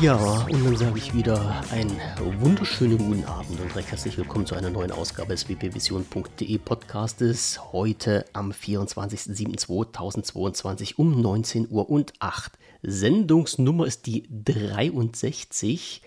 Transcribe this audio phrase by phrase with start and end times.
[0.00, 1.96] Ja, und dann sage ich wieder einen
[2.40, 7.72] wunderschönen guten Abend und recht herzlich willkommen zu einer neuen Ausgabe des wpvision.de Podcastes.
[7.72, 12.58] Heute am 24.07.2022 um 19 Uhr und 8.
[12.82, 16.02] Sendungsnummer ist die 63.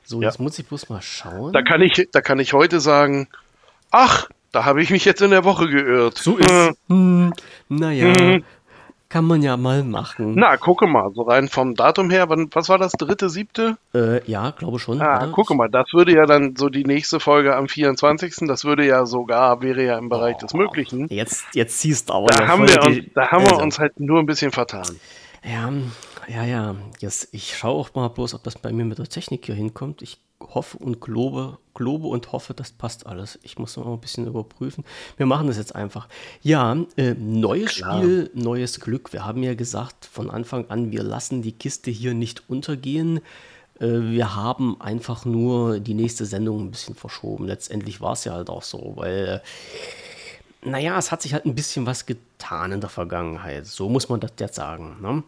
[0.03, 0.29] So, Ja.
[0.29, 1.53] jetzt muss ich bloß mal schauen.
[1.53, 3.27] Da kann ich, da kann ich heute sagen,
[3.91, 6.17] ach, da habe ich mich jetzt in der Woche geirrt.
[6.17, 7.31] so ist Äh, hm,
[7.69, 8.43] Naja, Mhm.
[9.09, 10.35] Kann man ja mal machen.
[10.35, 13.77] Na, gucke mal, so rein vom Datum her, wann, was war das, dritte, siebte?
[13.93, 15.01] Äh, ja, glaube schon.
[15.01, 15.31] Ah, oder?
[15.31, 18.35] gucke mal, das würde ja dann so die nächste Folge am 24.
[18.47, 21.07] Das würde ja sogar, wäre ja im Bereich des Möglichen.
[21.09, 23.79] Jetzt, jetzt ziehst du aber Da haben, wir uns, die- da haben wir also, uns
[23.79, 24.85] halt nur ein bisschen vertan.
[25.43, 25.71] Ja,
[26.27, 26.75] ja, ja.
[26.99, 30.01] Jetzt, ich schaue auch mal bloß, ob das bei mir mit der Technik hier hinkommt.
[30.03, 33.39] Ich hoffe und glaube, glaube und hoffe, das passt alles.
[33.43, 34.83] Ich muss noch ein bisschen überprüfen.
[35.17, 36.07] Wir machen das jetzt einfach.
[36.41, 37.97] Ja, äh, neues Klar.
[37.99, 39.13] Spiel, neues Glück.
[39.13, 43.17] Wir haben ja gesagt von Anfang an, wir lassen die Kiste hier nicht untergehen.
[43.79, 47.45] Äh, Wir haben einfach nur die nächste Sendung ein bisschen verschoben.
[47.45, 51.55] Letztendlich war es ja halt auch so, weil äh, naja, es hat sich halt ein
[51.55, 53.65] bisschen was getan in der Vergangenheit.
[53.65, 54.97] So muss man das jetzt sagen.
[55.01, 55.23] Ne?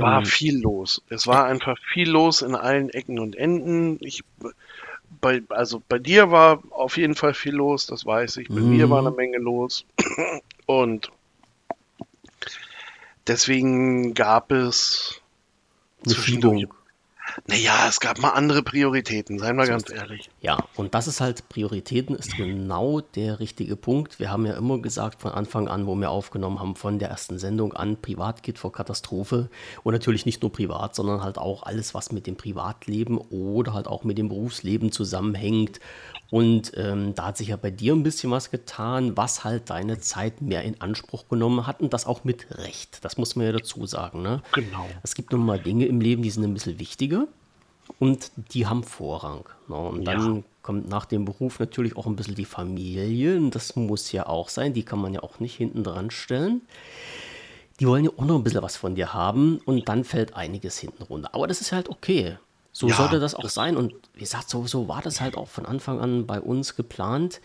[0.00, 1.02] War Ähm, viel los.
[1.08, 3.98] Es war einfach viel los in allen Ecken und Enden.
[4.00, 4.22] Ich,
[5.20, 8.48] bei, also bei dir war auf jeden Fall viel los, das weiß ich.
[8.48, 9.84] Bei mir war eine Menge los.
[10.66, 11.10] Und
[13.26, 15.20] deswegen gab es
[16.04, 16.60] eine zwischendurch.
[16.60, 16.83] Schiebung.
[17.46, 20.30] Naja, es gab mal andere Prioritäten, seien wir ganz ehrlich.
[20.40, 24.18] Ja, und das ist halt, Prioritäten ist genau der richtige Punkt.
[24.18, 27.38] Wir haben ja immer gesagt von Anfang an, wo wir aufgenommen haben, von der ersten
[27.38, 29.50] Sendung an, Privat geht vor Katastrophe.
[29.82, 33.86] Und natürlich nicht nur privat, sondern halt auch alles, was mit dem Privatleben oder halt
[33.86, 35.80] auch mit dem Berufsleben zusammenhängt.
[36.30, 40.00] Und ähm, da hat sich ja bei dir ein bisschen was getan, was halt deine
[40.00, 43.04] Zeit mehr in Anspruch genommen hat und das auch mit Recht.
[43.04, 44.22] Das muss man ja dazu sagen.
[44.22, 44.42] Ne?
[44.52, 44.88] Genau.
[45.02, 47.28] Es gibt nun mal Dinge im Leben, die sind ein bisschen wichtiger
[48.00, 49.44] und die haben Vorrang.
[49.68, 49.76] Ne?
[49.76, 50.42] Und dann Ja.
[50.62, 53.36] kommt nach dem Beruf natürlich auch ein bisschen die Familie.
[53.36, 54.72] Und das muss ja auch sein.
[54.72, 56.62] Die kann man ja auch nicht hinten dran stellen.
[57.80, 60.78] Die wollen ja auch noch ein bisschen was von dir haben und dann fällt einiges
[60.78, 61.30] hinten runter.
[61.34, 62.38] Aber das ist halt okay.
[62.76, 63.76] So Ja, sollte das auch sein.
[63.76, 67.40] Und wie gesagt, so, so war das halt auch von Anfang an bei uns geplant.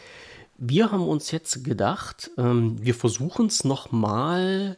[0.57, 4.75] Wir haben uns jetzt gedacht, ähm, wir versuchen es nochmal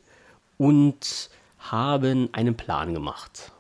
[0.57, 3.51] und haben einen Plan gemacht.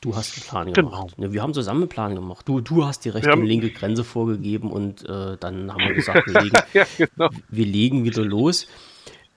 [0.00, 0.90] Du hast einen Plan Genau.
[0.90, 1.18] gemacht.
[1.18, 2.46] Ne, wir haben zusammen einen Plan gemacht.
[2.48, 6.26] Du, du hast die rechte und linke Grenze vorgegeben und äh, dann haben wir gesagt,
[6.26, 7.30] wir legen, Ja, genau.
[7.48, 8.66] wir legen wieder los.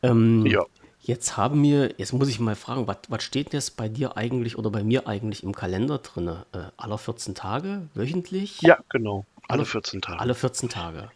[0.02, 0.64] Ähm, Ja.
[1.08, 4.58] Jetzt haben wir, jetzt muss ich mal fragen, was, was steht jetzt bei dir eigentlich
[4.58, 6.28] oder bei mir eigentlich im Kalender drin?
[6.52, 8.62] Äh, aller 14 Tage, wöchentlich?
[8.62, 9.26] Ja, genau.
[9.48, 10.20] Alle 14 Tage.
[10.20, 11.10] Alle 14 Tage.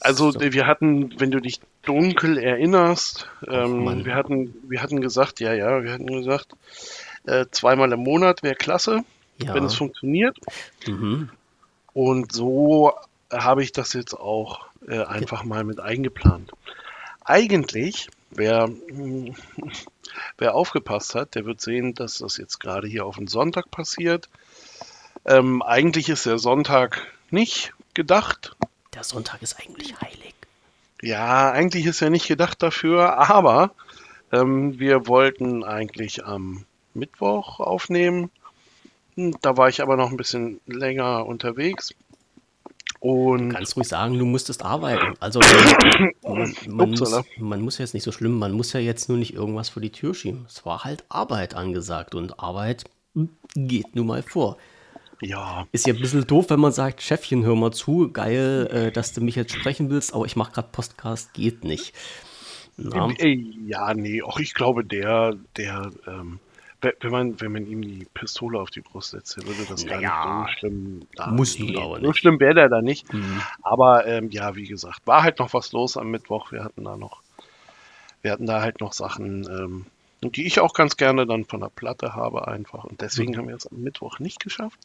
[0.00, 0.40] Also So.
[0.40, 4.04] wir hatten, wenn du dich dunkel erinnerst, ähm, Mann.
[4.04, 6.48] wir hatten, wir hatten gesagt, ja, ja, wir hatten gesagt,
[7.24, 9.04] äh, zweimal im Monat wäre klasse,
[9.40, 9.54] Ja.
[9.54, 10.36] wenn es funktioniert.
[10.88, 11.30] Mhm.
[11.92, 12.92] Und so
[13.32, 16.50] habe ich das jetzt auch äh, einfach mal mit eingeplant.
[17.24, 19.34] Eigentlich, wer, hm,
[20.38, 24.28] wer aufgepasst hat, der wird sehen, dass das jetzt gerade hier auf den Sonntag passiert.
[25.24, 28.56] Ähm, eigentlich ist der Sonntag nicht gedacht.
[28.94, 30.34] Der Sonntag ist eigentlich heilig.
[31.00, 33.72] Ja, eigentlich ist er nicht gedacht dafür, aber
[34.32, 36.64] ähm, wir wollten eigentlich am
[36.94, 38.30] Mittwoch aufnehmen.
[39.16, 41.94] Hm, Da war ich aber noch ein bisschen länger unterwegs.
[43.00, 45.14] Und Kannst ruhig sagen, du musstest arbeiten.
[45.18, 45.40] Also
[46.22, 47.24] man, man, muss, Upsala.
[47.38, 49.90] man muss jetzt nicht so schlimm, man muss ja jetzt nur nicht irgendwas vor die
[49.90, 50.44] Tür schieben.
[50.48, 52.84] Es war halt Arbeit angesagt und Arbeit
[53.56, 54.56] geht nun mal vor.
[55.20, 58.92] ja, Ist ja ein bisschen doof, wenn man sagt, Chefchen, hör mal zu, geil, äh,
[58.92, 61.94] dass du mich jetzt sprechen willst, aber ich mache gerade Podcast, geht nicht.
[62.76, 63.36] Na, äh,
[63.66, 66.38] ja, nee, auch ich glaube, der, der ähm,
[66.82, 70.00] wenn man, wenn man ihm die Pistole auf die Brust setzt, dann würde das naja,
[70.00, 71.06] gar nicht so schlimm.
[71.14, 72.06] Da, muss nee, aber nicht.
[72.06, 73.12] So schlimm wäre der da nicht.
[73.12, 73.40] Mhm.
[73.62, 76.52] Aber ähm, ja, wie gesagt, war halt noch was los am Mittwoch.
[76.52, 77.22] Wir hatten da noch,
[78.22, 79.86] wir hatten da halt noch Sachen, ähm,
[80.30, 82.84] die ich auch ganz gerne dann von der Platte habe einfach.
[82.84, 83.36] Und deswegen mhm.
[83.38, 84.78] haben wir es am Mittwoch nicht geschafft.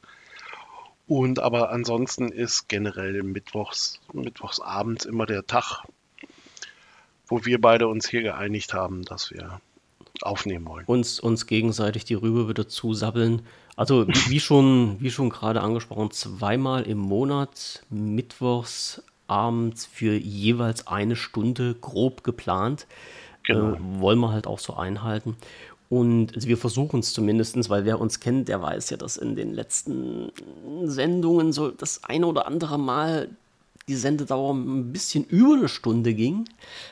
[1.08, 5.84] Und aber ansonsten ist generell Mittwochs, Mittwochsabends immer der Tag,
[7.28, 9.62] wo wir beide uns hier geeinigt haben, dass wir
[10.24, 10.86] aufnehmen wollen.
[10.86, 13.42] Uns, uns gegenseitig die Rübe wieder zusabbeln.
[13.75, 21.16] Also wie schon, wie schon gerade angesprochen, zweimal im Monat, mittwochs abends für jeweils eine
[21.16, 22.88] Stunde grob geplant.
[23.44, 23.74] Genau.
[23.74, 25.36] Äh, wollen wir halt auch so einhalten.
[25.90, 29.36] Und also wir versuchen es zumindest, weil wer uns kennt, der weiß ja, dass in
[29.36, 30.31] den letzten
[30.84, 33.30] Sendungen so das eine oder andere Mal
[33.88, 36.48] die Sendedauer ein bisschen über eine Stunde ging,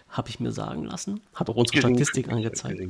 [0.09, 1.21] habe ich mir sagen lassen.
[1.33, 2.81] Hat auch unsere Statistik angezeigt.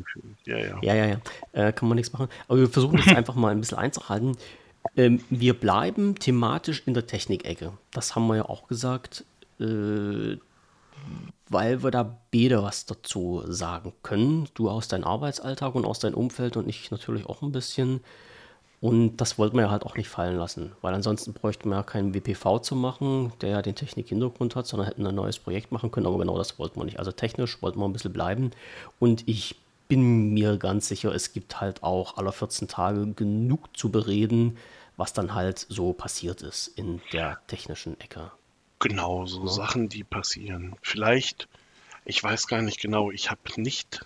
[0.46, 0.80] Ja, ja.
[0.81, 1.22] Ja, ja, ja.
[1.54, 2.28] Äh, kann man nichts machen.
[2.48, 4.38] Aber wir versuchen das einfach mal ein bisschen einzuhalten.
[4.96, 7.74] Ähm, wir bleiben thematisch in der Technikecke.
[7.92, 9.25] Das haben wir ja auch gesagt,
[9.60, 10.38] äh,
[11.50, 14.48] weil wir da beide was dazu sagen können.
[14.54, 18.02] Du aus deinem Arbeitsalltag und aus deinem Umfeld und ich natürlich auch ein bisschen.
[18.81, 21.83] Und das wollten wir ja halt auch nicht fallen lassen, weil ansonsten bräuchten wir ja
[21.83, 25.92] keinen WPV zu machen, der ja den Technik-Hintergrund hat, sondern hätten ein neues Projekt machen
[25.92, 26.06] können.
[26.06, 27.00] Aber genau das wollten wir nicht.
[27.00, 28.51] Also technisch wollten wir ein bisschen bleiben.
[29.00, 29.56] Und ich
[29.88, 34.57] bin mir ganz sicher, es gibt halt auch alle 14 Tage genug zu bereden,
[34.98, 38.31] was dann halt so passiert ist in der technischen Ecke.
[38.80, 39.51] Genau, so ja.
[39.51, 40.75] Sachen, die passieren.
[40.81, 41.48] Vielleicht,
[42.04, 44.06] ich weiß gar nicht genau, ich habe nicht,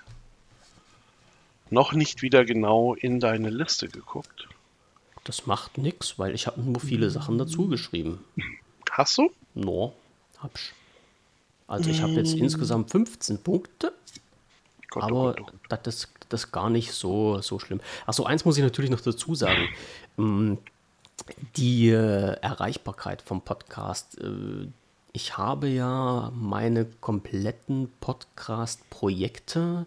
[1.70, 4.48] noch nicht wieder genau in deine Liste geguckt.
[5.30, 8.26] Das macht nichts, weil ich habe nur viele Sachen dazu geschrieben.
[8.90, 9.30] Hast du?
[9.54, 9.94] No,
[10.40, 10.72] hab's.
[11.68, 12.40] Also ich habe jetzt mm.
[12.40, 13.94] insgesamt 15 Punkte.
[14.90, 15.80] Gott, oh aber Gott, oh Gott.
[15.84, 17.80] das ist das gar nicht so, so schlimm.
[18.08, 19.70] Achso, eins muss ich natürlich noch dazu sagen.
[20.18, 20.56] Mm,
[21.58, 24.20] die äh, Erreichbarkeit vom Podcast.
[24.20, 24.66] Äh,
[25.14, 29.86] ich habe ja meine kompletten Podcast-Projekte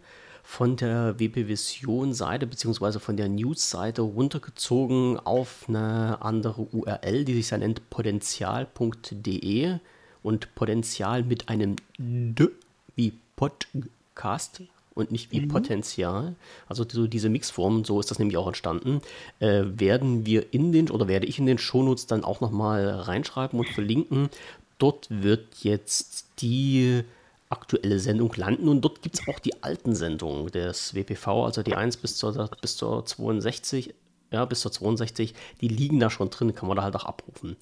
[0.52, 2.99] von der WP Vision Seite bzw.
[2.99, 9.78] von der News-Seite runtergezogen auf eine andere URL, die sich dann nennt potenzial.de
[10.22, 12.50] und Potenzial mit einem D
[12.96, 14.60] wie Podcast
[14.94, 15.49] und nicht wie mhm.
[15.49, 16.34] Potenzial.
[16.69, 19.00] Also so diese Mixform, so ist das nämlich auch entstanden,
[19.40, 23.58] äh, werden wir in den oder werde ich in den Shownotes dann auch nochmal reinschreiben
[23.58, 24.28] und verlinken.
[24.76, 27.04] Dort wird jetzt die
[27.52, 31.76] aktuelle Sendung landen und dort gibt es auch die alten Sendungen des WPV, also die
[31.76, 33.94] 1 bis zur, bis zur 62,
[34.32, 37.56] ja, bis zur 62, die liegen da schon drin, kann man da halt auch abrufen.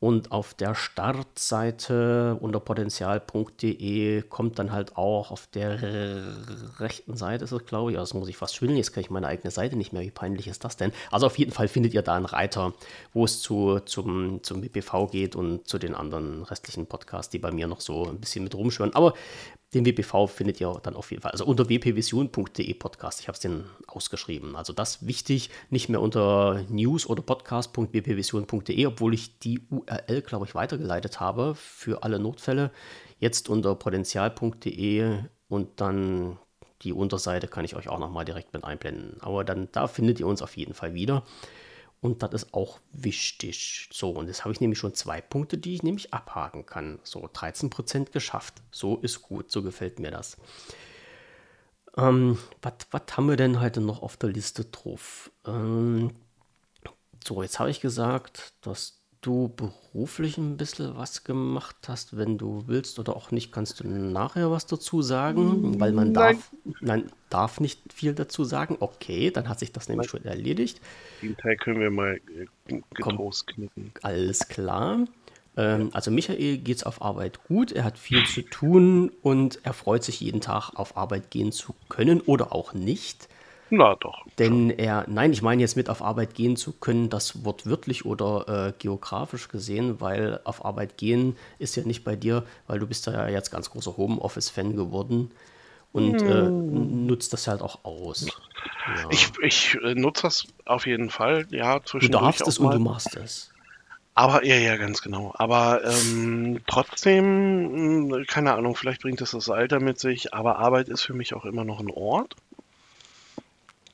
[0.00, 5.80] Und auf der Startseite unter potenzial.de kommt dann halt auch auf der
[6.78, 9.10] rechten Seite ist es, glaube ich, also das muss ich fast schwindeln, jetzt kann ich
[9.10, 10.92] meine eigene Seite nicht mehr, wie peinlich ist das denn?
[11.10, 12.74] Also auf jeden Fall findet ihr da einen Reiter,
[13.12, 17.50] wo es zu, zum, zum BPV geht und zu den anderen restlichen Podcasts, die bei
[17.50, 18.94] mir noch so ein bisschen mit rumschwören.
[18.94, 19.14] Aber
[19.74, 23.20] den WPV findet ihr dann auf jeden Fall, also unter wpvision.de Podcast.
[23.20, 24.56] Ich habe es den ausgeschrieben.
[24.56, 30.54] Also das wichtig, nicht mehr unter news- oder podcast.wpvision.de, obwohl ich die URL, glaube ich,
[30.54, 32.70] weitergeleitet habe für alle Notfälle.
[33.18, 35.18] Jetzt unter potenzial.de
[35.48, 36.38] und dann
[36.82, 39.18] die Unterseite kann ich euch auch nochmal direkt mit einblenden.
[39.20, 41.24] Aber dann da findet ihr uns auf jeden Fall wieder.
[42.00, 43.88] Und das ist auch wichtig.
[43.92, 47.00] So, und jetzt habe ich nämlich schon zwei Punkte, die ich nämlich abhaken kann.
[47.02, 48.62] So, 13% geschafft.
[48.70, 50.36] So ist gut, so gefällt mir das.
[51.96, 55.32] Ähm, was haben wir denn heute noch auf der Liste drauf?
[55.44, 56.12] Ähm,
[57.26, 62.16] so, jetzt habe ich gesagt, dass du beruflich ein bisschen was gemacht hast.
[62.16, 66.36] Wenn du willst oder auch nicht, kannst du nachher was dazu sagen, weil man nein.
[66.36, 68.76] darf, nein, darf nicht viel dazu sagen.
[68.80, 70.22] Okay, dann hat sich das nämlich nein.
[70.22, 70.80] schon erledigt.
[71.22, 72.20] Den Teil können wir mal
[72.68, 73.92] äh, getrost knicken.
[74.02, 75.06] Alles klar.
[75.56, 79.72] Ähm, also Michael geht es auf Arbeit gut, er hat viel zu tun und er
[79.72, 83.28] freut sich jeden Tag auf Arbeit gehen zu können oder auch nicht.
[83.70, 84.24] Na doch.
[84.38, 88.68] Denn er, nein, ich meine jetzt mit auf Arbeit gehen zu können, das wortwörtlich oder
[88.68, 93.06] äh, geografisch gesehen, weil auf Arbeit gehen ist ja nicht bei dir, weil du bist
[93.06, 95.30] ja jetzt ganz großer Homeoffice-Fan geworden
[95.92, 96.28] und hm.
[96.28, 98.26] äh, nutzt das halt auch aus.
[98.26, 99.08] Ja.
[99.10, 101.80] Ich, ich äh, nutze das auf jeden Fall, ja.
[101.80, 103.50] Du darfst es und du machst es.
[104.18, 105.32] Aber, ja, ja, ganz genau.
[105.36, 107.24] Aber ähm, trotzdem,
[108.10, 111.34] hm, keine Ahnung, vielleicht bringt es das Alter mit sich, aber Arbeit ist für mich
[111.34, 112.34] auch immer noch ein Ort.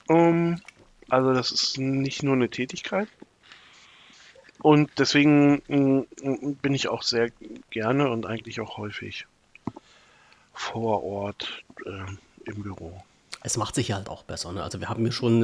[0.08, 0.60] Um,
[1.08, 3.08] also das ist nicht nur eine Tätigkeit.
[4.62, 7.30] Und deswegen mm, bin ich auch sehr
[7.70, 9.26] gerne und eigentlich auch häufig
[10.54, 13.02] vor Ort äh, im Büro.
[13.46, 14.52] Es macht sich halt auch besser.
[14.52, 14.62] Ne?
[14.62, 15.42] Also wir haben hier schon,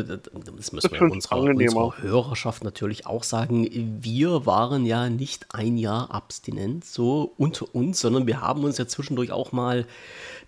[0.57, 3.69] das müssen wir unserer, unserer Hörerschaft natürlich auch sagen,
[4.01, 8.87] wir waren ja nicht ein Jahr abstinent, so unter uns, sondern wir haben uns ja
[8.87, 9.87] zwischendurch auch mal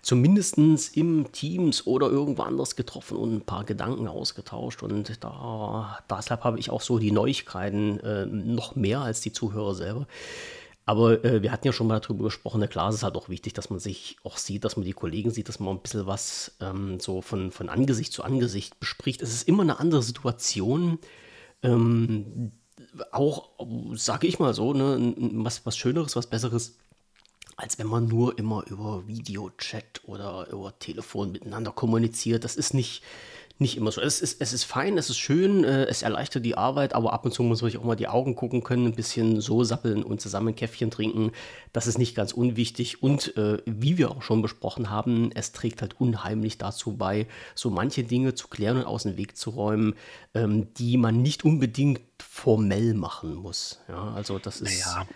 [0.01, 4.81] zumindest im Teams oder irgendwo anders getroffen und ein paar Gedanken ausgetauscht.
[4.81, 9.75] Und da, deshalb habe ich auch so die Neuigkeiten äh, noch mehr als die Zuhörer
[9.75, 10.07] selber.
[10.85, 13.29] Aber äh, wir hatten ja schon mal darüber gesprochen, na klar, es ist halt auch
[13.29, 16.05] wichtig, dass man sich auch sieht, dass man die Kollegen sieht, dass man ein bisschen
[16.05, 19.21] was ähm, so von, von Angesicht zu Angesicht bespricht.
[19.21, 20.99] Es ist immer eine andere Situation.
[21.61, 22.51] Ähm,
[23.11, 23.49] auch,
[23.93, 26.75] sage ich mal so, ne, was, was Schöneres, was Besseres,
[27.55, 32.43] als wenn man nur immer über Videochat oder über Telefon miteinander kommuniziert.
[32.43, 33.03] Das ist nicht,
[33.63, 34.01] nicht immer so.
[34.01, 37.25] Es ist, es ist fein, es ist schön, äh, es erleichtert die Arbeit, aber ab
[37.25, 40.03] und zu muss man sich auch mal die Augen gucken können, ein bisschen so sappeln
[40.03, 41.31] und zusammen Käffchen trinken.
[41.71, 43.01] Das ist nicht ganz unwichtig.
[43.01, 47.71] Und äh, wie wir auch schon besprochen haben, es trägt halt unheimlich dazu bei, so
[47.71, 49.95] manche Dinge zu klären und aus dem Weg zu räumen,
[50.35, 53.79] ähm, die man nicht unbedingt formell machen muss.
[53.87, 54.85] Ja, also das ist.
[54.85, 55.07] Naja.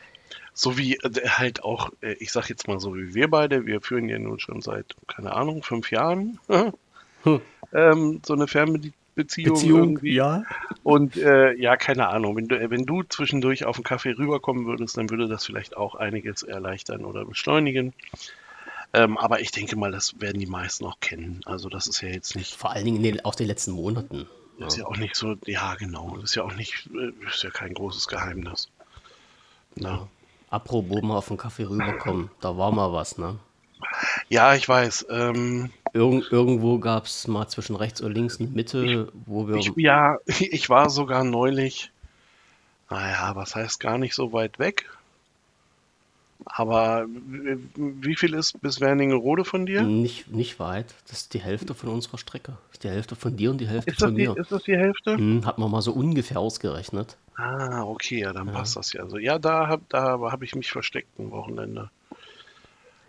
[0.53, 3.81] So wie äh, halt auch, äh, ich sag jetzt mal so wie wir beide, wir
[3.81, 6.39] führen ja nun schon seit, keine Ahnung, fünf Jahren
[7.27, 7.41] hm.
[7.73, 8.93] ähm, so eine Fernbeziehung.
[9.17, 10.13] Beziehung, irgendwie.
[10.13, 10.43] ja.
[10.83, 14.95] Und äh, ja, keine Ahnung, wenn du, wenn du zwischendurch auf einen Kaffee rüberkommen würdest,
[14.95, 17.93] dann würde das vielleicht auch einiges erleichtern oder beschleunigen.
[18.93, 21.41] Ähm, aber ich denke mal, das werden die meisten auch kennen.
[21.45, 22.55] Also das ist ja jetzt nicht.
[22.55, 24.27] Vor allen Dingen in den, aus den letzten Monaten.
[24.59, 27.43] Das ist ja auch nicht so, ja genau, das ist ja auch nicht, äh, ist
[27.43, 28.69] ja kein großes Geheimnis.
[29.75, 30.07] Na.
[30.49, 33.37] Apropos mal auf den Kaffee rüberkommen, da war mal was, ne?
[34.29, 35.07] Ja, ich weiß.
[35.09, 39.55] Ähm, Irg irgendwo gab es mal zwischen rechts und links eine Mitte, wo wir.
[39.55, 41.91] Ich, ja, ich war sogar neulich,
[42.89, 44.89] naja, was heißt gar nicht so weit weg.
[46.45, 47.07] Aber
[47.75, 49.81] wie viel ist bis Werningerode von dir?
[49.81, 50.93] Nicht, nicht weit.
[51.07, 52.53] Das ist die Hälfte von unserer Strecke.
[52.67, 54.37] Das ist die Hälfte von dir und die Hälfte von die, mir.
[54.37, 55.17] Ist das die Hälfte?
[55.17, 57.17] Hm, hat man mal so ungefähr ausgerechnet.
[57.35, 58.53] Ah, okay, ja, dann ja.
[58.53, 59.01] passt das ja.
[59.01, 61.89] Also ja, da habe da hab ich mich versteckt ein Wochenende.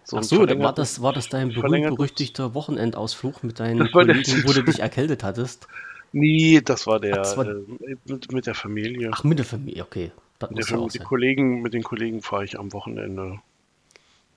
[0.09, 4.63] So Ach so, war das, war das dein berühmt-berüchtigter Wochenendausflug mit deinen Kollegen, wo du
[4.63, 5.69] dich erkältet hattest?
[6.13, 7.47] Nee, das war der Ach, das war...
[7.47, 9.11] Äh, mit, mit, der Familie.
[9.13, 10.11] Ach, mit der Familie, okay.
[10.39, 13.41] Das mit, der, mit, den Kollegen, mit den Kollegen fahre ich am Wochenende.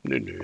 [0.04, 0.40] Nee, nee.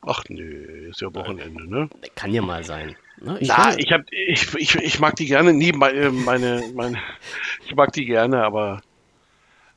[0.00, 1.90] Ach nee, ist ja Wochenende, ne?
[2.14, 2.96] Kann ja mal sein.
[3.20, 3.36] Ne?
[3.38, 5.52] Ich Na, ich, hab, ich, ich, ich mag die gerne.
[5.52, 6.96] Nee, meine, meine, meine
[7.66, 8.80] ich mag die gerne, aber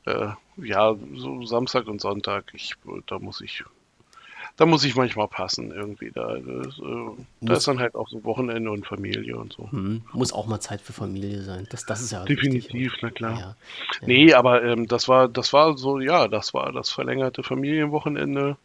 [0.06, 2.76] äh, ja, so Samstag und Sonntag, ich,
[3.08, 3.66] da muss ich
[4.56, 6.12] da muss ich manchmal passen irgendwie.
[6.12, 7.10] Da, das, äh,
[7.42, 9.72] da ist dann halt auch so Wochenende und Familie und so.
[9.72, 11.68] Hm, muss auch mal Zeit für Familie sein.
[11.72, 13.34] Das, das ist ja definitiv, wichtig, na klar.
[13.34, 13.56] Ja, ja.
[14.06, 18.58] Nee, aber ähm, das war, das war so, ja, das war das verlängerte Familienwochenende,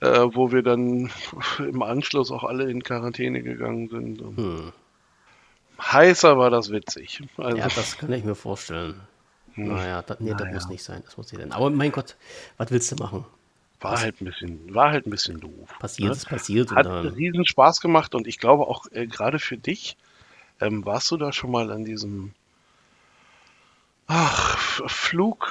[0.00, 1.10] äh, wo wir dann
[1.58, 4.20] im Anschluss auch alle in Quarantäne gegangen sind.
[4.20, 4.72] Hm.
[5.80, 7.22] Heißer war das witzig.
[7.38, 9.00] Also, ja, das kann ich mir vorstellen.
[9.54, 9.68] Hm.
[9.68, 10.44] Naja, das, nee, naja.
[10.44, 11.02] das muss nicht sein.
[11.06, 11.52] Das muss nicht sein.
[11.52, 12.16] Aber mein Gott,
[12.58, 13.24] was willst du machen?
[13.84, 15.78] War halt ein bisschen, war halt ein bisschen doof.
[15.78, 16.16] Passiert ne?
[16.16, 16.72] ist passiert.
[16.72, 19.96] Hat riesen Spaß gemacht und ich glaube auch äh, gerade für dich,
[20.60, 22.32] ähm, warst du da schon mal an diesem
[24.06, 25.50] ach, Flug,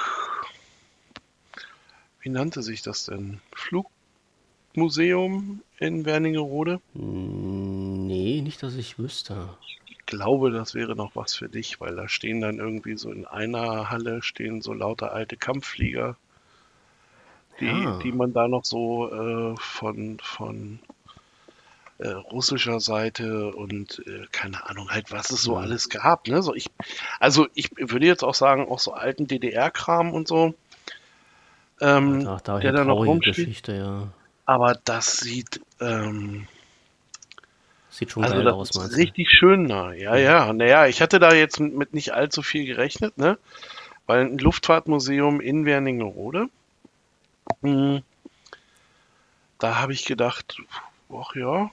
[2.20, 3.40] wie nannte sich das denn?
[4.72, 6.80] Flugmuseum in Wernigerode?
[6.94, 9.50] Hm, nee, nicht, dass ich wüsste.
[9.86, 13.26] Ich glaube, das wäre noch was für dich, weil da stehen dann irgendwie so in
[13.26, 16.16] einer Halle stehen so lauter alte Kampfflieger
[17.60, 17.98] die, ah.
[18.02, 20.80] die man da noch so äh, von, von
[21.98, 26.26] äh, russischer Seite und äh, keine Ahnung halt, was es so alles gab.
[26.28, 26.42] Ne?
[26.42, 26.70] So ich,
[27.20, 30.54] also ich würde jetzt auch sagen, auch so alten DDR-Kram und so.
[31.80, 33.36] Ähm, Ach, da der da noch rumsteht.
[33.36, 34.08] Geschichte, ja.
[34.46, 36.46] Aber das sieht, ähm,
[37.88, 39.92] sieht schon also geil aus, meinst Richtig schön nah.
[39.92, 40.52] Ja, ja.
[40.52, 43.38] Naja, ich hatte da jetzt mit nicht allzu viel gerechnet, ne?
[44.06, 46.48] Weil ein Luftfahrtmuseum in Wernigerode
[47.62, 48.02] hm.
[49.58, 50.58] Da habe ich gedacht,
[51.10, 51.70] ach ja,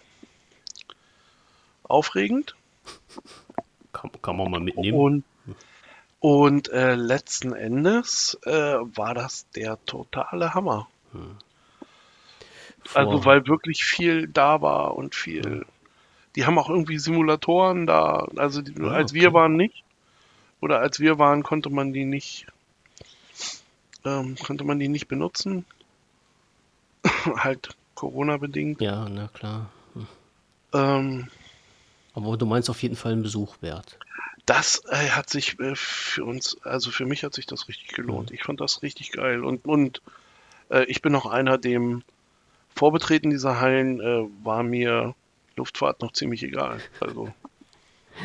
[1.84, 2.56] aufregend.
[3.92, 4.98] Kann, kann man mal mitnehmen.
[4.98, 5.24] Und,
[6.20, 10.88] und äh, letzten Endes äh, war das der totale Hammer.
[11.12, 11.38] Hm.
[12.94, 15.44] Also weil wirklich viel da war und viel.
[15.44, 15.66] Hm.
[16.36, 18.28] Die haben auch irgendwie Simulatoren da.
[18.38, 19.22] Also die, ja, als okay.
[19.22, 19.84] wir waren nicht.
[20.62, 22.48] Oder als wir waren, konnte man die nicht
[24.06, 25.66] ähm, konnte man die nicht benutzen.
[27.36, 28.82] halt Corona-bedingt.
[28.82, 29.70] Ja, na klar.
[29.94, 30.08] Hm.
[30.74, 31.28] Ähm,
[32.14, 33.98] Aber du meinst auf jeden Fall einen Besuch wert.
[34.46, 38.30] Das äh, hat sich äh, für uns, also für mich hat sich das richtig gelohnt.
[38.30, 38.36] Mhm.
[38.36, 39.44] Ich fand das richtig geil.
[39.44, 40.02] Und, und
[40.70, 42.04] äh, ich bin auch einer, dem
[42.76, 45.14] Vorbetreten dieser Hallen äh, war mir
[45.56, 46.80] Luftfahrt noch ziemlich egal.
[47.00, 47.32] Also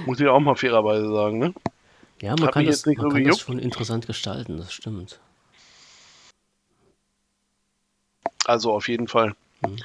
[0.07, 1.55] muss ich auch mal fairerweise sagen, ne?
[2.23, 5.21] Ja, man Hab kann, das, man kann das schon interessant gestalten, das stimmt.
[8.47, 9.35] Also auf jeden Fall.
[9.63, 9.77] Mhm.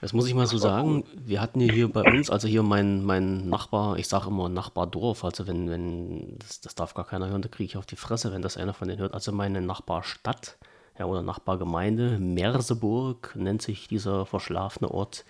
[0.00, 1.04] Das muss ich mal so sagen.
[1.14, 5.24] Wir hatten ja hier bei uns, also hier mein, mein Nachbar, ich sage immer Nachbardorf,
[5.24, 8.30] also wenn, wenn, das, das darf gar keiner hören, da kriege ich auf die Fresse,
[8.30, 9.14] wenn das einer von denen hört.
[9.14, 10.58] Also meine Nachbarstadt,
[10.98, 15.24] ja, oder Nachbargemeinde, Merseburg nennt sich dieser verschlafene Ort,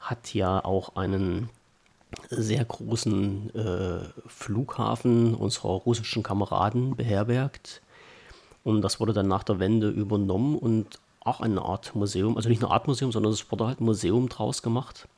[0.00, 1.50] hat ja auch einen
[2.30, 7.82] sehr großen äh, Flughafen unserer russischen Kameraden beherbergt.
[8.64, 12.62] Und das wurde dann nach der Wende übernommen und auch eine Art Museum, also nicht
[12.62, 15.08] eine Art Museum, sondern es wurde halt ein Museum draus gemacht.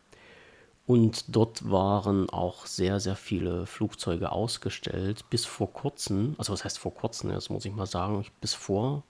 [0.87, 6.79] Und dort waren auch sehr, sehr viele Flugzeuge ausgestellt, bis vor kurzem, also was heißt
[6.79, 9.05] vor kurzem, das muss ich mal sagen, bis vor,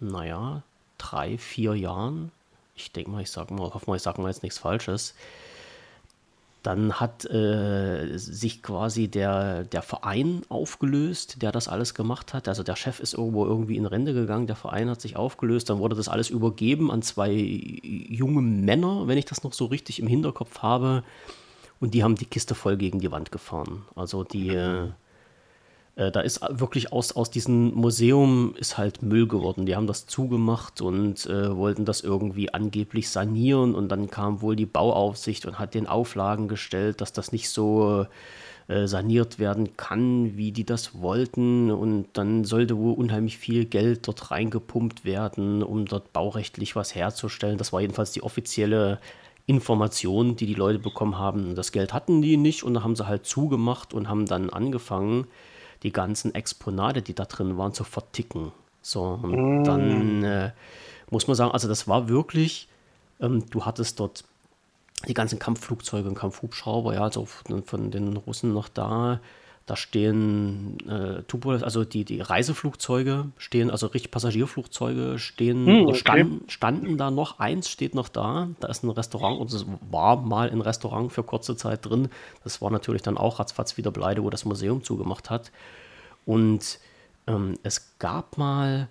[0.00, 0.62] naja,
[0.96, 2.32] drei, vier Jahren,
[2.74, 5.14] ich denke mal, ich sage mal, hoffe mal, ich sage mal jetzt nichts Falsches,
[6.66, 12.48] dann hat äh, sich quasi der, der Verein aufgelöst, der das alles gemacht hat.
[12.48, 15.78] Also der Chef ist irgendwo irgendwie in Rente gegangen, der Verein hat sich aufgelöst, dann
[15.78, 20.08] wurde das alles übergeben an zwei junge Männer, wenn ich das noch so richtig im
[20.08, 21.04] Hinterkopf habe.
[21.78, 23.84] Und die haben die Kiste voll gegen die Wand gefahren.
[23.94, 24.88] Also die, äh,
[25.96, 29.66] äh, da ist wirklich aus, aus diesem Museum ist halt Müll geworden.
[29.66, 34.56] Die haben das zugemacht und äh, wollten das irgendwie angeblich sanieren und dann kam wohl
[34.56, 38.06] die Bauaufsicht und hat den Auflagen gestellt, dass das nicht so
[38.68, 44.06] äh, saniert werden kann, wie die das wollten und dann sollte wohl unheimlich viel Geld
[44.06, 47.56] dort reingepumpt werden, um dort baurechtlich was herzustellen.
[47.56, 49.00] Das war jedenfalls die offizielle
[49.46, 51.54] Information, die die Leute bekommen haben.
[51.54, 55.26] Das Geld hatten die nicht und da haben sie halt zugemacht und haben dann angefangen,
[55.82, 58.52] die ganzen Exponate, die da drin waren, zu verticken.
[58.82, 59.64] So, und mm.
[59.64, 60.52] dann äh,
[61.10, 62.68] muss man sagen, also das war wirklich,
[63.20, 64.24] ähm, du hattest dort
[65.06, 69.20] die ganzen Kampfflugzeuge und Kampfhubschrauber, ja, also von den Russen noch da.
[69.66, 75.98] Da stehen äh, Tupolev, also die, die Reiseflugzeuge stehen, also richtig Passagierflugzeuge stehen, hm, okay.
[75.98, 77.40] standen, standen da noch.
[77.40, 78.48] Eins steht noch da.
[78.60, 82.10] Da ist ein Restaurant und es war mal ein Restaurant für kurze Zeit drin.
[82.44, 85.50] Das war natürlich dann auch ratzfatz wieder pleite, wo das Museum zugemacht hat.
[86.26, 86.78] Und
[87.26, 88.86] ähm, es gab mal,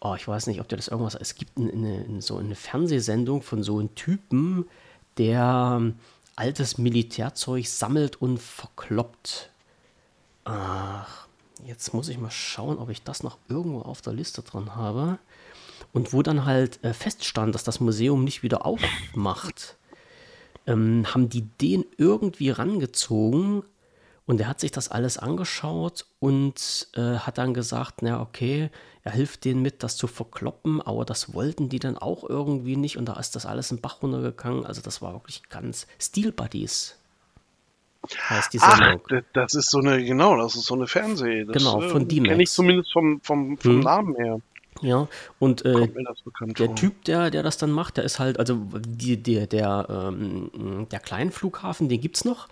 [0.00, 3.42] oh, ich weiß nicht, ob der das irgendwas, es gibt eine, eine, so eine Fernsehsendung
[3.42, 4.66] von so einem Typen,
[5.18, 5.94] der ähm,
[6.34, 9.50] altes Militärzeug sammelt und verkloppt.
[10.48, 11.26] Ach,
[11.66, 15.18] jetzt muss ich mal schauen, ob ich das noch irgendwo auf der Liste dran habe.
[15.92, 19.76] Und wo dann halt äh, feststand, dass das Museum nicht wieder aufmacht,
[20.66, 23.62] ähm, haben die den irgendwie rangezogen
[24.24, 28.70] und er hat sich das alles angeschaut und äh, hat dann gesagt, na okay,
[29.02, 32.98] er hilft denen mit, das zu verkloppen, aber das wollten die dann auch irgendwie nicht
[32.98, 34.66] und da ist das alles im Bach runtergegangen.
[34.66, 36.97] Also das war wirklich ganz Steel Buddies.
[38.30, 39.00] Heißt die Sendung.
[39.12, 41.44] Ach, das ist so eine, genau, das ist so eine Fernseh.
[41.44, 43.80] Das, genau, von äh, Kenne ich zumindest vom, vom, vom hm.
[43.80, 44.40] Namen her.
[44.80, 45.08] Ja,
[45.38, 46.76] und äh, der vor.
[46.76, 51.00] Typ, der, der das dann macht, der ist halt, also die, die, der, ähm, der
[51.00, 52.48] Kleinflughafen, den gibt es noch.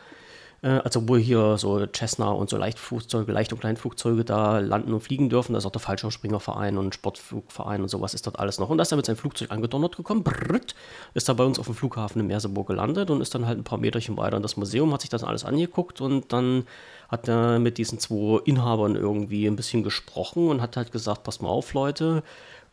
[0.66, 5.00] Äh, also wo hier so Cessna und so Leichtflugzeuge, Leicht- und Kleinflugzeuge da landen und
[5.00, 5.52] fliegen dürfen.
[5.52, 8.68] Da ist auch der Fallschirmspringerverein und Sportflugverein und sowas ist dort alles noch.
[8.68, 10.74] Und da ist er mit seinem Flugzeug angedonnert gekommen, brrrt,
[11.14, 13.64] ist da bei uns auf dem Flughafen in Merseburg gelandet und ist dann halt ein
[13.64, 16.66] paar Meterchen weiter in das Museum, hat sich das alles angeguckt und dann
[17.08, 21.40] hat er mit diesen zwei Inhabern irgendwie ein bisschen gesprochen und hat halt gesagt, pass
[21.40, 22.24] mal auf, Leute,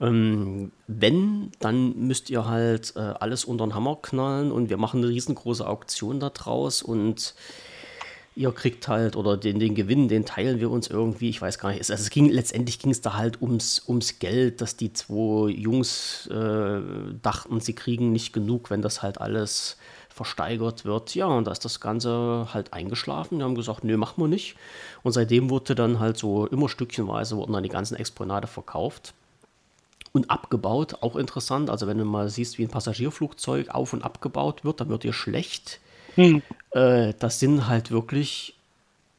[0.02, 5.02] ähm, wenn, dann müsst ihr halt äh, alles unter den Hammer knallen und wir machen
[5.02, 7.36] eine riesengroße Auktion da draus und
[8.36, 11.70] ihr kriegt halt, oder den, den Gewinn, den teilen wir uns irgendwie, ich weiß gar
[11.70, 11.80] nicht.
[11.80, 16.28] Also es ging, letztendlich ging es da halt ums, ums Geld, dass die zwei Jungs
[16.28, 16.82] äh,
[17.22, 19.78] dachten, sie kriegen nicht genug, wenn das halt alles
[20.10, 21.16] versteigert wird.
[21.16, 23.40] Ja, und da ist das Ganze halt eingeschlafen.
[23.40, 24.56] Die haben gesagt, nö, machen wir nicht.
[25.02, 29.14] Und seitdem wurde dann halt so immer stückchenweise wurden dann die ganzen Exponate verkauft
[30.12, 30.98] und abgebaut.
[31.02, 31.70] Auch interessant.
[31.70, 35.14] Also wenn du mal siehst, wie ein Passagierflugzeug auf und abgebaut wird, dann wird dir
[35.14, 35.80] schlecht.
[36.16, 36.42] Hm.
[36.72, 38.56] Äh, das sind halt wirklich,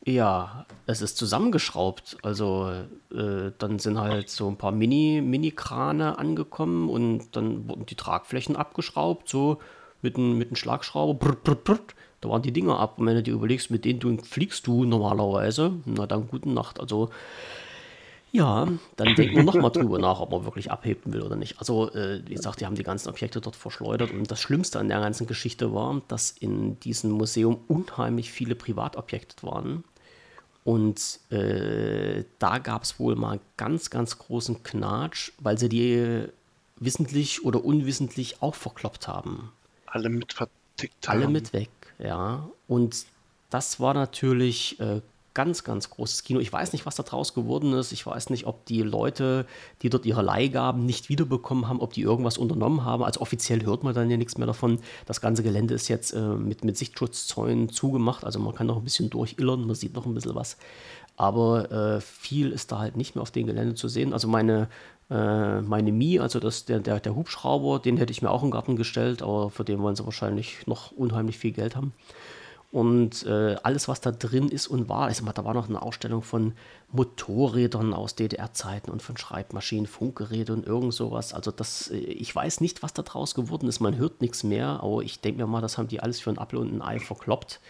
[0.05, 2.17] ja, es ist zusammengeschraubt.
[2.23, 2.71] Also
[3.13, 8.57] äh, dann sind halt so ein paar Mini, Mini-Krane angekommen und dann wurden die Tragflächen
[8.57, 9.59] abgeschraubt, so
[10.03, 11.15] mit einem mit Schlagschrauber.
[11.15, 11.79] Brr, brr, brr,
[12.21, 12.99] da waren die Dinger ab.
[12.99, 16.81] Und wenn du dir überlegst, mit denen du fliegst du normalerweise, na dann gute Nacht.
[16.81, 17.11] Also
[18.35, 18.67] ja,
[18.97, 21.61] dann denken wir nochmal drüber nach, ob man wirklich abheben will oder nicht.
[21.61, 24.89] Also, äh, wie gesagt, die haben die ganzen Objekte dort verschleudert und das Schlimmste an
[24.89, 29.85] der ganzen Geschichte war, dass in diesem Museum unheimlich viele Privatobjekte waren.
[30.65, 36.25] Und äh, da gab es wohl mal ganz, ganz großen Knatsch, weil sie die
[36.81, 39.53] wissentlich oder unwissentlich auch verkloppt haben.
[39.87, 41.33] Alle mit vertickt alle haben.
[41.33, 41.71] mit weg,
[42.01, 42.49] ja.
[42.67, 43.07] Und
[43.51, 45.03] das war natürlich äh,
[45.35, 46.39] ganz, ganz großes Kino.
[46.39, 47.93] Ich weiß nicht, was da draus geworden ist.
[47.93, 49.47] Ich weiß nicht, ob die Leute,
[49.83, 53.03] die dort ihre Leihgaben nicht wiederbekommen haben, ob die irgendwas unternommen haben.
[53.03, 54.79] Also offiziell hört man dann ja nichts mehr davon.
[55.07, 58.25] Das ganze Gelände ist jetzt äh, mit, mit Sichtschutzzäunen zugemacht.
[58.25, 60.57] Also man kann noch ein bisschen durchillern, man sieht noch ein bisschen was.
[61.17, 64.13] Aber äh, viel ist da halt nicht mehr auf dem Gelände zu sehen.
[64.13, 64.69] Also meine,
[65.11, 68.51] äh, meine Mi, also das, der, der, der Hubschrauber, den hätte ich mir auch im
[68.51, 71.93] Garten gestellt, aber für den wollen sie wahrscheinlich noch unheimlich viel Geld haben.
[72.75, 75.69] Und äh, alles, was da drin ist und war, ich sag mal, da war noch
[75.69, 76.55] eine Ausstellung von
[76.91, 81.35] Motorrädern aus DDR-Zeiten und von Schreibmaschinen, Funkgeräte und irgend sowas.
[81.35, 83.79] Also das, äh, ich weiß nicht, was da draus geworden ist.
[83.79, 86.39] Man hört nichts mehr, aber ich denke mir mal, das haben die alles für ein
[86.39, 87.61] Apfel und ein Ei verkloppt.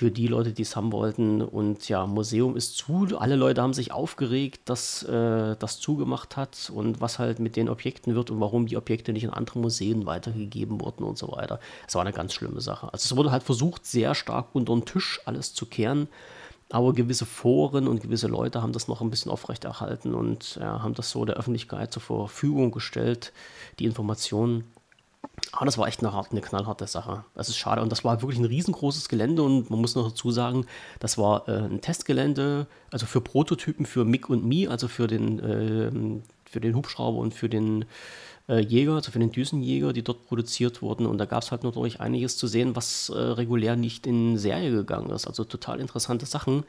[0.00, 1.42] Für die Leute, die es haben wollten.
[1.42, 3.06] Und ja, Museum ist zu.
[3.18, 7.68] Alle Leute haben sich aufgeregt, dass äh, das zugemacht hat und was halt mit den
[7.68, 11.60] Objekten wird und warum die Objekte nicht in andere Museen weitergegeben wurden und so weiter.
[11.86, 12.90] Es war eine ganz schlimme Sache.
[12.90, 16.08] Also es wurde halt versucht, sehr stark unter den Tisch alles zu kehren.
[16.70, 20.94] Aber gewisse Foren und gewisse Leute haben das noch ein bisschen aufrechterhalten und ja, haben
[20.94, 23.34] das so der Öffentlichkeit zur Verfügung gestellt,
[23.78, 24.64] die Informationen.
[25.52, 27.24] Aber das war echt eine, hart, eine knallharte Sache.
[27.34, 27.82] Das ist schade.
[27.82, 29.42] Und das war wirklich ein riesengroßes Gelände.
[29.42, 30.64] Und man muss noch dazu sagen,
[31.00, 35.38] das war äh, ein Testgelände, also für Prototypen für MIG und Mi, also für den,
[35.40, 37.84] äh, für den Hubschrauber und für den
[38.48, 41.04] äh, Jäger, also für den Düsenjäger, die dort produziert wurden.
[41.06, 44.70] Und da gab es halt natürlich einiges zu sehen, was äh, regulär nicht in Serie
[44.70, 45.26] gegangen ist.
[45.26, 46.64] Also total interessante Sachen.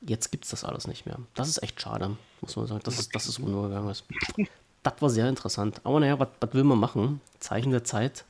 [0.00, 1.18] Jetzt gibt es das alles nicht mehr.
[1.34, 4.04] Das ist echt schade, muss man sagen, dass, es- dass es untergegangen ist.
[4.86, 5.80] Das war sehr interessant.
[5.82, 7.20] Aber naja, was will man machen?
[7.40, 8.24] Zeichen der Zeit.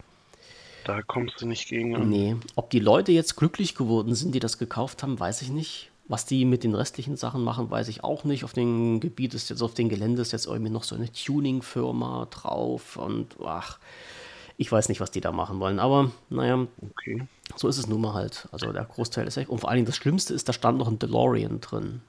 [0.85, 2.09] Da kommst du nicht gegen an.
[2.09, 2.37] Nee.
[2.55, 5.91] Ob die Leute jetzt glücklich geworden sind, die das gekauft haben, weiß ich nicht.
[6.09, 8.43] Was die mit den restlichen Sachen machen, weiß ich auch nicht.
[8.43, 12.29] Auf dem Gebiet ist jetzt, auf dem Gelände ist jetzt irgendwie noch so eine Tuning-Firma
[12.31, 13.79] drauf und ach,
[14.57, 15.79] ich weiß nicht, was die da machen wollen.
[15.79, 17.27] Aber naja, Okay.
[17.57, 18.49] so ist es nun mal halt.
[18.51, 19.51] Also der Großteil ist echt.
[19.51, 22.01] Und vor allen Dingen das Schlimmste ist, da stand noch ein DeLorean drin.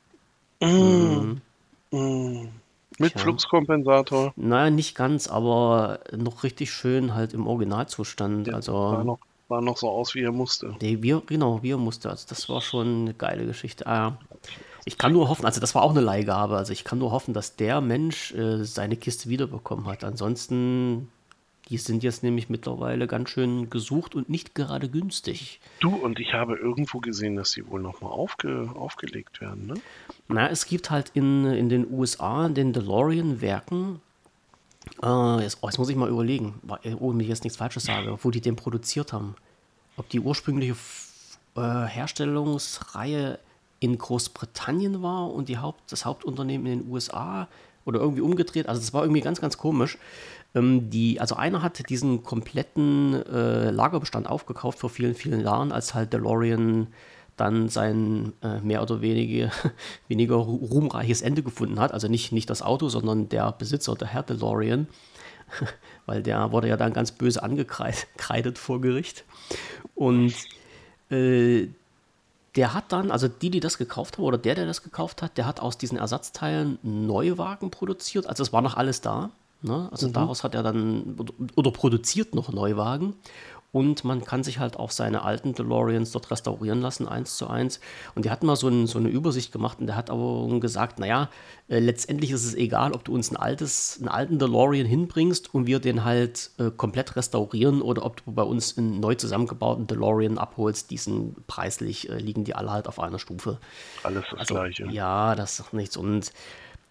[2.97, 3.21] Mit Tja.
[3.21, 4.33] Fluxkompensator.
[4.35, 8.49] Naja, nicht ganz, aber noch richtig schön halt im Originalzustand.
[8.51, 10.77] Sah Also, noch, sah noch so aus, wie er musste.
[10.81, 12.09] nee, wir, genau, wir musste.
[12.09, 13.85] Also, das war schon eine geile Geschichte.
[13.87, 14.17] Ah, ja.
[14.85, 16.57] ich kann nur hoffen, also das war auch eine Leihgabe.
[16.57, 20.03] Also, ich kann nur hoffen, dass der Mensch äh, seine Kiste wiederbekommen hat.
[20.03, 21.11] Ansonsten,
[21.69, 25.59] die sind jetzt nämlich mittlerweile ganz schön gesucht und nicht gerade günstig.
[25.79, 29.73] Du, und ich habe irgendwo gesehen, dass sie wohl nochmal aufge, aufgelegt werden, ne?
[30.29, 34.01] Na, es gibt halt in, in den USA, in den DeLorean-Werken,
[35.03, 38.17] äh, jetzt, oh, jetzt muss ich mal überlegen, äh, ohne mich jetzt nichts Falsches sage,
[38.21, 39.35] wo die den produziert haben.
[39.97, 40.75] Ob die ursprüngliche
[41.55, 43.39] äh, Herstellungsreihe
[43.79, 47.47] in Großbritannien war und die Haupt, das Hauptunternehmen in den USA
[47.85, 48.67] oder irgendwie umgedreht.
[48.67, 49.97] Also das war irgendwie ganz, ganz komisch.
[50.55, 55.93] Ähm, die, also einer hat diesen kompletten äh, Lagerbestand aufgekauft vor vielen, vielen Jahren, als
[55.93, 56.87] halt DeLorean
[57.35, 59.51] dann sein äh, mehr oder weniger,
[60.07, 61.93] weniger ru- ruhmreiches Ende gefunden hat.
[61.93, 64.87] Also nicht, nicht das Auto, sondern der Besitzer, der Herr DeLorean.
[66.05, 69.23] Weil der wurde ja dann ganz böse angekreidet vor Gericht.
[69.95, 70.33] Und
[71.09, 71.67] äh,
[72.55, 75.37] der hat dann, also die, die das gekauft haben, oder der, der das gekauft hat,
[75.37, 78.25] der hat aus diesen Ersatzteilen neue Wagen produziert.
[78.25, 79.29] Also es war noch alles da.
[79.61, 79.87] Ne?
[79.91, 81.15] Also daraus hat er dann
[81.55, 83.15] oder, produziert noch Neuwagen.
[83.73, 87.81] Und man kann sich halt auch seine alten DeLoreans dort restaurieren lassen, eins zu eins.
[88.15, 90.99] Und die hatten mal so, ein, so eine Übersicht gemacht und der hat aber gesagt,
[90.99, 91.29] naja,
[91.67, 95.67] äh, letztendlich ist es egal, ob du uns ein altes, einen alten DeLorean hinbringst und
[95.67, 100.37] wir den halt äh, komplett restaurieren oder ob du bei uns einen neu zusammengebauten DeLorean
[100.37, 103.59] abholst, diesen preislich äh, liegen die alle halt auf einer Stufe.
[104.01, 104.87] Alles das Also, Gleiche.
[104.89, 105.97] ja, das ist doch nichts.
[105.97, 106.31] Und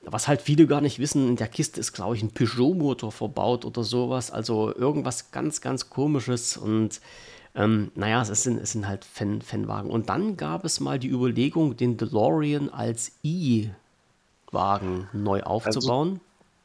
[0.09, 3.65] was halt viele gar nicht wissen, in der Kiste ist, glaube ich, ein Peugeot-Motor verbaut
[3.65, 4.31] oder sowas.
[4.31, 6.57] Also irgendwas ganz, ganz komisches.
[6.57, 7.01] Und
[7.55, 9.91] ähm, naja, es sind, es sind halt Fan Fanwagen.
[9.91, 13.13] Und dann gab es mal die Überlegung, den DeLorean als
[14.53, 16.21] E-Wagen neu aufzubauen.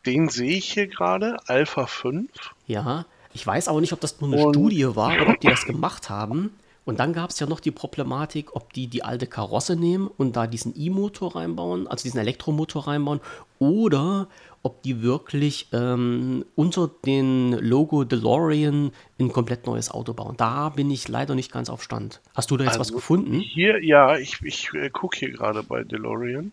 [0.06, 2.30] Den sehe ich hier gerade, Alpha 5.
[2.68, 5.48] Ja, ich weiß aber nicht, ob das nur eine Und- Studie war oder ob die
[5.48, 6.52] das gemacht haben.
[6.84, 10.36] Und dann gab es ja noch die Problematik, ob die die alte Karosse nehmen und
[10.36, 13.22] da diesen E-Motor reinbauen, also diesen Elektromotor reinbauen,
[13.60, 14.28] oder
[14.64, 20.36] ob die wirklich ähm, unter den Logo DeLorean ein komplett neues Auto bauen.
[20.38, 22.22] Da bin ich leider nicht ganz auf Stand.
[22.34, 23.40] Hast du da jetzt was Also, gefunden?
[23.40, 26.52] Hier, ja, ich, ich äh, gucke hier gerade bei DeLorean.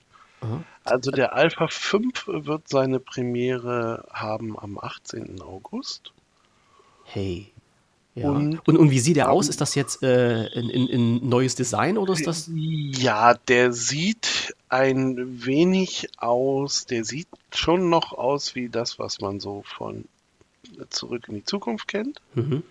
[0.85, 5.43] Also der Alpha 5 wird seine Premiere haben am 18.
[5.43, 6.13] August.
[7.05, 7.53] Hey.
[8.19, 8.31] Ja.
[8.31, 9.49] Und- Und, und, wie sieht der aus?
[9.49, 16.09] Ist das jetzt äh, ein, neues Design oder ist das Ja, der sieht ein wenig
[16.19, 20.05] aus, der sieht schon noch aus wie das, was man so von
[20.91, 22.21] Zurück in die Zukunft kennt.
[22.35, 22.63] Mhm.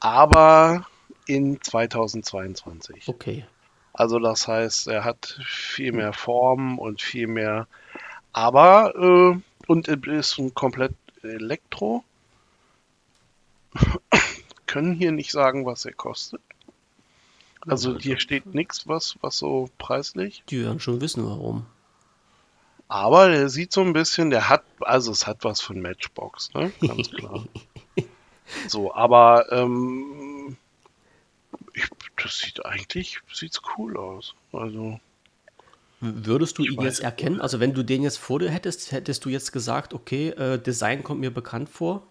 [0.00, 0.86] aber
[1.26, 3.08] in 2022.
[3.08, 3.44] Okay.
[3.92, 7.66] Also das heißt, er hat viel mehr Form und viel mehr,
[8.32, 12.04] aber äh, und ist ein komplett Elektro.
[14.66, 16.40] Können hier nicht sagen, was er kostet.
[17.66, 20.42] Also hier steht nichts, was, was so preislich.
[20.48, 21.66] Die werden schon wissen, warum.
[22.88, 26.72] Aber der sieht so ein bisschen, der hat, also es hat was von Matchbox, ne?
[26.80, 27.44] Ganz klar.
[28.66, 30.56] so, aber ähm,
[31.74, 31.88] ich,
[32.22, 34.34] das sieht eigentlich sieht's cool aus.
[34.52, 34.98] Also.
[36.00, 37.40] Würdest du ihn jetzt erkennen?
[37.40, 41.02] Also wenn du den jetzt vor dir hättest, hättest du jetzt gesagt, okay, äh, Design
[41.02, 42.06] kommt mir bekannt vor?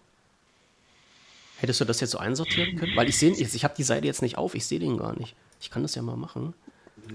[1.60, 2.96] Hättest du das jetzt so einsortieren können?
[2.96, 5.18] Weil ich sehe, ich, ich habe die Seite jetzt nicht auf, ich sehe den gar
[5.18, 5.34] nicht.
[5.60, 6.54] Ich kann das ja mal machen.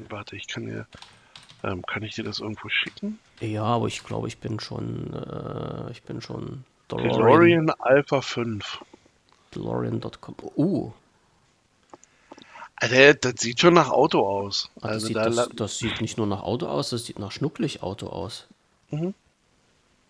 [0.09, 0.85] Warte, ich kann dir,
[1.63, 3.19] ähm, kann ich dir das irgendwo schicken?
[3.39, 8.83] Ja, aber ich glaube, ich bin schon, äh, ich bin schon DeLorean, DeLorean Alpha 5.
[9.55, 10.35] DeLorean.com.
[10.57, 10.91] Uh.
[12.75, 14.69] Also, das sieht schon nach Auto aus.
[14.75, 17.17] Ah, das, also sieht, da das, das sieht nicht nur nach Auto aus, das sieht
[17.17, 18.47] nach schnucklig Auto aus.
[18.89, 19.13] Mhm.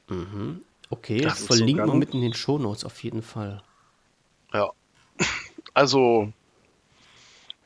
[0.08, 0.62] Mhm.
[0.90, 3.62] Okay, Das verlinken wir mit in den Shownotes auf jeden Fall.
[4.54, 4.72] Ja.
[5.74, 6.32] Also,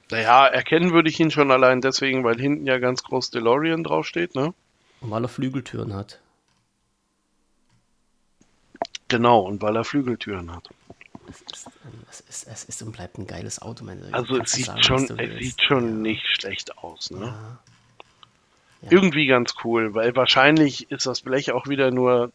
[0.10, 4.36] naja, erkennen würde ich ihn schon allein deswegen, weil hinten ja ganz groß DeLorean draufsteht,
[4.36, 4.54] ne?
[5.02, 6.21] Und weil er Flügeltüren hat.
[9.10, 10.69] Genau, und weil er Flügeltüren hat.
[11.30, 11.69] Es ist,
[12.10, 15.04] es ist, es ist und bleibt ein geiles Auto, meine Also es sieht sagen, schon,
[15.04, 15.43] es willst.
[15.43, 17.26] sieht schon nicht schlecht aus, ne?
[17.26, 17.60] Ja.
[18.84, 18.91] Ja.
[18.91, 22.32] Irgendwie ganz cool, weil wahrscheinlich ist das Blech auch wieder nur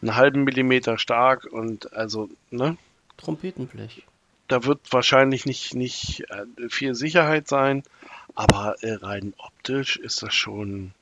[0.00, 2.76] einen halben Millimeter stark und also, ne?
[3.16, 4.04] Trompetenblech.
[4.48, 7.82] Da wird wahrscheinlich nicht, nicht äh, viel Sicherheit sein,
[8.34, 10.92] aber äh, rein optisch ist das schon,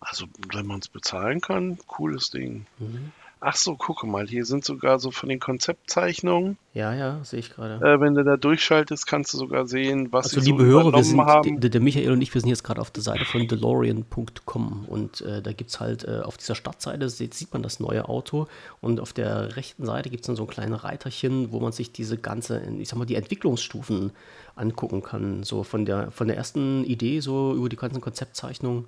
[0.00, 2.66] also wenn man es bezahlen kann, cooles Ding.
[2.78, 3.12] Mhm.
[3.44, 7.50] Ach so, gucke mal, hier sind sogar so von den Konzeptzeichnungen, Ja, ja, sehe ich
[7.50, 7.84] gerade.
[7.84, 10.92] äh, wenn du da durchschaltest, kannst du sogar sehen, was Also sie liebe so Hörer,
[10.94, 11.60] wir sind, haben.
[11.60, 15.22] der, der Michael und ich, wir sind jetzt gerade auf der Seite von DeLorean.com und
[15.22, 18.46] äh, da gibt es halt äh, auf dieser Startseite sieht, sieht man das neue Auto
[18.80, 21.90] und auf der rechten Seite gibt es dann so ein kleines Reiterchen, wo man sich
[21.90, 24.12] diese ganze, ich sag mal, die Entwicklungsstufen
[24.54, 25.42] angucken kann.
[25.42, 28.84] So von der, von der ersten Idee, so über die ganzen Konzeptzeichnungen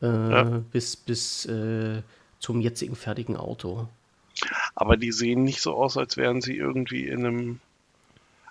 [0.00, 0.62] äh, Ja.
[0.72, 2.00] bis, bis äh,
[2.40, 3.86] zum jetzigen fertigen Auto.
[4.74, 7.60] Aber die sehen nicht so aus, als wären sie irgendwie in einem.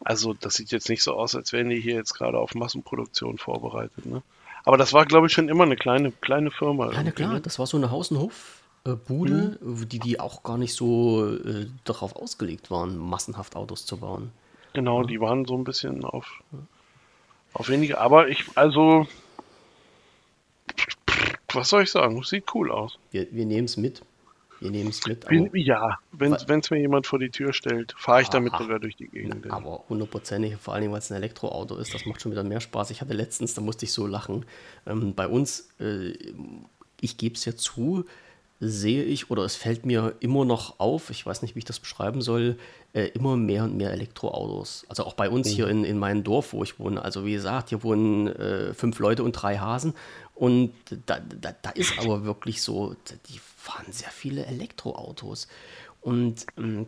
[0.01, 3.37] Also, das sieht jetzt nicht so aus, als wären die hier jetzt gerade auf Massenproduktion
[3.37, 4.21] vorbereitet, ne?
[4.63, 6.91] Aber das war, glaube ich, schon immer eine kleine, kleine Firma.
[6.91, 7.41] Ja, na klar, ne?
[7.41, 12.15] das war so eine Haus- und Hof-Bude, die, die auch gar nicht so äh, darauf
[12.15, 14.31] ausgelegt waren, massenhaft Autos zu bauen.
[14.73, 16.43] Genau, die waren so ein bisschen auf,
[17.53, 17.99] auf wenige.
[17.99, 19.07] Aber ich, also.
[21.53, 22.21] Was soll ich sagen?
[22.23, 22.97] Sieht cool aus.
[23.11, 24.01] Wir, wir nehmen es mit.
[24.61, 28.23] Wir nehmen es mit, Bin, ja, wenn es mir jemand vor die Tür stellt, fahre
[28.23, 29.45] ich damit Ah, sogar durch die Gegend.
[29.45, 29.53] ja.
[29.53, 32.91] aber hundertprozentig, vor allem, weil es ein Elektroauto ist, das macht schon wieder mehr Spaß.
[32.91, 34.45] Ich hatte letztens, da musste ich so lachen,
[34.85, 36.11] ähm, bei uns, äh,
[36.99, 38.03] ich gebe es ja zu,
[38.59, 41.79] sehe ich oder es fällt mir immer noch auf, ich weiß nicht, wie ich das
[41.79, 42.57] beschreiben soll,
[42.91, 44.85] äh, immer mehr und mehr Elektroautos.
[44.89, 47.01] Also auch bei uns hier in, in meinem Dorf, wo ich wohne.
[47.01, 49.93] Also wie gesagt, hier wohnen äh, fünf Leute und drei Hasen.
[50.39, 50.71] Und
[51.05, 52.95] da, da, da ist aber wirklich so,
[53.27, 55.49] die fahren sehr viele Elektroautos.
[55.99, 56.87] Und, ähm,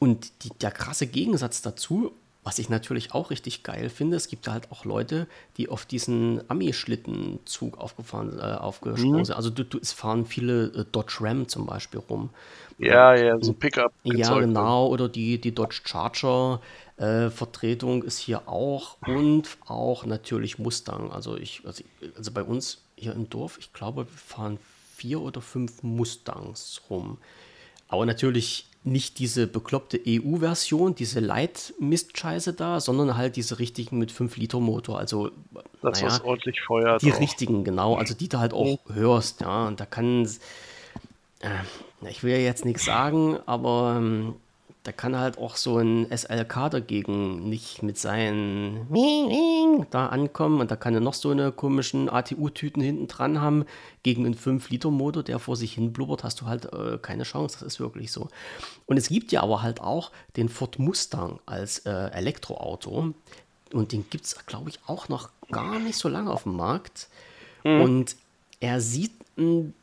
[0.00, 2.10] und die, der krasse Gegensatz dazu,
[2.44, 6.40] was ich natürlich auch richtig geil finde, es gibt halt auch Leute, die auf diesen
[6.48, 9.34] Ami-Schlittenzug aufgefahren, äh, aufgesprungen sind.
[9.34, 12.30] Also du, du, es fahren viele äh, Dodge Ram zum Beispiel rum.
[12.78, 13.92] Ja, ja, so Pickup.
[14.04, 14.86] Ja, genau.
[14.86, 16.60] Oder die, die Dodge Charger
[16.96, 21.10] äh, Vertretung ist hier auch und auch natürlich Mustang.
[21.10, 21.82] Also ich, also,
[22.16, 24.58] also bei uns hier im Dorf, ich glaube, wir fahren
[24.94, 27.18] vier oder fünf Mustangs rum.
[27.88, 34.98] Aber natürlich nicht diese bekloppte EU-Version, diese Light-Mist-Scheiße da, sondern halt diese richtigen mit 5-Liter-Motor.
[34.98, 35.30] Also,
[35.82, 37.02] Das, naja, was ordentlich feuert.
[37.02, 37.20] die auch.
[37.20, 37.96] richtigen, genau.
[37.96, 39.66] Also die du halt auch hörst, ja.
[39.66, 40.24] Und da kann,
[41.40, 44.36] äh, ich will ja jetzt nichts sagen, aber ähm,
[44.82, 48.86] da kann halt auch so ein SLK dagegen nicht mit seinen
[49.90, 53.64] da ankommen und da kann er noch so eine komischen ATU-Tüten hinten dran haben.
[54.02, 57.58] Gegen einen 5-Liter-Motor, der vor sich hin blubbert, hast du halt äh, keine Chance.
[57.58, 58.28] Das ist wirklich so.
[58.86, 63.12] Und es gibt ja aber halt auch den Ford Mustang als äh, Elektroauto.
[63.72, 67.08] Und den gibt es, glaube ich, auch noch gar nicht so lange auf dem Markt.
[67.64, 68.16] Und
[68.60, 69.74] er sieht ein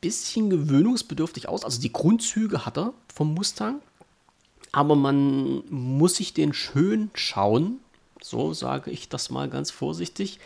[0.00, 1.64] bisschen gewöhnungsbedürftig aus.
[1.64, 3.80] Also die Grundzüge hat er vom Mustang.
[4.74, 7.78] Aber man muss sich den schön schauen.
[8.20, 10.40] So sage ich das mal ganz vorsichtig.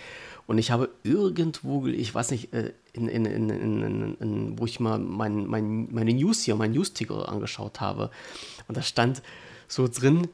[0.47, 5.47] Und ich habe irgendwo, ich weiß nicht, äh, in, in, in, wo ich mal mein,
[5.47, 8.11] mein, meine News hier, meinen News-Ticker angeschaut habe.
[8.67, 9.23] Und da stand
[9.67, 10.29] so drin,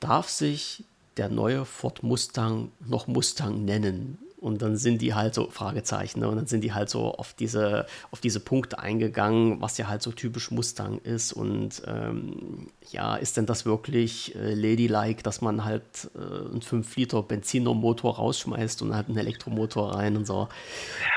[0.00, 0.82] darf sich
[1.16, 4.18] der neue Ford Mustang noch Mustang nennen?
[4.46, 6.28] Und dann sind die halt so, Fragezeichen, ne?
[6.28, 10.02] und dann sind die halt so auf diese, auf diese Punkte eingegangen, was ja halt
[10.02, 11.32] so typisch Mustang ist.
[11.32, 15.82] Und ähm, ja, ist denn das wirklich äh, ladylike, dass man halt
[16.14, 20.42] äh, einen 5-Liter Benzinermotor rausschmeißt und halt einen Elektromotor rein und so.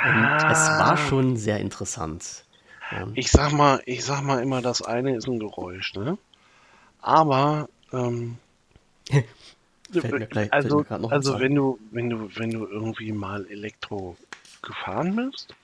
[0.05, 2.45] Und es war schon sehr interessant.
[2.91, 3.09] Ja.
[3.13, 6.17] Ich sag mal, ich sag mal immer, das eine ist ein Geräusch, ne?
[6.99, 8.39] Aber ähm,
[9.91, 14.15] Gleich, also, also wenn du, wenn du, wenn du irgendwie mal Elektro
[14.61, 15.55] gefahren bist,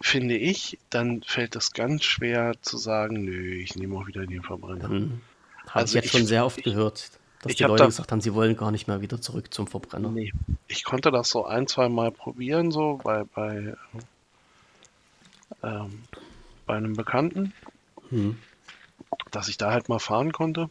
[0.00, 4.42] finde ich, dann fällt das ganz schwer zu sagen, nö, ich nehme auch wieder den
[4.42, 4.88] Verbrenner.
[4.88, 5.20] Mhm.
[5.66, 7.10] Habe also ich jetzt schon sehr oft ich, gehört,
[7.42, 10.10] dass die Leute da, gesagt haben, sie wollen gar nicht mehr wieder zurück zum Verbrenner.
[10.10, 10.32] Nee,
[10.68, 13.74] ich konnte das so ein, zwei Mal probieren, so bei, bei,
[15.62, 16.02] ähm,
[16.66, 17.52] bei einem Bekannten,
[18.10, 18.38] mhm.
[19.30, 20.68] dass ich da halt mal fahren konnte.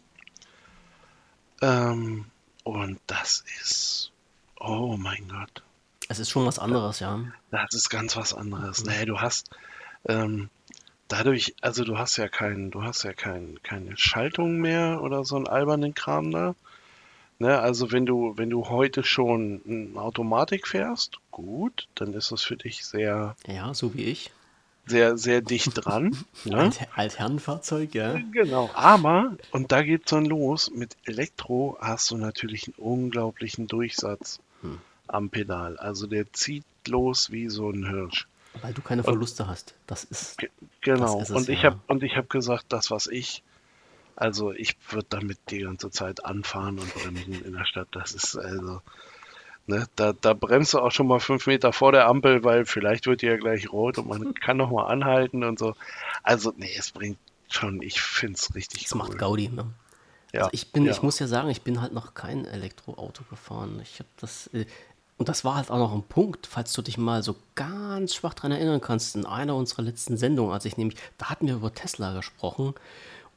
[1.66, 2.26] Ähm,
[2.64, 4.12] und das ist,
[4.60, 5.64] oh mein Gott.
[6.08, 7.20] Es ist schon was anderes, ja.
[7.50, 8.84] Das ist ganz was anderes.
[8.84, 8.92] Mhm.
[8.92, 9.50] Nee, du hast
[10.08, 10.50] ähm,
[11.08, 15.36] dadurch, also du hast ja kein, du hast ja kein, keine Schaltung mehr oder so
[15.36, 16.56] einen albernen Kram da.
[17.38, 22.44] Ne, also wenn du, wenn du heute schon eine Automatik fährst, gut, dann ist das
[22.44, 23.36] für dich sehr.
[23.48, 24.32] Ja, so wie ich
[24.86, 26.16] sehr, sehr dicht dran.
[26.46, 26.58] ne?
[26.58, 28.20] Alt, Altherrenfahrzeug, ja.
[28.32, 28.70] Genau.
[28.74, 34.80] Aber, und da geht's dann los, mit Elektro hast du natürlich einen unglaublichen Durchsatz hm.
[35.08, 35.78] am Pedal.
[35.78, 38.28] Also der zieht los wie so ein Hirsch.
[38.62, 39.76] Weil du keine Verluste und, hast.
[39.88, 40.38] Das ist.
[40.82, 41.20] Genau.
[41.20, 41.72] Das ist es, und, ich ja.
[41.72, 43.44] hab, und ich habe gesagt, das, was ich.
[44.16, 47.90] Also ich würde damit die ganze Zeit anfahren und bremsen in der Stadt.
[47.92, 48.82] Das ist also.
[49.68, 53.08] Ne, da, da bremst du auch schon mal fünf Meter vor der Ampel, weil vielleicht
[53.08, 55.74] wird die ja gleich rot und man kann noch mal anhalten und so.
[56.22, 57.18] Also, nee, es bringt
[57.50, 59.00] schon, ich finde es richtig Es cool.
[59.00, 59.74] macht Gaudi, ne?
[60.34, 60.42] Ja.
[60.42, 60.92] Also ich bin, ja.
[60.92, 63.80] ich muss ja sagen, ich bin halt noch kein Elektroauto gefahren.
[63.82, 64.66] Ich habe das, äh,
[65.18, 68.34] und das war halt auch noch ein Punkt, falls du dich mal so ganz schwach
[68.34, 71.74] dran erinnern kannst, in einer unserer letzten Sendungen, als ich nämlich, da hatten wir über
[71.74, 72.76] Tesla gesprochen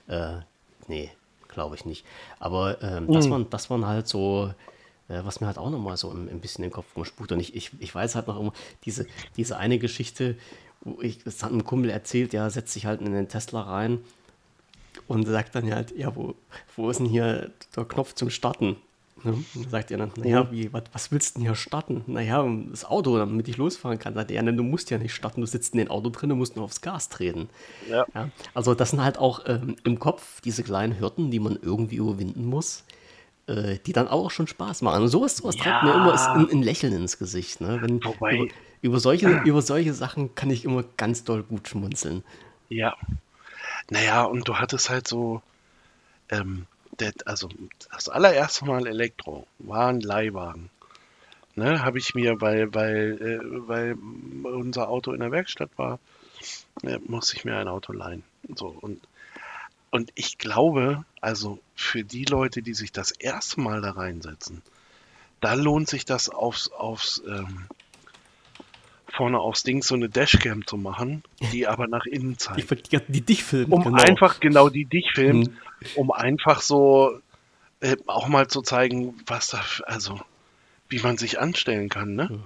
[0.06, 0.36] Äh,
[0.86, 1.10] nee,
[1.54, 2.04] glaube ich nicht.
[2.38, 3.30] Aber ähm, das, mhm.
[3.30, 4.52] waren, das waren halt so,
[5.08, 7.32] äh, was mir halt auch nochmal so ein, ein bisschen den Kopf rumspukt.
[7.32, 8.52] Und ich, ich, ich weiß halt noch immer,
[8.84, 10.36] diese, diese eine Geschichte,
[10.82, 14.00] wo ich, das hat ein Kumpel erzählt, der setzt sich halt in den Tesla rein
[15.08, 16.34] und sagt dann halt, ja, wo,
[16.76, 18.76] wo ist denn hier der Knopf zum Starten?
[19.24, 19.44] Ne?
[19.70, 22.04] Sagt er dann, naja, wie, was, was willst du denn hier starten?
[22.06, 24.14] Naja, das Auto, damit ich losfahren kann.
[24.14, 26.28] Sagt er, ja, ne, du musst ja nicht starten, du sitzt in dem Auto drin,
[26.28, 27.48] du musst nur aufs Gas treten.
[27.88, 28.06] Ja.
[28.14, 31.96] ja also das sind halt auch ähm, im Kopf diese kleinen Hürden, die man irgendwie
[31.96, 32.84] überwinden muss,
[33.46, 35.02] äh, die dann auch schon Spaß machen.
[35.02, 35.62] Und sowas, sowas ja.
[35.62, 37.60] treibt mir immer ein, ein, Lächeln ins Gesicht.
[37.60, 37.78] Ne?
[37.80, 38.46] Wenn, über,
[38.82, 42.22] über, solche, über solche Sachen kann ich immer ganz doll gut schmunzeln.
[42.68, 42.94] Ja.
[43.90, 45.42] Naja, und du hattest halt so,
[46.30, 46.66] ähm,
[47.00, 47.48] der, also
[47.92, 50.70] das allererste Mal Elektro war ein Leihwagen.
[51.56, 53.96] Ne, habe ich mir, weil, weil, äh, weil
[54.42, 56.00] unser Auto in der Werkstatt war,
[56.82, 58.24] äh, musste ich mir ein Auto leihen.
[58.56, 59.06] So, und,
[59.90, 64.62] und ich glaube, also für die Leute, die sich das erste Mal da reinsetzen,
[65.40, 67.66] da lohnt sich das aufs, aufs ähm,
[69.16, 71.22] vorne aufs Ding so eine Dashcam zu machen,
[71.52, 72.70] die aber nach innen zeigt.
[72.70, 73.72] Die, die, die dich filmen.
[73.72, 74.02] Um genau.
[74.02, 75.56] einfach, genau, die dich filmt, hm.
[75.96, 77.20] um einfach so
[77.80, 80.20] äh, auch mal zu zeigen, was da, also,
[80.88, 82.28] wie man sich anstellen kann, ne?
[82.28, 82.42] Hm.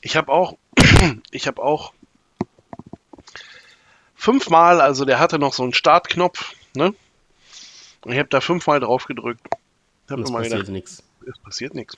[0.00, 0.58] Ich habe auch,
[1.30, 1.92] ich habe auch
[4.14, 6.94] fünfmal, also der hatte noch so einen Startknopf, ne?
[8.02, 9.46] Und ich habe da fünfmal drauf gedrückt.
[10.10, 11.02] Hab es passiert nichts.
[11.26, 11.96] Es passiert nichts.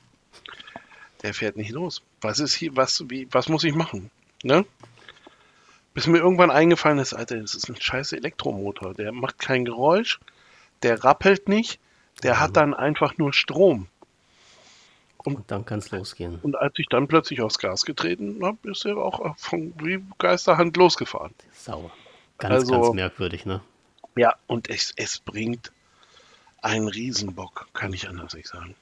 [1.22, 2.02] Der fährt nicht los.
[2.20, 4.10] Was ist hier, was, wie, was muss ich machen?
[4.42, 4.64] Ne?
[5.94, 8.94] Bis mir irgendwann eingefallen ist, Alter, das ist ein scheiß Elektromotor.
[8.94, 10.20] Der macht kein Geräusch,
[10.82, 11.80] der rappelt nicht,
[12.22, 12.40] der ja.
[12.40, 13.88] hat dann einfach nur Strom.
[15.18, 16.38] Und, und dann kann es losgehen.
[16.42, 20.76] Und als ich dann plötzlich aufs Gas getreten habe, ist er auch von wie Geisterhand
[20.76, 21.34] losgefahren.
[21.52, 21.90] Sauer.
[22.38, 23.60] Ganz, also, ganz merkwürdig, ne?
[24.16, 25.72] Ja, und es, es bringt
[26.62, 28.74] einen Riesenbock, kann ich anders nicht sagen.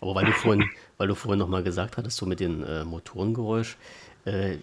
[0.00, 0.64] Aber weil du vorhin,
[0.98, 3.76] weil du vorhin nochmal gesagt hattest, so mit dem äh, Motorengeräusch,
[4.24, 4.56] äh,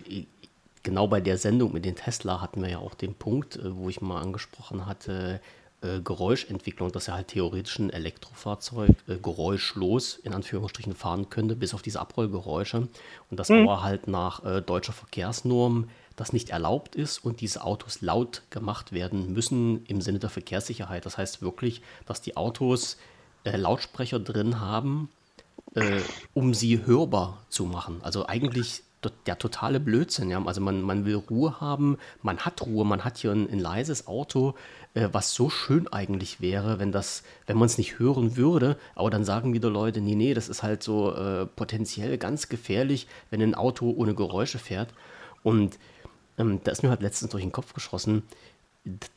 [0.84, 3.89] genau bei der Sendung mit den Tesla hatten wir ja auch den Punkt, äh, wo
[3.89, 5.41] ich mal angesprochen hatte,
[5.84, 11.74] äh, Geräuschentwicklung, dass er halt theoretisch ein Elektrofahrzeug äh, geräuschlos in Anführungsstrichen fahren könnte, bis
[11.74, 12.88] auf diese Abrollgeräusche.
[13.30, 13.67] Und das mhm.
[13.67, 18.93] aber halt nach äh, deutscher Verkehrsnorm das nicht erlaubt ist und diese Autos laut gemacht
[18.93, 21.05] werden müssen im Sinne der Verkehrssicherheit.
[21.05, 22.97] Das heißt wirklich, dass die Autos
[23.43, 25.09] äh, Lautsprecher drin haben,
[25.75, 26.01] äh,
[26.33, 27.99] um sie hörbar zu machen.
[28.03, 28.83] Also eigentlich
[29.25, 30.29] der totale Blödsinn.
[30.29, 30.43] Ja?
[30.45, 34.07] Also man, man will Ruhe haben, man hat Ruhe, man hat hier ein, ein leises
[34.07, 34.55] Auto,
[34.93, 39.09] äh, was so schön eigentlich wäre, wenn das, wenn man es nicht hören würde, aber
[39.09, 43.41] dann sagen wieder Leute, nee, nee, das ist halt so äh, potenziell ganz gefährlich, wenn
[43.41, 44.93] ein Auto ohne Geräusche fährt.
[45.43, 45.77] Und
[46.37, 48.23] ähm, da ist mir halt letztens durch den Kopf geschossen,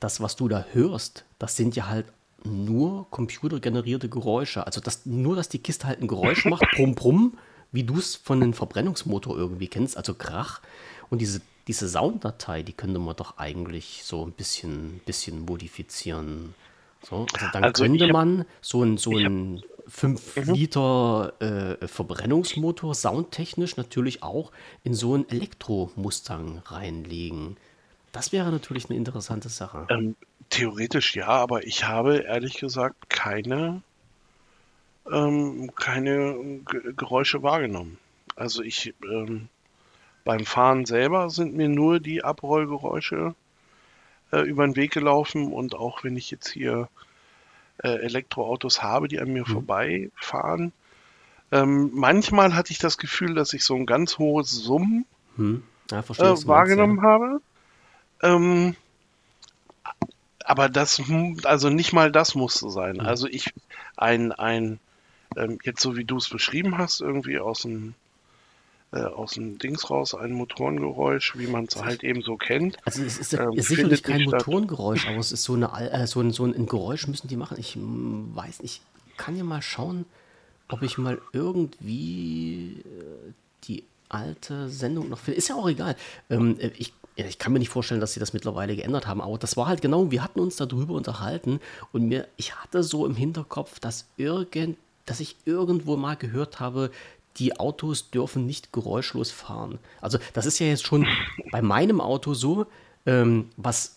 [0.01, 2.07] das, was du da hörst, das sind ja halt
[2.45, 4.66] nur computergenerierte Geräusche.
[4.66, 7.39] Also das, nur, dass die Kiste halt ein Geräusch macht, brumm, brumm,
[7.72, 10.61] wie du es von einem Verbrennungsmotor irgendwie kennst, also Krach.
[11.11, 16.55] Und diese, diese Sounddatei, die könnte man doch eigentlich so ein bisschen, bisschen modifizieren.
[17.03, 20.55] So, also dann also könnte man so ein, so ein 5 mhm.
[20.55, 24.51] Liter äh, Verbrennungsmotor soundtechnisch natürlich auch
[24.82, 27.57] in so einen Elektro-Mustang reinlegen.
[28.12, 29.87] Das wäre natürlich eine interessante Sache.
[29.91, 30.16] Ähm,
[30.51, 33.83] theoretisch ja, aber ich habe ehrlich gesagt keine
[35.11, 37.99] ähm, keine G Geräusche wahrgenommen.
[38.35, 39.49] Also ich ähm,
[40.25, 43.35] beim Fahren selber sind mir nur die Abrollgeräusche
[44.33, 46.89] äh, über den Weg gelaufen und auch wenn ich jetzt hier
[47.83, 49.53] äh, Elektroautos habe, die an mir mhm.
[49.53, 50.73] vorbeifahren,
[51.53, 55.63] ähm, manchmal hatte ich das Gefühl, dass ich so ein ganz hohes Summen hm.
[55.91, 57.03] ja, äh, wahrgenommen ja.
[57.03, 57.41] habe.
[58.23, 58.77] Ähm,
[60.47, 61.03] aber das,
[61.45, 63.01] also nicht mal das musste sein.
[63.01, 63.07] Hm.
[63.07, 63.53] Also ich,
[63.97, 64.79] ein, ein
[65.37, 67.95] ähm, jetzt so wie du es beschrieben hast, irgendwie aus dem
[68.93, 72.79] äh, aus dem Dings raus ein Motorengeräusch, wie man es halt eben so kennt.
[72.85, 76.21] Also es ist, ähm, ist sicherlich kein Motorengeräusch, aber es ist so, eine, äh, so,
[76.21, 77.59] ein, so ein Geräusch müssen die machen.
[77.59, 80.07] Ich hm, weiß nicht, ich kann ja mal schauen,
[80.69, 83.33] ob ich mal irgendwie äh,
[83.65, 85.39] die alte Sendung noch finde.
[85.39, 85.97] Ist ja auch egal.
[86.31, 89.39] Ähm, äh, ich, ich kann mir nicht vorstellen, dass sie das mittlerweile geändert haben, aber
[89.39, 91.61] das war halt genau, wir hatten uns darüber unterhalten
[91.93, 96.91] und mir, ich hatte so im Hinterkopf, dass irgend dass ich irgendwo mal gehört habe,
[97.39, 99.79] die Autos dürfen nicht geräuschlos fahren.
[100.01, 101.07] Also das ist ja jetzt schon
[101.53, 102.67] bei meinem Auto so,
[103.07, 103.97] ähm, was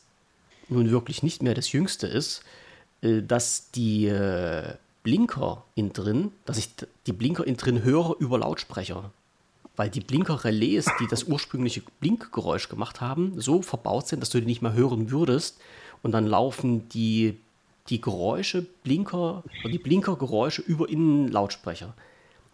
[0.70, 2.44] nun wirklich nicht mehr das Jüngste ist,
[3.02, 6.70] äh, dass die äh, Blinker innen drin, dass ich
[7.08, 9.12] die Blinker innen drin höre über Lautsprecher.
[9.80, 14.46] Weil die Blinker-Relais, die das ursprüngliche Blinkgeräusch gemacht haben, so verbaut sind, dass du die
[14.46, 15.62] nicht mehr hören würdest.
[16.04, 17.40] Und dann laufen die
[17.88, 21.94] die Geräusche, Blinker, die Blinkergeräusche über Innenlautsprecher.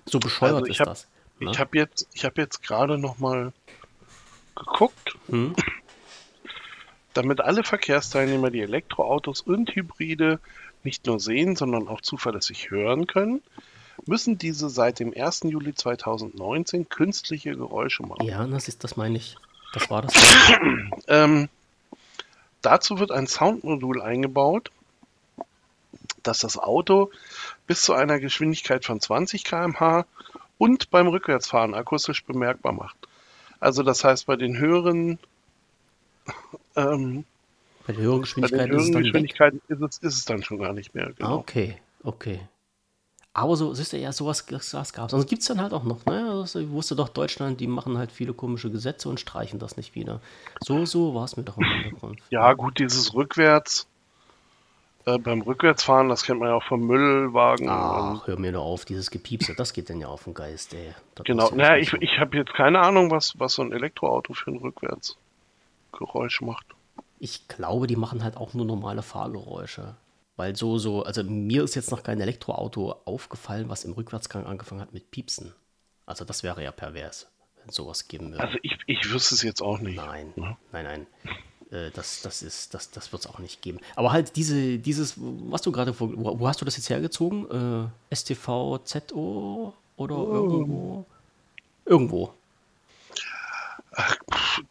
[0.06, 1.08] So bescheuert also ist hab, das.
[1.40, 1.50] Ne?
[1.50, 3.54] Ich habe jetzt, ich habe jetzt gerade noch mal
[4.56, 5.56] geguckt, hm?
[7.16, 10.40] damit alle Verkehrsteilnehmer die Elektroautos und Hybride
[10.84, 13.42] nicht nur sehen, sondern auch zuverlässig hören können,
[14.06, 15.42] müssen diese seit dem 1.
[15.44, 18.26] Juli 2019 künstliche Geräusche machen.
[18.26, 19.36] Ja, das ist, das meine ich.
[19.74, 20.14] Das war das.
[21.08, 21.50] ähm,
[22.62, 24.72] dazu wird ein Soundmodul eingebaut,
[26.24, 27.12] dass das Auto
[27.68, 30.06] bis zu einer Geschwindigkeit von 20 km/h
[30.58, 32.96] und beim Rückwärtsfahren akustisch bemerkbar macht.
[33.60, 35.20] Also das heißt, bei den höheren,
[36.76, 37.26] ähm,
[37.86, 40.74] bei den höheren Geschwindigkeiten, den höheren ist, Geschwindigkeiten ist, es, ist, es, dann schon gar
[40.74, 41.12] nicht mehr.
[41.18, 41.38] Genau.
[41.38, 42.40] Okay, okay.
[43.38, 45.14] Aber so, siehst du, ja, sowas, sowas gab es.
[45.14, 46.26] Also gibt es dann halt auch noch, ne?
[46.40, 49.94] Also, ich wusste doch, Deutschland, die machen halt viele komische Gesetze und streichen das nicht
[49.94, 50.22] wieder.
[50.62, 52.22] So, so war es mir doch im Hintergrund.
[52.30, 53.88] Ja, gut, dieses Rückwärts,
[55.06, 57.68] äh, beim Rückwärtsfahren, das kennt man ja auch vom Müllwagen.
[57.68, 60.94] Ach, hör mir doch auf, dieses Gepiepse, das geht denn ja auf den Geist, ey.
[61.16, 64.52] Das genau, naja, ich, ich habe jetzt keine Ahnung, was, was so ein Elektroauto für
[64.52, 66.68] ein Rückwärtsgeräusch macht.
[67.20, 69.96] Ich glaube, die machen halt auch nur normale Fahrgeräusche.
[70.38, 74.82] Weil so, so, also mir ist jetzt noch kein Elektroauto aufgefallen, was im Rückwärtsgang angefangen
[74.82, 75.54] hat mit Piepsen.
[76.06, 77.28] Also das wäre ja pervers,
[77.62, 78.44] wenn sowas geben würde.
[78.44, 79.96] Also ich, ich wüsste es jetzt auch nicht.
[79.96, 80.58] Nein, ne?
[80.72, 81.08] nein, nein.
[81.72, 83.80] Äh, das, das, ist, das, das wird es auch nicht geben.
[83.96, 87.90] Aber halt diese, dieses, was du gerade, wo, wo hast du das jetzt hergezogen?
[88.12, 90.34] Äh, STVZO oder oh.
[90.34, 91.06] irgendwo?
[91.86, 92.34] Irgendwo.
[93.92, 94.18] Ach,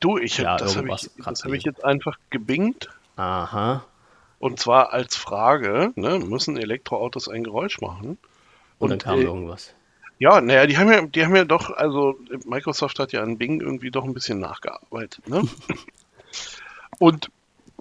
[0.00, 2.90] du, ich hab, ja, das habe ich, hab ich jetzt einfach gebingt.
[3.16, 3.84] Aha.
[4.38, 8.10] Und zwar als Frage, ne, müssen Elektroautos ein Geräusch machen?
[8.10, 8.18] Und,
[8.78, 9.74] Und dann kam äh, irgendwas.
[10.18, 13.60] Ja, naja, die haben ja, die haben ja doch, also Microsoft hat ja an Bing
[13.60, 15.42] irgendwie doch ein bisschen nachgearbeitet, ne?
[16.98, 17.30] Und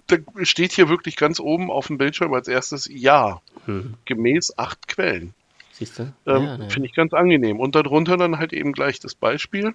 [0.08, 3.94] da steht hier wirklich ganz oben auf dem Bildschirm als erstes Ja, hm.
[4.06, 5.34] gemäß acht Quellen.
[5.72, 6.14] Siehst du?
[6.26, 7.60] Ähm, ja, Finde ich ganz angenehm.
[7.60, 9.74] Und darunter dann halt eben gleich das Beispiel.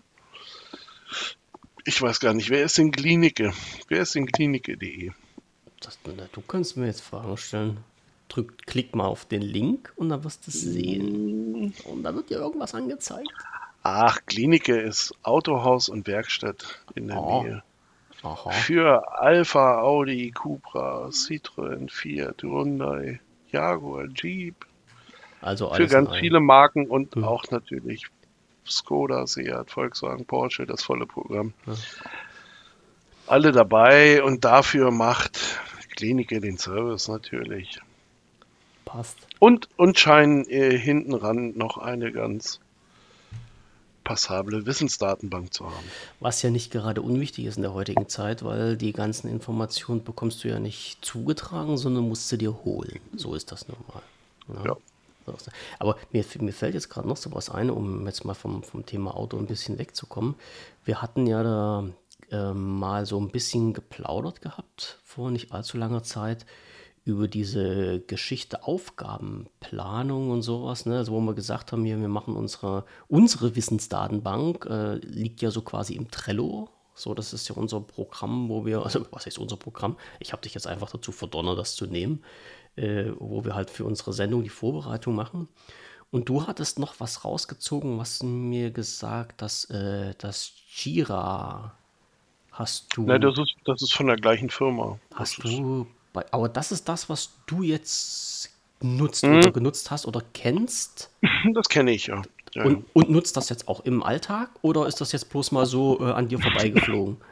[1.85, 3.53] Ich weiß gar nicht, wer ist denn Klinike?
[3.89, 5.13] Wer ist denn Klinike.de?
[5.89, 7.79] Das, du kannst mir jetzt Fragen stellen.
[8.29, 11.73] Drück, klick mal auf den Link und dann wirst du es sehen.
[11.85, 13.31] Und da wird dir irgendwas angezeigt.
[13.83, 17.43] Ach, Klinike ist Autohaus und Werkstatt in der Oh.
[17.43, 17.63] Nähe.
[18.23, 18.51] Aha.
[18.51, 23.21] Für Alpha, Audi, Cupra, Citroën, Fiat, Hyundai,
[23.51, 24.67] Jaguar, Jeep.
[25.41, 27.25] Also Für ganz viele Marken und Hm.
[27.25, 28.07] auch natürlich
[28.67, 31.55] Skoda, Seat, Volkswagen, Porsche, das volle Programm.
[31.67, 31.75] Ja.
[33.27, 35.61] Alle dabei und dafür macht
[35.99, 37.81] Klinike den Service natürlich.
[38.85, 39.19] Passt.
[39.41, 42.61] Und, und scheinen äh, hinten ran noch eine ganz
[44.05, 45.85] passable Wissensdatenbank zu haben.
[46.21, 50.45] Was ja nicht gerade unwichtig ist in der heutigen Zeit, weil die ganzen Informationen bekommst
[50.45, 53.01] du ja nicht zugetragen, sondern musst sie dir holen.
[53.17, 54.65] So ist das nun mal.
[54.65, 54.77] Ja.
[55.81, 58.87] Aber mir, mir fällt jetzt gerade noch so was ein, um jetzt mal vom, vom
[58.87, 60.37] Thema Auto ein bisschen wegzukommen.
[60.85, 61.85] Wir hatten ja da
[62.31, 66.47] ähm, mal so ein bisschen geplaudert gehabt vor nicht allzu langer Zeit
[67.09, 70.99] über diese Geschichte Aufgabenplanung und sowas, ne?
[70.99, 75.63] also wo wir gesagt haben, hier, wir machen unsere, unsere Wissensdatenbank, äh, liegt ja so
[75.63, 76.69] quasi im Trello.
[76.95, 79.97] So, das ist ja unser Programm, wo wir, also was heißt unser Programm?
[80.21, 82.23] Ich habe dich jetzt einfach dazu verdonnert, das zu nehmen,
[82.77, 85.49] äh, wo wir halt für unsere Sendung die Vorbereitung machen.
[86.11, 91.78] Und du hattest noch was rausgezogen, was mir gesagt, dass äh, das Jira
[92.59, 93.05] hast du.
[93.05, 94.99] Ne, das ist, das ist von der gleichen Firma.
[95.15, 98.51] Hast das du bei, aber das ist das, was du jetzt
[98.81, 99.39] nutzt Mhm.
[99.39, 101.11] oder genutzt hast oder kennst
[101.55, 102.23] das kenne ich, ja.
[102.55, 105.67] ja, und, und nutzt das jetzt auch im Alltag oder ist das jetzt bloß mal
[105.67, 107.17] so äh, an dir vorbeigeflogen?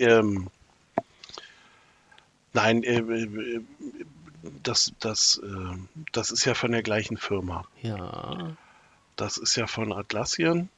[0.00, 0.48] Ähm,
[2.52, 3.60] nein, äh, äh,
[4.62, 5.76] das, das, äh,
[6.12, 7.64] das ist ja von der gleichen Firma.
[7.82, 8.56] Ja,
[9.18, 10.70] Das ist ja von Atlassian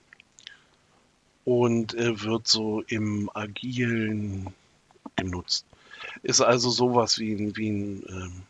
[1.44, 4.52] und äh, wird so im Agilen
[5.16, 5.66] genutzt.
[6.22, 8.42] Ist also sowas wie ein, wie ein, ähm,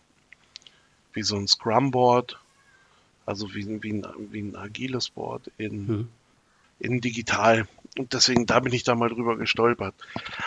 [1.12, 2.38] wie so ein Scrum-Board,
[3.26, 6.08] also wie, ein- wie, ein, wie ein agiles Board in, Hm.
[6.78, 7.66] in digital.
[7.98, 9.94] Und deswegen, da bin ich da mal drüber gestolpert.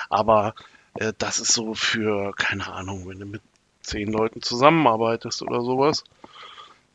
[0.09, 0.55] Aber
[0.95, 3.41] äh, das ist so für, keine Ahnung, wenn du mit
[3.81, 6.03] zehn Leuten zusammenarbeitest oder sowas,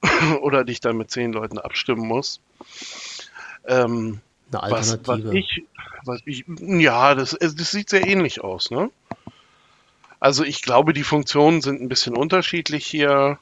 [0.40, 2.40] oder dich dann mit zehn Leuten abstimmen musst.
[3.66, 4.20] Ähm,
[4.52, 5.38] eine was, was Alternative.
[5.38, 5.64] ich,
[6.04, 8.90] was ich, ja, das, das sieht sehr ähnlich aus, ne?
[10.20, 13.38] Also ich glaube, die Funktionen sind ein bisschen unterschiedlich hier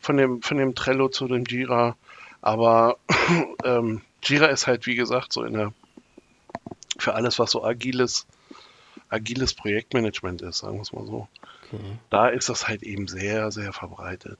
[0.00, 1.96] von dem, von dem Trello zu dem Jira,
[2.42, 2.98] aber
[3.64, 5.72] ähm, Jira ist halt, wie gesagt, so in der,
[6.98, 8.26] für alles, was so agiles,
[9.08, 11.28] agiles Projektmanagement ist, sagen wir es mal so.
[11.72, 11.82] Okay.
[12.10, 14.38] Da ist das halt eben sehr, sehr verbreitet.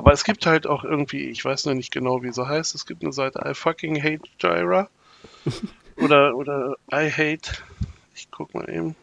[0.00, 2.86] Aber es gibt halt auch irgendwie, ich weiß noch nicht genau, wie sie heißt, es
[2.86, 4.88] gibt eine Seite I fucking hate Jira.
[5.96, 7.52] oder, oder I hate.
[8.14, 8.96] Ich guck mal eben.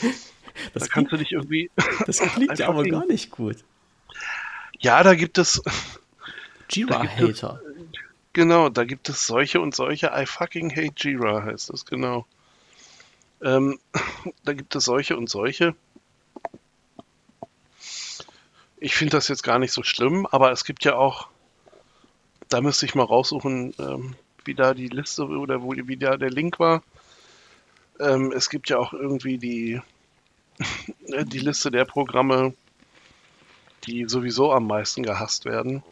[0.00, 1.68] Das, Da kannst klingt, du dich irgendwie.
[2.06, 3.56] das klingt ja aber gar nicht gut.
[4.78, 5.60] Ja, da gibt es.
[6.70, 7.60] Jira-Hater.
[8.34, 10.12] Genau, da gibt es solche und solche.
[10.14, 12.24] I fucking hate Jira heißt das, genau.
[13.42, 13.80] Ähm,
[14.44, 15.74] da gibt es solche und solche.
[18.80, 21.28] Ich finde das jetzt gar nicht so schlimm, aber es gibt ja auch,
[22.48, 24.14] da müsste ich mal raussuchen, ähm,
[24.44, 26.82] wie da die Liste oder wo, wie da der Link war.
[28.00, 29.80] Ähm, es gibt ja auch irgendwie die,
[31.24, 32.54] die Liste der Programme,
[33.84, 35.82] die sowieso am meisten gehasst werden.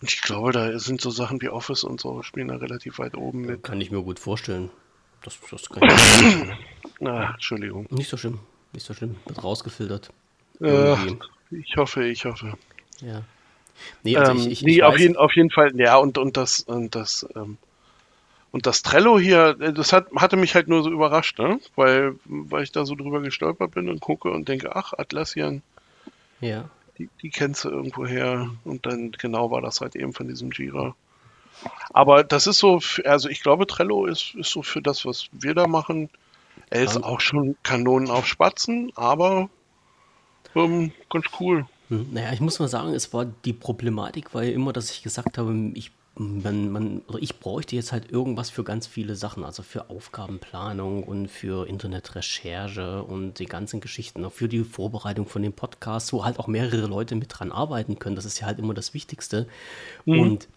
[0.00, 3.16] Und ich glaube, da sind so Sachen wie Office und so spielen da relativ weit
[3.16, 3.62] oben mit.
[3.64, 4.70] Kann ich mir gut vorstellen.
[5.22, 6.58] Das, das kann ich mir.
[7.00, 7.86] Na, Entschuldigung.
[7.90, 8.38] Nicht so schlimm.
[8.72, 9.16] Nicht so schlimm.
[9.26, 10.10] Wird rausgefiltert.
[10.60, 10.94] Äh,
[11.50, 12.54] ich hoffe, ich hoffe.
[13.00, 13.22] Ja.
[14.02, 16.36] Nee, also Ähm, ich, ich, nee, ich auf, jeden, auf jeden Fall, ja, und, und
[16.36, 17.58] das, und das, ähm,
[18.50, 21.60] und das Trello hier, äh, das hat, hatte mich halt nur so überrascht, ne?
[21.76, 25.62] Weil, weil ich da so drüber gestolpert bin und gucke und denke, ach, Atlassian,
[26.40, 26.68] Ja.
[26.98, 28.50] die, die kennst du irgendwo her.
[28.64, 30.96] Und dann genau war das halt eben von diesem Jira.
[31.90, 35.54] Aber das ist so, also ich glaube, Trello ist, ist so für das, was wir
[35.54, 36.08] da machen.
[36.70, 39.48] Er ist auch schon Kanonen auf Spatzen, aber
[40.54, 41.66] ähm, ganz cool.
[41.88, 45.02] Hm, Naja, ich muss mal sagen, es war die Problematik war ja immer, dass ich
[45.02, 49.44] gesagt habe, ich, man, man, oder ich bräuchte jetzt halt irgendwas für ganz viele Sachen,
[49.44, 55.42] also für Aufgabenplanung und für Internetrecherche und die ganzen Geschichten, auch für die Vorbereitung von
[55.42, 58.16] dem Podcast, wo halt auch mehrere Leute mit dran arbeiten können.
[58.16, 59.46] Das ist ja halt immer das Wichtigste.
[60.04, 60.48] Und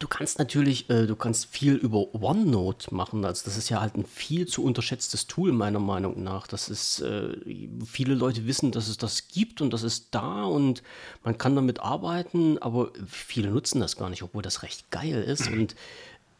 [0.00, 3.24] Du kannst natürlich, äh, du kannst viel über OneNote machen.
[3.24, 6.48] Also das ist ja halt ein viel zu unterschätztes Tool meiner Meinung nach.
[6.48, 7.36] Das ist, äh,
[7.84, 10.82] viele Leute wissen, dass es das gibt und das ist da und
[11.22, 15.46] man kann damit arbeiten, aber viele nutzen das gar nicht, obwohl das recht geil ist.
[15.48, 15.76] Und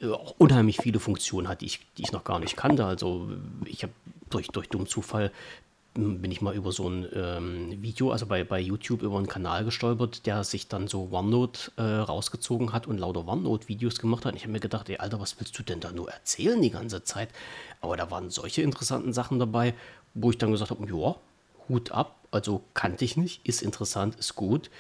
[0.01, 2.85] äh, auch unheimlich viele Funktionen hat, die ich, die ich noch gar nicht kannte.
[2.85, 3.31] Also
[3.65, 3.93] ich habe
[4.29, 5.31] durch, durch dummen Zufall
[5.97, 9.65] bin ich mal über so ein ähm, Video, also bei, bei YouTube über einen Kanal
[9.65, 14.33] gestolpert, der sich dann so OneNote äh, rausgezogen hat und lauter OneNote-Videos gemacht hat.
[14.33, 16.71] Und ich habe mir gedacht, ey, Alter, was willst du denn da nur erzählen die
[16.71, 17.31] ganze Zeit?
[17.81, 19.75] Aber da waren solche interessanten Sachen dabei,
[20.15, 21.17] wo ich dann gesagt habe, ja,
[21.69, 24.71] Hut ab, also kannte ich nicht, ist interessant, ist gut.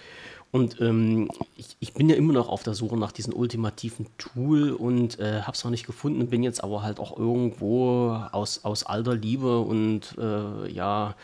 [0.52, 4.70] Und ähm, ich, ich, bin ja immer noch auf der Suche nach diesem ultimativen Tool
[4.70, 8.84] und äh, habe es noch nicht gefunden, bin jetzt aber halt auch irgendwo aus, aus
[8.84, 11.14] alter Liebe und äh, ja,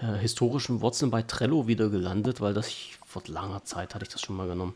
[0.00, 4.12] äh, historischen Wurzeln bei Trello wieder gelandet, weil das ich, vor langer Zeit hatte ich
[4.12, 4.74] das schon mal genommen.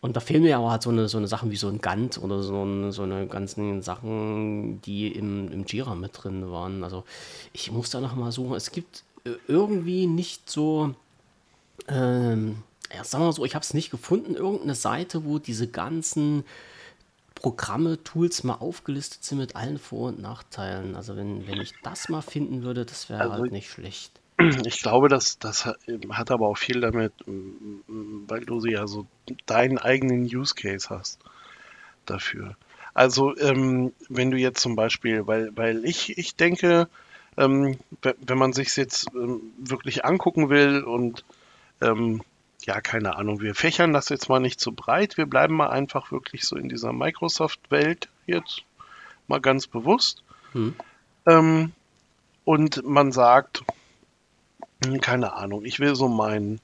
[0.00, 2.18] Und da fehlen mir aber halt so eine, so eine Sachen wie so ein Gantt
[2.18, 6.84] oder so, ein, so eine ganzen Sachen, die im, im Jira mit drin waren.
[6.84, 7.04] Also
[7.52, 8.54] ich muss da noch mal suchen.
[8.54, 10.94] Es gibt äh, irgendwie nicht so
[11.88, 12.62] ähm,
[12.94, 16.44] ja, sagen wir mal so, ich habe es nicht gefunden, irgendeine Seite, wo diese ganzen
[17.34, 20.96] Programme, Tools mal aufgelistet sind mit allen Vor- und Nachteilen.
[20.96, 24.20] Also wenn, wenn ich das mal finden würde, das wäre also, halt nicht schlecht.
[24.64, 29.06] Ich glaube, das, das hat aber auch viel damit, weil du ja so
[29.46, 31.20] deinen eigenen Use Case hast
[32.04, 32.56] dafür.
[32.92, 36.88] Also ähm, wenn du jetzt zum Beispiel, weil, weil ich, ich denke,
[37.36, 41.24] ähm, wenn man sich jetzt ähm, wirklich angucken will und
[41.82, 42.22] ähm,
[42.66, 45.16] ja, keine Ahnung, wir fächern das jetzt mal nicht zu breit.
[45.16, 48.62] Wir bleiben mal einfach wirklich so in dieser Microsoft-Welt jetzt
[49.28, 50.24] mal ganz bewusst.
[50.52, 50.74] Hm.
[51.26, 51.72] Ähm,
[52.44, 53.62] und man sagt,
[54.84, 56.60] hm, keine Ahnung, ich will so meinen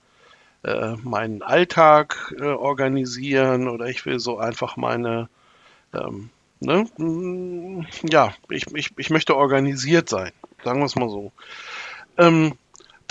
[0.65, 5.29] äh, meinen Alltag äh, organisieren oder ich will so einfach meine,
[5.93, 6.31] ähm,
[6.61, 10.33] ne, hm, ja, ich, ich, ich möchte organisiert sein,
[10.65, 11.33] sagen wir es mal so.
[12.17, 12.55] Ähm,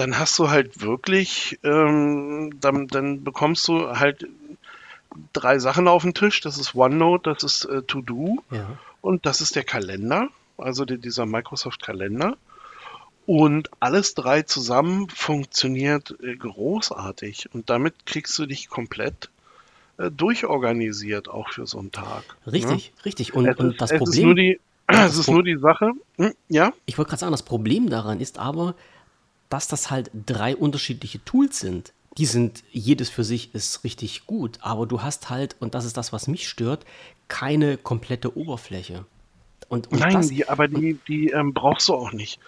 [0.01, 4.25] dann hast du halt wirklich, ähm, dann, dann bekommst du halt
[5.31, 6.41] drei Sachen auf den Tisch.
[6.41, 8.79] Das ist OneNote, das ist äh, To-Do ja.
[9.01, 12.35] und das ist der Kalender, also die, dieser Microsoft-Kalender.
[13.27, 17.49] Und alles drei zusammen funktioniert äh, großartig.
[17.53, 19.29] Und damit kriegst du dich komplett
[19.97, 22.23] äh, durchorganisiert, auch für so einen Tag.
[22.51, 23.05] Richtig, ne?
[23.05, 23.35] richtig.
[23.35, 24.09] Und, und das Problem.
[24.09, 25.91] Ist nur die, es ist nur die Sache.
[26.17, 26.73] Hm, ja?
[26.87, 28.73] Ich wollte gerade sagen, das Problem daran ist aber,
[29.51, 31.93] dass das halt drei unterschiedliche Tools sind.
[32.17, 35.95] Die sind, jedes für sich ist richtig gut, aber du hast halt, und das ist
[35.97, 36.85] das, was mich stört,
[37.27, 39.05] keine komplette Oberfläche.
[39.69, 42.39] Und, und Nein, das, die, aber die, die ähm, brauchst du auch nicht.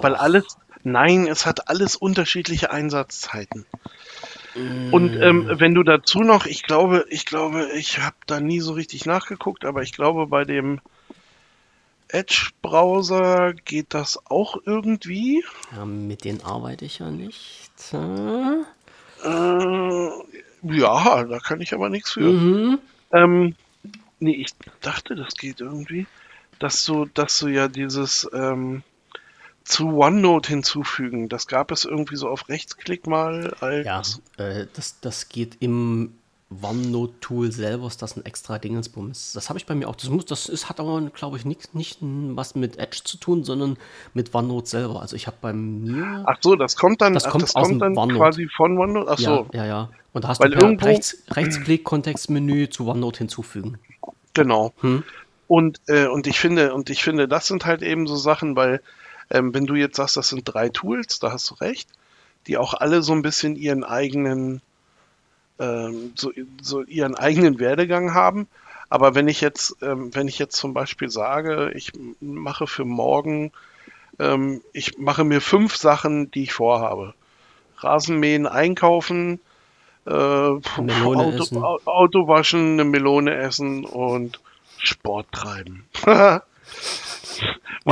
[0.00, 0.44] Weil alles,
[0.82, 3.66] nein, es hat alles unterschiedliche Einsatzzeiten.
[4.54, 4.92] Mm.
[4.92, 8.72] Und ähm, wenn du dazu noch, ich glaube, ich glaube, ich habe da nie so
[8.72, 10.80] richtig nachgeguckt, aber ich glaube, bei dem
[12.12, 15.44] Edge-Browser geht das auch irgendwie.
[15.74, 17.70] Ja, mit denen arbeite ich ja nicht.
[17.92, 18.62] Äh,
[20.62, 22.20] ja, da kann ich aber nichts für.
[22.20, 22.78] Mhm.
[23.12, 23.54] Ähm,
[24.18, 26.06] nee, ich dachte, das geht irgendwie.
[26.58, 28.82] Dass du, dass du ja dieses ähm,
[29.64, 33.86] zu OneNote hinzufügen, das gab es irgendwie so auf Rechtsklick mal als.
[33.86, 34.02] Ja,
[34.44, 36.18] äh, das, das geht im
[36.50, 39.32] OneNote-Tool selber ist das ein extra Dingensbums.
[39.34, 39.94] Das habe ich bei mir auch.
[39.94, 43.44] Das, muss, das ist, hat aber, glaube ich, nicht, nicht was mit Edge zu tun,
[43.44, 43.76] sondern
[44.14, 45.00] mit OneNote selber.
[45.00, 46.24] Also ich habe bei mir.
[46.26, 48.18] Ach so, das kommt dann, das kommt, das kommt dann OneNote.
[48.18, 49.10] quasi von OneNote.
[49.12, 49.48] Ach so.
[49.52, 49.90] Ja, ja, ja.
[50.12, 53.78] Und da hast Weil du irgendwo, Rechts, Rechtsklick, Kontextmenü zu OneNote hinzufügen.
[54.34, 54.72] Genau.
[54.80, 55.04] Hm?
[55.46, 58.82] Und, äh, und ich finde, und ich finde, das sind halt eben so Sachen, weil
[59.30, 61.88] ähm, wenn du jetzt sagst, das sind drei Tools, da hast du recht,
[62.48, 64.62] die auch alle so ein bisschen ihren eigenen
[65.60, 68.48] ähm, so, so ihren eigenen Werdegang haben.
[68.88, 73.52] Aber wenn ich jetzt, ähm, wenn ich jetzt zum Beispiel sage, ich mache für morgen,
[74.18, 77.14] ähm, ich mache mir fünf Sachen, die ich vorhabe.
[77.76, 79.38] Rasenmähen, einkaufen,
[80.06, 84.40] äh, Auto, Auto, waschen, eine Melone essen und
[84.78, 85.84] Sport treiben.
[86.04, 86.42] Wir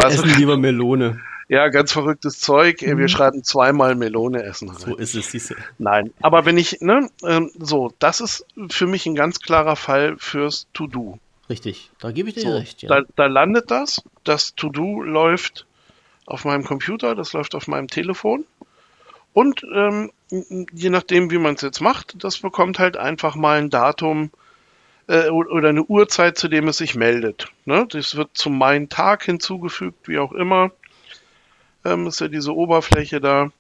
[0.06, 1.20] essen lieber Melone.
[1.49, 2.82] Ja, ganz verrücktes Zeug.
[2.82, 2.99] Mhm.
[2.99, 4.68] Wir schreiben zweimal Melone essen.
[4.68, 4.78] Rein.
[4.78, 5.57] So ist es, siehste.
[5.78, 10.16] Nein, aber wenn ich, ne, ähm, so, das ist für mich ein ganz klarer Fall
[10.18, 11.18] fürs To-Do.
[11.49, 12.82] Richtig, da gebe ich dir so, recht.
[12.82, 12.88] Ja.
[12.88, 14.03] Da, da landet das.
[14.24, 15.66] Das To-Do läuft
[16.26, 18.44] auf meinem Computer, das läuft auf meinem Telefon.
[19.32, 23.70] Und ähm, je nachdem, wie man es jetzt macht, das bekommt halt einfach mal ein
[23.70, 24.30] Datum
[25.07, 27.49] äh, oder eine Uhrzeit, zu dem es sich meldet.
[27.64, 27.86] Ne?
[27.88, 30.70] Das wird zu meinem Tag hinzugefügt, wie auch immer
[31.91, 33.51] ähm, ist ja diese Oberfläche da.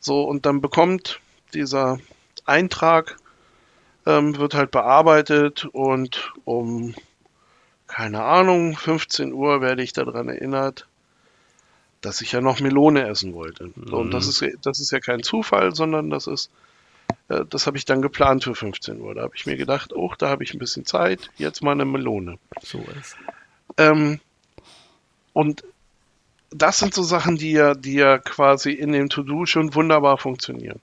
[0.00, 1.20] So, und dann bekommt
[1.54, 1.98] dieser
[2.44, 3.16] Eintrag,
[4.06, 6.94] ähm, wird halt bearbeitet und um,
[7.86, 10.86] keine Ahnung, 15 Uhr werde ich daran erinnert,
[12.00, 13.70] dass ich ja noch Melone essen wollte.
[13.74, 13.92] Mhm.
[13.92, 14.48] Und das mhm.
[14.48, 16.50] ist, das ist ja kein Zufall, sondern das ist
[17.28, 19.14] Äh, das habe ich dann geplant für 15 Uhr.
[19.14, 21.84] Da habe ich mir gedacht, oh, da habe ich ein bisschen Zeit, jetzt mal eine
[21.84, 22.38] Melone.
[22.62, 23.16] So ist.
[23.78, 24.20] Ähm,
[25.32, 25.64] und
[26.54, 30.80] das sind so Sachen, die ja, die ja quasi in dem To-Do schon wunderbar funktionieren.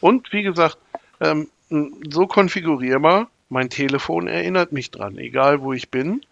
[0.00, 0.78] Und wie gesagt,
[1.20, 6.24] ähm, so konfigurierbar, mein Telefon erinnert mich dran, egal wo ich bin.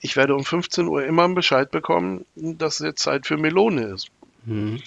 [0.00, 3.82] Ich werde um 15 Uhr immer einen Bescheid bekommen, dass es jetzt Zeit für Melone
[3.84, 4.08] ist.
[4.44, 4.80] Mhm.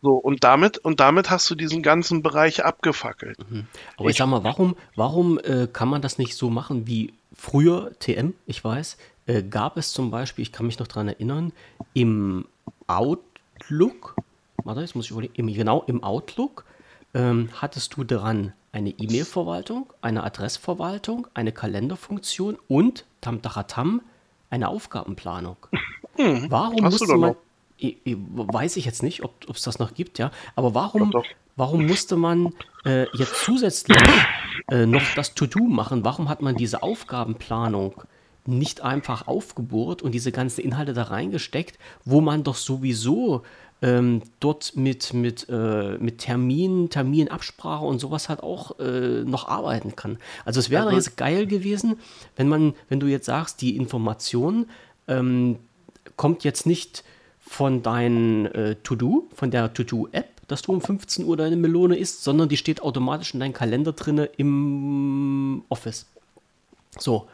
[0.00, 3.38] So, und damit, und damit hast du diesen ganzen Bereich abgefackelt.
[3.50, 3.66] Mhm.
[3.96, 7.12] Aber ich, ich, sag mal, warum, warum äh, kann man das nicht so machen wie
[7.34, 8.34] früher TM?
[8.46, 8.96] Ich weiß,
[9.26, 11.52] äh, gab es zum Beispiel, ich kann mich noch daran erinnern,
[11.94, 12.46] im
[12.88, 14.16] Outlook,
[14.64, 16.64] warte, jetzt muss ich überlegen, im, genau im Outlook
[17.14, 24.02] ähm, hattest du dran eine E-Mail-Verwaltung, eine Adressverwaltung, eine Kalenderfunktion und, tam, tam,
[24.50, 25.56] eine Aufgabenplanung.
[26.16, 27.36] Hm, Warum musste man,
[27.76, 30.30] ich, ich, weiß ich jetzt nicht, ob es das noch gibt, ja.
[30.56, 31.30] Aber warum, doch, doch.
[31.56, 32.52] warum musste man
[32.84, 33.98] äh, jetzt zusätzlich
[34.70, 36.04] äh, noch das To-Do machen?
[36.04, 38.02] Warum hat man diese Aufgabenplanung
[38.48, 43.42] nicht einfach aufgebohrt und diese ganzen Inhalte da reingesteckt, wo man doch sowieso
[43.80, 49.94] ähm, dort mit, mit, äh, mit Termin, Terminabsprache und sowas halt auch äh, noch arbeiten
[49.94, 50.18] kann.
[50.44, 51.96] Also es wäre also, jetzt geil gewesen,
[52.36, 54.66] wenn man, wenn du jetzt sagst, die Information
[55.06, 55.58] ähm,
[56.16, 57.04] kommt jetzt nicht
[57.38, 62.24] von deinem äh, To-Do, von der To-Do-App, dass du um 15 Uhr deine Melone isst,
[62.24, 66.06] sondern die steht automatisch in deinem Kalender drinne im Office.
[66.98, 67.28] So.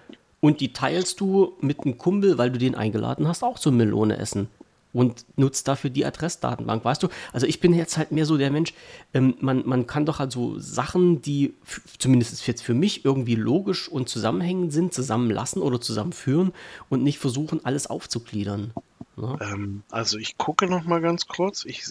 [0.45, 4.19] Und die teilst du mit einem Kumpel, weil du den eingeladen hast, auch zum Melone
[4.19, 4.49] essen.
[4.93, 7.09] Und nutzt dafür die Adressdatenbank, weißt du?
[7.33, 8.75] Also ich bin jetzt halt mehr so der Mensch,
[9.15, 11.55] ähm, man, man kann doch also Sachen, die
[11.99, 16.53] zumindest jetzt für mich irgendwie logisch und zusammenhängend sind, zusammenlassen oder zusammenführen
[16.91, 18.75] und nicht versuchen, alles aufzugliedern.
[19.17, 19.39] Ne?
[19.41, 21.65] Ähm, also ich gucke noch mal ganz kurz.
[21.65, 21.85] Ich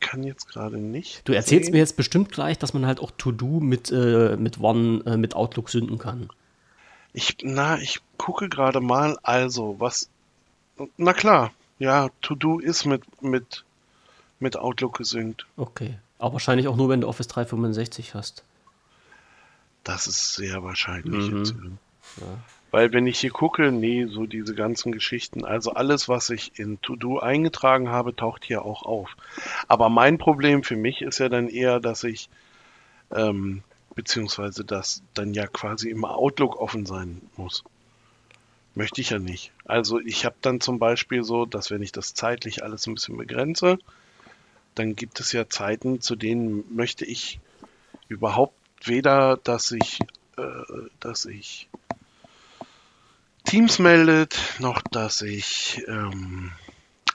[0.00, 1.28] kann jetzt gerade nicht.
[1.28, 1.72] Du erzählst sehen.
[1.72, 5.36] mir jetzt bestimmt gleich, dass man halt auch To-Do mit, äh, mit One, äh, mit
[5.36, 6.30] Outlook sünden kann.
[7.18, 9.18] Ich, na, ich gucke gerade mal.
[9.24, 10.08] Also, was.
[10.96, 11.50] Na klar,
[11.80, 13.64] ja, To-Do ist mit, mit,
[14.38, 15.44] mit Outlook gesynkt.
[15.56, 15.98] Okay.
[16.20, 18.44] Aber wahrscheinlich auch nur, wenn du Office 365 hast.
[19.82, 21.28] Das ist sehr wahrscheinlich.
[21.28, 21.38] Mhm.
[21.38, 21.54] Jetzt,
[22.20, 22.38] ja.
[22.70, 26.80] Weil wenn ich hier gucke, nee, so diese ganzen Geschichten, also alles, was ich in
[26.82, 29.16] To-Do eingetragen habe, taucht hier auch auf.
[29.66, 32.28] Aber mein Problem für mich ist ja dann eher, dass ich,
[33.10, 33.64] ähm,
[33.98, 37.64] beziehungsweise dass dann ja quasi im Outlook offen sein muss.
[38.76, 39.50] Möchte ich ja nicht.
[39.64, 43.16] Also ich habe dann zum Beispiel so, dass wenn ich das zeitlich alles ein bisschen
[43.16, 43.76] begrenze,
[44.76, 47.40] dann gibt es ja Zeiten, zu denen möchte ich
[48.06, 49.98] überhaupt weder, dass ich,
[50.36, 50.62] äh,
[51.00, 51.68] dass ich
[53.46, 56.52] Teams meldet, noch dass sich ähm,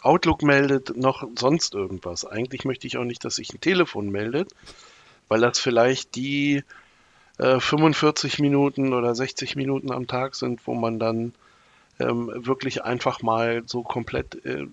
[0.01, 2.25] Outlook meldet, noch sonst irgendwas.
[2.25, 4.53] Eigentlich möchte ich auch nicht, dass sich ein Telefon meldet,
[5.34, 6.63] weil das vielleicht die
[7.39, 11.34] äh, 45 Minuten oder 60 Minuten am Tag sind, wo man dann
[11.99, 14.67] ähm, wirklich einfach mal so komplett äh,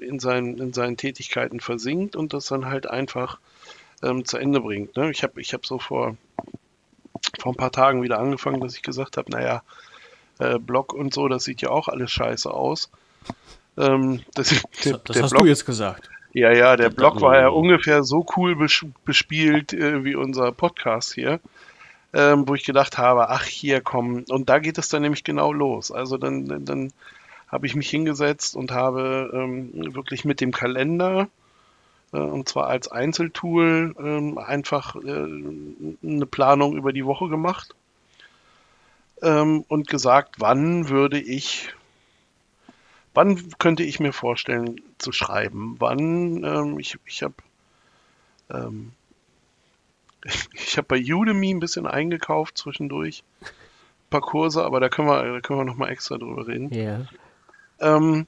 [0.00, 3.38] in, seinen, in seinen Tätigkeiten versinkt und das dann halt einfach
[4.02, 4.96] ähm, zu Ende bringt.
[4.96, 5.12] Ne?
[5.12, 6.16] Ich habe ich hab so vor,
[7.38, 9.62] vor ein paar Tagen wieder angefangen, dass ich gesagt habe, naja,
[10.40, 12.90] äh, Blog und so, das sieht ja auch alles scheiße aus.
[13.78, 16.10] Ähm, das, der, das hast Blog, du jetzt gesagt.
[16.32, 18.56] Ja, ja, der Blog war ja ungefähr so cool
[19.04, 21.40] bespielt äh, wie unser Podcast hier,
[22.12, 25.52] ähm, wo ich gedacht habe, ach hier komm, und da geht es dann nämlich genau
[25.52, 25.90] los.
[25.90, 26.92] Also dann, dann
[27.48, 31.28] habe ich mich hingesetzt und habe ähm, wirklich mit dem Kalender
[32.12, 35.26] äh, und zwar als Einzeltool ähm, einfach äh,
[36.02, 37.74] eine Planung über die Woche gemacht
[39.22, 41.74] ähm, und gesagt, wann würde ich,
[43.14, 47.34] wann könnte ich mir vorstellen zu schreiben, wann, ähm, ich, ich habe
[48.50, 48.92] ähm,
[50.52, 55.22] ich habe bei Udemy ein bisschen eingekauft zwischendurch, ein paar Kurse, aber da können wir,
[55.22, 56.72] da können wir noch mal extra drüber reden.
[56.72, 57.06] Ja.
[57.80, 58.26] Ähm,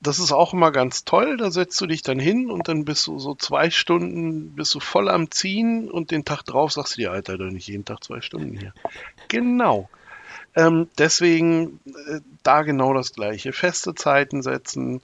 [0.00, 1.36] das ist auch immer ganz toll.
[1.36, 4.80] Da setzt du dich dann hin und dann bist du so zwei Stunden, bist du
[4.80, 8.04] voll am Ziehen und den Tag drauf sagst du dir, Alter, doch nicht jeden Tag
[8.04, 8.72] zwei Stunden hier.
[9.26, 9.88] Genau.
[10.54, 13.52] Ähm, deswegen äh, da genau das gleiche.
[13.52, 15.00] Feste Zeiten setzen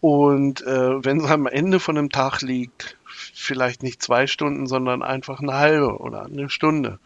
[0.00, 5.02] und äh, wenn es am Ende von einem Tag liegt, vielleicht nicht zwei Stunden, sondern
[5.02, 6.98] einfach eine halbe oder eine Stunde.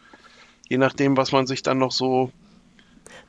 [0.69, 2.33] Je nachdem, was man sich dann noch so.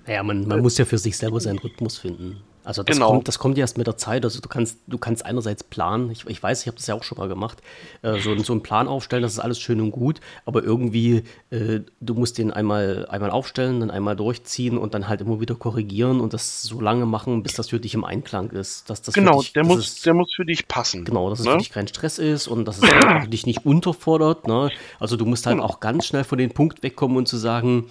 [0.05, 2.41] Naja, man, man äh, muss ja für sich selber seinen Rhythmus finden.
[2.63, 3.09] Also das, Genau.
[3.09, 4.23] kommt, das kommt erst mit der Zeit.
[4.23, 7.03] Also du kannst, du kannst einerseits planen, ich, ich weiß, ich habe das ja auch
[7.03, 7.59] schon mal gemacht,
[8.03, 11.79] äh, so, so einen Plan aufstellen, das ist alles schön und gut, aber irgendwie, äh,
[11.99, 16.21] du musst den einmal, einmal aufstellen, dann einmal durchziehen und dann halt immer wieder korrigieren
[16.21, 18.89] und das so lange machen, bis das für dich im Einklang ist.
[18.89, 21.03] Dass das Genau, dich, der muss, es- der muss für dich passen.
[21.03, 21.53] Genau, dass es ne?
[21.53, 24.47] für dich kein Stress ist und dass es dich nicht unterfordert.
[24.47, 24.69] Ne?
[24.99, 25.67] Also du musst halt Genau.
[25.67, 27.87] auch ganz schnell von dem Punkt wegkommen und zu sagen,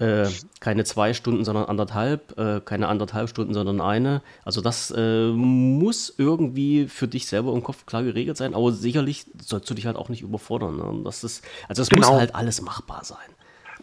[0.00, 0.28] äh,
[0.60, 4.22] keine zwei Stunden, sondern anderthalb, äh, keine anderthalb Stunden, sondern eine.
[4.44, 9.26] Also das äh, muss irgendwie für dich selber im Kopf klar geregelt sein, aber sicherlich
[9.44, 10.76] sollst du dich halt auch nicht überfordern.
[10.76, 11.02] Ne?
[11.04, 12.18] Das ist, also es muss Genau.
[12.18, 13.18] halt alles machbar sein.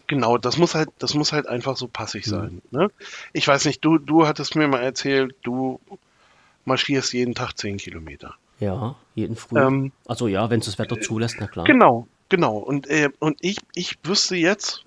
[0.08, 2.30] Genau, das muss halt, das muss halt einfach so passig Mhm.
[2.30, 2.62] sein.
[2.70, 2.88] Ne?
[3.32, 5.80] Ich weiß nicht, du, du hattest mir mal erzählt, du
[6.64, 8.34] marschierst jeden Tag 10 Kilometer.
[8.60, 9.58] Ja, jeden Früh.
[9.60, 11.64] Ähm, also ja, wenn es das Wetter zulässt, na klar.
[11.66, 12.56] Genau, genau.
[12.58, 14.84] Und, äh, und ich, ich wüsste jetzt,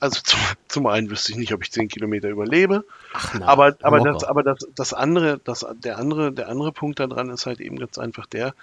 [0.00, 0.38] also zum,
[0.68, 4.12] zum einen wüsste ich nicht, ob ich 10 Kilometer überlebe, Ach, na, aber, aber, locker.
[4.12, 7.78] das, aber das, das andere, das, der andere, der andere Punkt daran ist halt eben
[7.78, 8.54] ganz einfach der,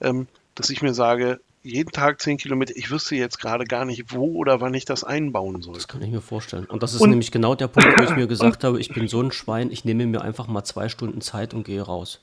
[0.00, 4.12] ähm, dass ich mir sage, jeden Tag 10 Kilometer, ich wüsste jetzt gerade gar nicht,
[4.14, 5.74] wo oder wann ich das einbauen soll.
[5.74, 6.64] Das kann ich mir vorstellen.
[6.66, 9.08] Und das ist Und- nämlich genau der Punkt, wo ich mir gesagt habe, ich bin
[9.08, 12.20] so ein Schwein, ich nehme mir einfach mal zwei Stunden Zeit und gehe raus.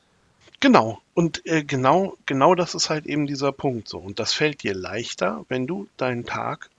[0.61, 1.01] Genau.
[1.13, 3.97] Und äh, genau, genau das ist halt eben dieser Punkt so.
[3.97, 6.69] Und das fällt dir leichter, wenn du deinen Tag,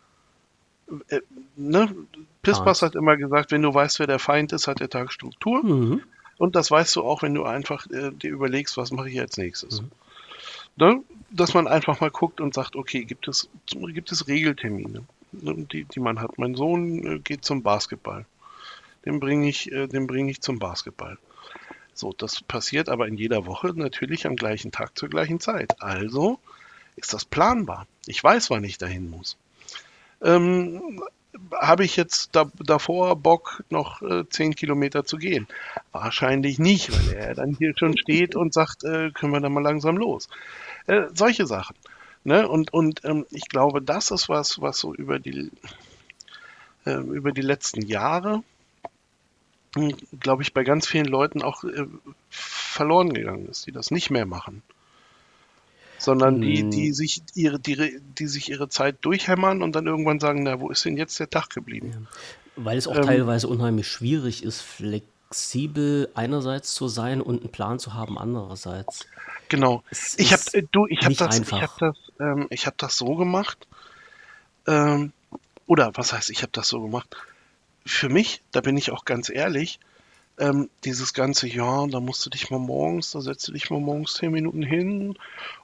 [1.08, 1.20] äh,
[1.56, 1.94] ne?
[2.42, 2.82] Pispas Planst.
[2.82, 5.64] hat immer gesagt, wenn du weißt, wer der Feind ist, hat der Tag Struktur.
[5.64, 6.02] Mhm.
[6.36, 9.36] Und das weißt du auch, wenn du einfach äh, dir überlegst, was mache ich als
[9.36, 9.82] nächstes.
[9.82, 9.90] Mhm.
[10.76, 11.02] Ne?
[11.30, 15.84] Dass man einfach mal guckt und sagt, okay, gibt es, gibt es Regeltermine, ne, die,
[15.84, 16.38] die man hat.
[16.38, 18.26] Mein Sohn äh, geht zum Basketball.
[19.04, 21.18] Den bringe ich, äh, den bringe ich zum Basketball.
[21.92, 25.80] So, das passiert aber in jeder Woche natürlich am gleichen Tag zur gleichen Zeit.
[25.80, 26.40] Also
[26.96, 27.86] ist das planbar.
[28.06, 29.36] Ich weiß, wann ich dahin muss.
[30.24, 31.02] Ähm,
[31.60, 35.46] habe ich jetzt da, davor Bock, noch äh, 10 Kilometer zu gehen?
[35.92, 39.62] Wahrscheinlich nicht, weil er dann hier schon steht und sagt, äh, können wir dann mal
[39.62, 40.28] langsam los.
[40.86, 41.76] Äh, solche Sachen.
[42.24, 42.48] Ne?
[42.48, 45.50] Und, und ähm, ich glaube, das ist was, was so über die,
[46.86, 48.42] äh, über die letzten Jahre,
[50.20, 51.86] glaube ich, bei ganz vielen Leuten auch äh,
[52.30, 54.62] verloren gegangen ist, die das nicht mehr machen.
[55.98, 56.70] Sondern die, Hm.
[56.70, 60.70] die sich ihre, die, die sich ihre Zeit durchhämmern und dann irgendwann sagen, na, wo
[60.70, 62.08] ist denn jetzt der Tag geblieben?
[62.56, 67.78] Weil es auch Ähm, teilweise unheimlich schwierig ist, flexibel einerseits zu sein und einen Plan
[67.78, 69.06] zu haben andererseits.
[69.48, 69.82] Genau.
[69.90, 71.60] Es Ich habe äh, du, ich habe das, ich einfach.
[71.60, 73.66] habe das, ähm, ich habe das so gemacht.
[74.66, 75.12] Ähm,
[75.66, 77.14] oder was heißt, ich habe das so gemacht?
[77.86, 79.78] Für mich, da bin ich auch ganz ehrlich,
[80.38, 83.80] ähm, dieses ganze Jahr, da musst du dich mal morgens, da setzt du dich mal
[83.80, 85.16] morgens zehn Minuten hin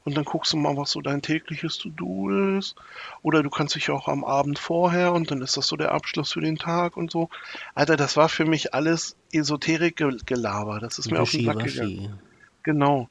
[0.04, 2.76] und dann guckst du mal, was so dein tägliches To-Do ist.
[3.22, 6.32] Oder du kannst dich auch am Abend vorher und dann ist das so der Abschluss
[6.32, 7.28] für den Tag und so.
[7.74, 10.78] Alter, das war für mich alles Esoterik-Gelaber.
[10.78, 12.20] Das ist mir auf den Sack gegangen.
[12.62, 13.08] Genau.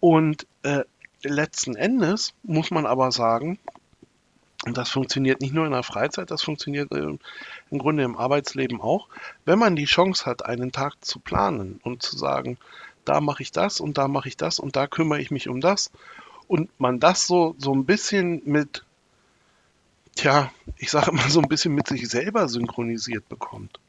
[0.00, 0.84] Und äh,
[1.22, 3.58] letzten Endes muss man aber sagen,
[4.66, 7.16] und das funktioniert nicht nur in der Freizeit, das funktioniert äh,
[7.70, 9.08] im Grunde im Arbeitsleben auch,
[9.44, 12.58] wenn man die Chance hat, einen Tag zu planen und zu sagen,
[13.04, 15.60] da mache ich das und da mache ich das und da kümmere ich mich um
[15.60, 15.90] das
[16.46, 18.84] und man das so, so ein bisschen mit,
[20.14, 23.80] tja, ich sage immer so ein bisschen mit sich selber synchronisiert bekommt,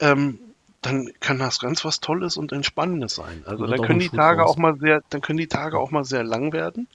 [0.00, 0.38] ähm,
[0.82, 3.42] dann kann das ganz was Tolles und Entspannendes sein.
[3.46, 6.24] Also dann können die Tage auch mal sehr, dann können die Tage auch mal sehr
[6.24, 6.88] lang werden.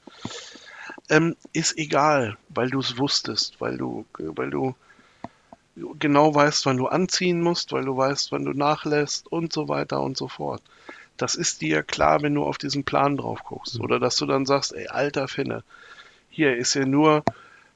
[1.09, 4.75] Ähm, ist egal, weil du es wusstest, weil du, weil du
[5.97, 10.01] genau weißt, wann du anziehen musst, weil du weißt, wann du nachlässt und so weiter
[10.01, 10.61] und so fort.
[11.17, 13.79] Das ist dir klar, wenn du auf diesen Plan drauf guckst.
[13.79, 15.63] Oder dass du dann sagst, ey, alter Finne,
[16.29, 17.23] hier ist ja nur,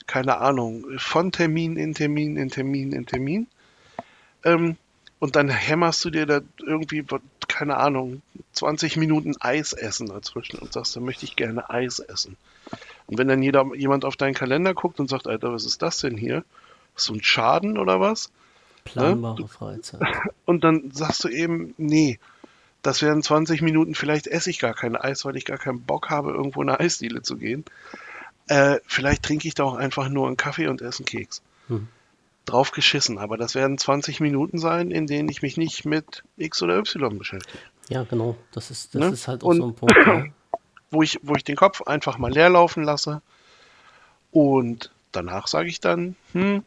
[0.08, 3.48] keine Ahnung, von Termin in Termin in Termin in Termin.
[4.44, 4.78] Ähm,
[5.20, 7.06] und dann hämmerst du dir da irgendwie,
[7.48, 8.22] keine Ahnung,
[8.54, 12.38] 20 Minuten Eis essen dazwischen und sagst, dann möchte ich gerne Eis essen.
[13.08, 16.00] Und wenn dann jeder, jemand auf deinen Kalender guckt und sagt, Alter, was ist das
[16.00, 16.44] denn hier?
[16.96, 18.32] Ist so ein Schaden oder was?
[18.86, 20.02] Planbare Freizeit.
[20.46, 22.20] Und dann sagst du eben, nee,
[22.82, 26.10] das wären 20 Minuten, vielleicht esse ich gar kein Eis, weil ich gar keinen Bock
[26.10, 27.64] habe, irgendwo in eine Eisdiele zu gehen.
[28.48, 31.42] Äh, vielleicht trinke ich da auch einfach nur einen Kaffee und esse einen Keks.
[31.70, 31.88] Hm.
[32.46, 36.62] Drauf geschissen, aber das werden 20 Minuten sein, in denen ich mich nicht mit X
[36.62, 37.58] oder Y beschäftige.
[37.88, 38.36] Ja, genau.
[38.52, 39.08] Das ist, das Ne?
[39.08, 39.96] ist halt auch Und- so ein Punkt.
[40.06, 40.26] Ja.
[40.94, 43.22] Wo ich, wo ich den Kopf einfach mal leer laufen lasse.
[44.32, 46.64] Und danach sage ich dann, hm,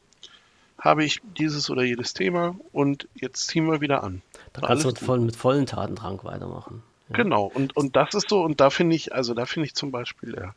[0.79, 4.23] habe ich dieses oder jedes Thema und jetzt ziehen wir wieder an.
[4.53, 6.83] Da kannst du Alles mit, voll, mit vollen Tatendrang weitermachen.
[7.09, 7.17] Ja.
[7.17, 9.93] Genau, und, und das ist so, und da finde ich, also da finde ich zum
[9.93, 10.55] Beispiel der,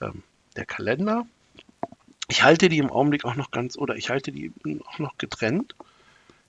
[0.00, 0.22] ähm,
[0.56, 1.26] der Kalender,
[2.28, 4.52] ich halte die im Augenblick auch noch ganz, oder ich halte die
[4.86, 5.74] auch noch getrennt.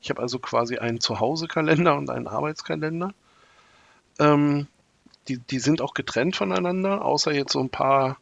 [0.02, 3.14] Ich habe also quasi einen Zuhause-Kalender und einen Arbeitskalender.
[4.20, 4.68] Ähm,
[5.28, 8.18] die, die sind auch getrennt voneinander, außer jetzt so ein paar,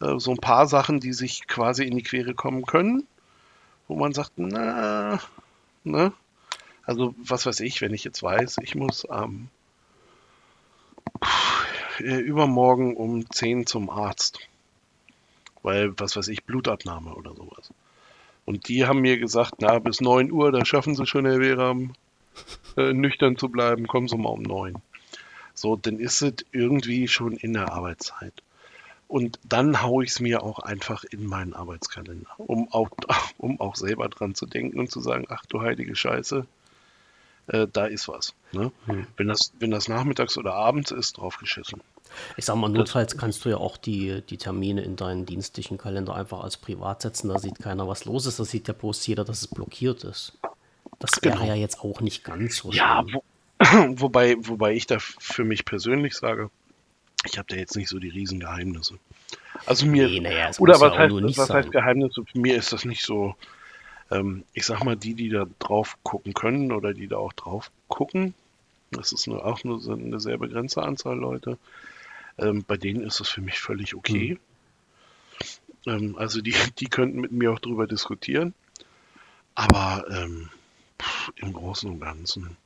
[0.00, 3.06] äh, so ein paar Sachen, die sich quasi in die Quere kommen können,
[3.88, 5.20] wo man sagt, na,
[5.84, 6.12] ne?
[6.84, 9.48] Also was weiß ich, wenn ich jetzt weiß, ich muss am
[11.98, 14.38] ähm, übermorgen um 10 zum Arzt.
[15.62, 17.72] Weil, was weiß ich, Blutabnahme oder sowas.
[18.44, 21.94] Und die haben mir gesagt, na, bis 9 Uhr, da schaffen sie schon, Herr Wehram,
[22.76, 24.76] äh, nüchtern zu bleiben, kommen Sie mal um 9.
[25.56, 28.34] So, dann ist es irgendwie schon in der Arbeitszeit.
[29.08, 32.90] Und dann haue ich es mir auch einfach in meinen Arbeitskalender, um auch,
[33.38, 36.46] um auch selber dran zu denken und zu sagen, ach du heilige Scheiße,
[37.48, 38.34] äh, da ist was.
[38.52, 38.72] Ne?
[38.86, 39.06] Hm.
[39.16, 41.80] Wenn, das, wenn das nachmittags oder abends ist, drauf geschissen.
[42.36, 46.14] Ich sag mal, notfalls kannst du ja auch die, die Termine in deinen dienstlichen Kalender
[46.14, 47.28] einfach als privat setzen.
[47.28, 48.38] Da sieht keiner, was los ist.
[48.38, 50.38] Da sieht der Post jeder, dass es blockiert ist.
[50.98, 51.46] Das wäre genau.
[51.46, 53.14] ja jetzt auch nicht ganz so ja, schlimm.
[53.14, 53.24] Wo,
[53.88, 56.50] wobei, wobei ich da für mich persönlich sage,
[57.24, 58.98] ich habe da jetzt nicht so die Riesengeheimnisse.
[59.64, 62.24] Also mir, nee, naja, oder was, heißt, was heißt Geheimnisse?
[62.24, 63.34] Für mir ist das nicht so,
[64.10, 67.70] ähm, ich sag mal, die, die da drauf gucken können oder die da auch drauf
[67.88, 68.34] gucken,
[68.90, 71.58] das ist nur, auch nur eine sehr begrenzte Anzahl Leute,
[72.38, 74.38] ähm, bei denen ist das für mich völlig okay.
[75.84, 75.92] Mhm.
[75.92, 78.54] Ähm, also die, die könnten mit mir auch drüber diskutieren,
[79.54, 80.50] aber ähm,
[81.00, 82.56] pff, im Großen und Ganzen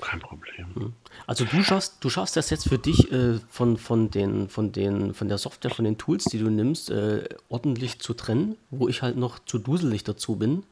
[0.00, 0.94] kein Problem.
[1.26, 5.14] Also du schaffst, du schaffst das jetzt für dich äh, von, von, den, von, den,
[5.14, 9.02] von der Software, von den Tools, die du nimmst, äh, ordentlich zu trennen, wo ich
[9.02, 10.64] halt noch zu duselig dazu bin.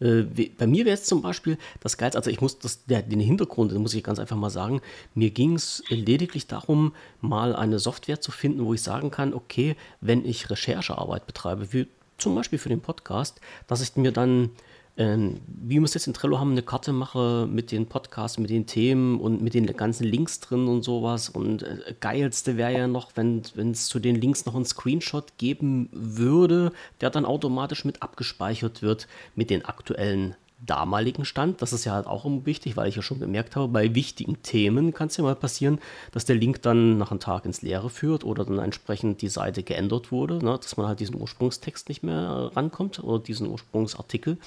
[0.00, 0.22] Äh,
[0.58, 3.72] bei mir wäre es zum Beispiel das Geilste, also ich muss das, der, den Hintergrund,
[3.72, 4.80] den muss ich ganz einfach mal sagen,
[5.14, 9.76] mir ging es lediglich darum, mal eine Software zu finden, wo ich sagen kann, okay,
[10.00, 11.86] wenn ich Recherchearbeit betreibe, wie
[12.18, 14.50] zum Beispiel für den Podcast, dass ich mir dann
[14.96, 18.66] ähm, wie es jetzt in Trello haben, eine Karte mache mit den Podcasts, mit den
[18.66, 21.28] Themen und mit den ganzen Links drin und sowas.
[21.28, 25.88] Und äh, geilste wäre ja noch, wenn es zu den Links noch einen Screenshot geben
[25.92, 31.62] würde, der dann automatisch mit abgespeichert wird mit den aktuellen damaligen Stand.
[31.62, 34.94] Das ist ja halt auch wichtig, weil ich ja schon gemerkt habe, bei wichtigen Themen
[34.94, 35.78] kann es ja mal passieren,
[36.12, 39.62] dass der Link dann nach einem Tag ins Leere führt oder dann entsprechend die Seite
[39.62, 44.38] geändert wurde, ne, dass man halt diesen Ursprungstext nicht mehr rankommt oder diesen Ursprungsartikel.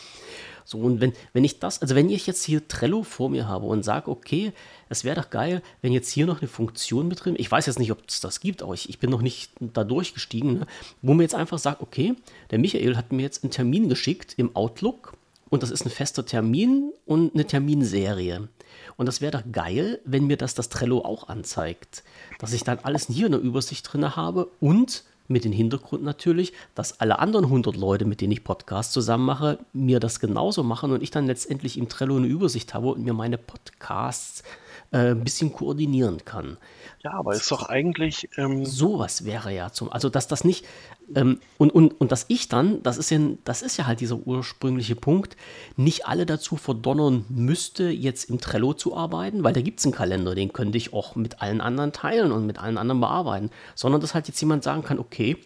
[0.65, 3.65] So, und wenn, wenn ich das, also wenn ich jetzt hier Trello vor mir habe
[3.67, 4.51] und sage, okay,
[4.89, 7.79] es wäre doch geil, wenn jetzt hier noch eine Funktion mit drin, ich weiß jetzt
[7.79, 10.67] nicht, ob es das gibt, aber ich, ich bin noch nicht da durchgestiegen, ne,
[11.01, 12.15] wo mir jetzt einfach sagt, okay,
[12.51, 15.16] der Michael hat mir jetzt einen Termin geschickt im Outlook
[15.49, 18.49] und das ist ein fester Termin und eine Terminserie.
[18.97, 22.03] Und das wäre doch geil, wenn mir das das Trello auch anzeigt.
[22.39, 26.53] Dass ich dann alles hier in der Übersicht drin habe und mit dem Hintergrund natürlich,
[26.73, 30.91] dass alle anderen 100 Leute, mit denen ich Podcasts zusammen mache, mir das genauso machen
[30.91, 34.43] und ich dann letztendlich im Trello eine Übersicht habe und mir meine Podcasts
[34.91, 36.57] äh, ein bisschen koordinieren kann.
[37.03, 38.29] Ja, aber ist doch eigentlich.
[38.37, 39.91] Ähm Sowas wäre ja zum.
[39.91, 40.65] Also, dass das nicht.
[41.15, 44.15] Ähm, und, und, und dass ich dann, das ist, ja, das ist ja halt dieser
[44.15, 45.37] ursprüngliche Punkt,
[45.77, 49.93] nicht alle dazu verdonnern müsste, jetzt im Trello zu arbeiten, weil da gibt es einen
[49.93, 53.51] Kalender, den könnte ich auch mit allen anderen teilen und mit allen anderen bearbeiten.
[53.75, 55.37] Sondern dass halt jetzt jemand sagen kann, okay,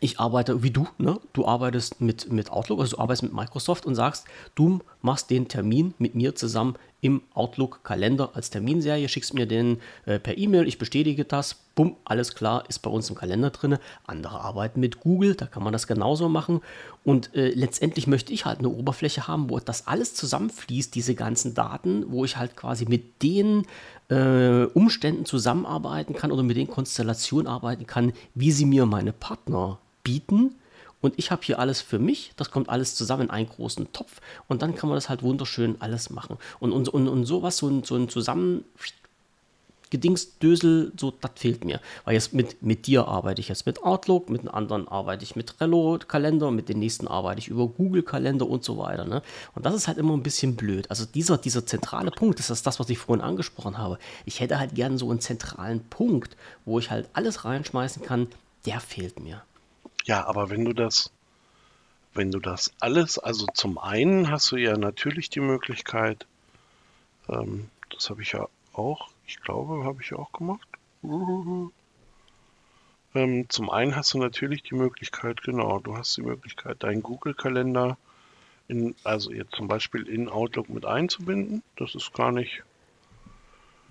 [0.00, 1.20] ich arbeite wie du, ne?
[1.32, 5.46] Du arbeitest mit, mit Outlook, also du arbeitest mit Microsoft und sagst, du machst den
[5.46, 10.78] Termin mit mir zusammen im Outlook-Kalender als Terminserie, schickst mir den äh, per E-Mail, ich
[10.78, 13.78] bestätige das, bumm, alles klar, ist bei uns im Kalender drin.
[14.06, 16.60] Andere arbeiten mit Google, da kann man das genauso machen.
[17.04, 21.54] Und äh, letztendlich möchte ich halt eine Oberfläche haben, wo das alles zusammenfließt, diese ganzen
[21.54, 23.66] Daten, wo ich halt quasi mit den
[24.08, 29.80] äh, Umständen zusammenarbeiten kann oder mit den Konstellationen arbeiten kann, wie sie mir meine Partner
[30.04, 30.54] bieten
[31.02, 34.20] und ich habe hier alles für mich, das kommt alles zusammen in einen großen Topf
[34.48, 36.38] und dann kann man das halt wunderschön alles machen.
[36.60, 38.64] Und, und, und, und sowas, so ein, so ein zusammen
[39.92, 41.78] Gedingsdösel, so, das fehlt mir.
[42.04, 45.36] Weil jetzt mit, mit dir arbeite ich jetzt mit Outlook, mit den anderen arbeite ich
[45.36, 49.04] mit Trello-Kalender, mit den nächsten arbeite ich über Google-Kalender und so weiter.
[49.04, 49.22] Ne?
[49.54, 50.88] Und das ist halt immer ein bisschen blöd.
[50.88, 53.98] Also dieser, dieser zentrale Punkt, das ist das, was ich vorhin angesprochen habe.
[54.24, 58.28] Ich hätte halt gern so einen zentralen Punkt, wo ich halt alles reinschmeißen kann,
[58.64, 59.42] der fehlt mir.
[60.04, 61.12] Ja, aber wenn du das,
[62.14, 66.26] wenn du das alles, also zum einen hast du ja natürlich die Möglichkeit,
[67.28, 70.68] ähm, das habe ich ja auch, ich glaube, habe ich auch gemacht.
[73.14, 77.98] Ähm, zum einen hast du natürlich die Möglichkeit, genau, du hast die Möglichkeit, deinen Google-Kalender
[78.68, 81.62] in, also jetzt zum Beispiel in Outlook mit einzubinden.
[81.76, 82.62] Das ist gar nicht.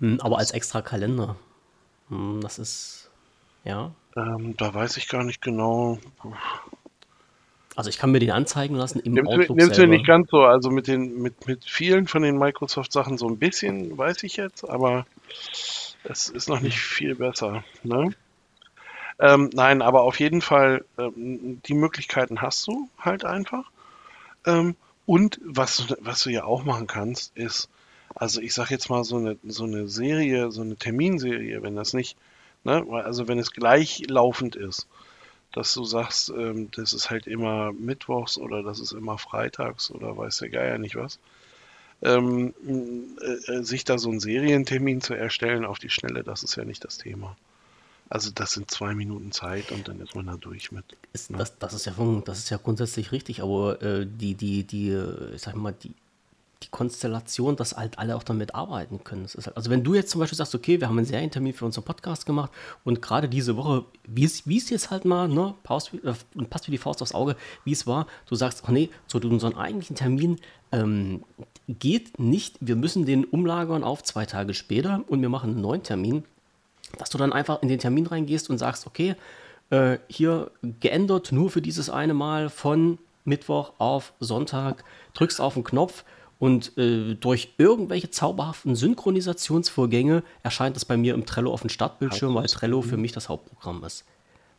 [0.00, 1.36] Hm, aber als extra Kalender.
[2.08, 3.10] Hm, das ist,
[3.64, 3.92] ja.
[4.16, 5.98] Ähm, da weiß ich gar nicht genau.
[7.76, 10.42] Also ich kann mir den anzeigen lassen im Nimmst, Outlook nimmst du nicht ganz so,
[10.44, 14.68] also mit den mit, mit vielen von den Microsoft-Sachen so ein bisschen, weiß ich jetzt,
[14.68, 15.06] aber
[16.04, 17.64] es ist noch nicht viel besser.
[17.82, 18.14] Ne?
[19.18, 23.70] Ähm, nein, aber auf jeden Fall, ähm, die Möglichkeiten hast du halt einfach.
[24.46, 27.70] Ähm, und was, du- was du ja auch machen kannst, ist,
[28.14, 31.94] also ich sag jetzt mal so eine, so eine Serie, so eine Terminserie, wenn das
[31.94, 32.16] nicht,
[32.64, 34.86] ne, also wenn es gleichlaufend ist,
[35.52, 40.16] dass du sagst, ähm, das ist halt immer mittwochs oder das ist immer freitags oder
[40.16, 41.18] weiß der Geier nicht was,
[42.02, 42.54] ähm,
[43.20, 46.64] äh, äh, sich da so einen Serientermin zu erstellen auf die Schnelle, das ist ja
[46.64, 47.36] nicht das Thema.
[48.08, 50.84] Also das sind zwei Minuten Zeit und dann ist man da durch mit.
[51.12, 51.94] Ist, das, das, ist ja
[52.24, 55.94] das ist ja grundsätzlich richtig, aber äh, die, die, die, äh, ich sag mal, die,
[56.62, 59.26] die Konstellation, dass halt alle auch damit arbeiten können.
[59.26, 61.84] Halt, also wenn du jetzt zum Beispiel sagst, okay, wir haben einen Serientermin für unseren
[61.84, 62.50] Podcast gemacht
[62.84, 66.14] und gerade diese Woche, wie es jetzt halt mal, ne, passt, äh,
[66.48, 69.56] passt wie die Faust aufs Auge, wie es war, du sagst, ach nee, zu unserem
[69.56, 70.38] eigentlichen Termin
[70.72, 71.24] ähm,
[71.68, 75.82] geht nicht, wir müssen den umlagern auf zwei Tage später und wir machen einen neuen
[75.82, 76.24] Termin,
[76.98, 79.16] dass du dann einfach in den Termin reingehst und sagst, okay,
[79.70, 80.50] äh, hier
[80.80, 84.84] geändert nur für dieses eine Mal von Mittwoch auf Sonntag,
[85.14, 86.04] drückst auf den Knopf
[86.42, 92.34] und äh, durch irgendwelche zauberhaften Synchronisationsvorgänge erscheint das bei mir im Trello auf dem Startbildschirm,
[92.34, 94.04] weil Trello für mich das Hauptprogramm ist.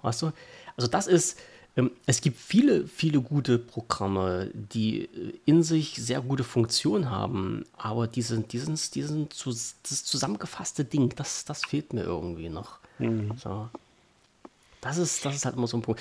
[0.01, 0.31] Weißt du?
[0.77, 1.37] Also das ist,
[1.75, 7.65] ähm, es gibt viele, viele gute Programme, die äh, in sich sehr gute Funktionen haben,
[7.75, 12.79] aber diesen, diesen, diesen das zusammengefasste Ding, das, das fehlt mir irgendwie noch.
[13.35, 13.67] So.
[14.79, 15.99] Das ist, das ist halt immer so ein Punkt.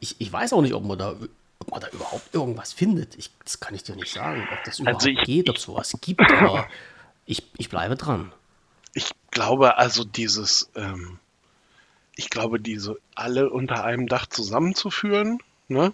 [0.00, 1.16] Ich, ich weiß auch nicht, ob man da,
[1.68, 3.16] ob man da überhaupt irgendwas findet.
[3.16, 5.96] Ich, das kann ich dir nicht sagen, ob das überhaupt ich- geht, ob es sowas
[6.00, 6.66] gibt, aber
[7.26, 8.32] ich, ich bleibe dran.
[8.94, 11.18] Ich glaube also dieses, ähm,
[12.16, 15.38] ich glaube diese alle unter einem Dach zusammenzuführen,
[15.68, 15.92] ne,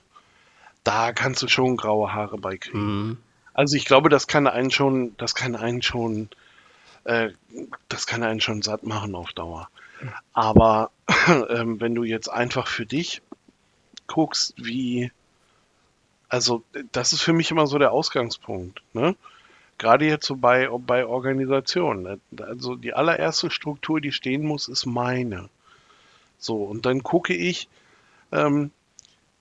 [0.85, 3.09] da kannst du schon graue Haare bei kriegen.
[3.09, 3.19] Mhm.
[3.53, 6.29] Also ich glaube, das kann einen schon, das kann einen schon,
[7.05, 7.31] äh,
[7.89, 9.69] das kann einen schon satt machen auf Dauer.
[10.33, 10.91] Aber
[11.49, 13.23] ähm, wenn du jetzt einfach für dich
[14.07, 15.13] guckst, wie,
[16.35, 19.15] also das ist für mich immer so der Ausgangspunkt, ne?
[19.79, 22.03] Gerade jetzt so bei, bei Organisationen.
[22.03, 22.45] ne?
[22.45, 25.49] Also die allererste Struktur, die stehen muss, ist meine.
[26.39, 27.69] So, und dann gucke ich,
[28.33, 28.73] ähm,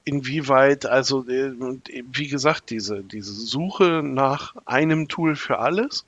[0.05, 6.05] inwieweit, also äh, äh, wie gesagt, diese, diese Suche nach einem Tool für alles,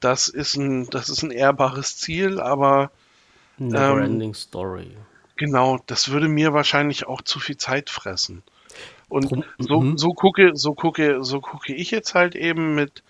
[0.00, 2.90] das ist ein, das ist ein ehrbares Ziel, aber
[3.58, 4.96] Neverending Story.
[5.36, 8.42] genau, das würde mir wahrscheinlich auch zu viel Zeit fressen.
[9.08, 9.98] Und Drum- so, mhm.
[9.98, 13.02] so gucke, so gucke, so gucke ich jetzt halt eben mit,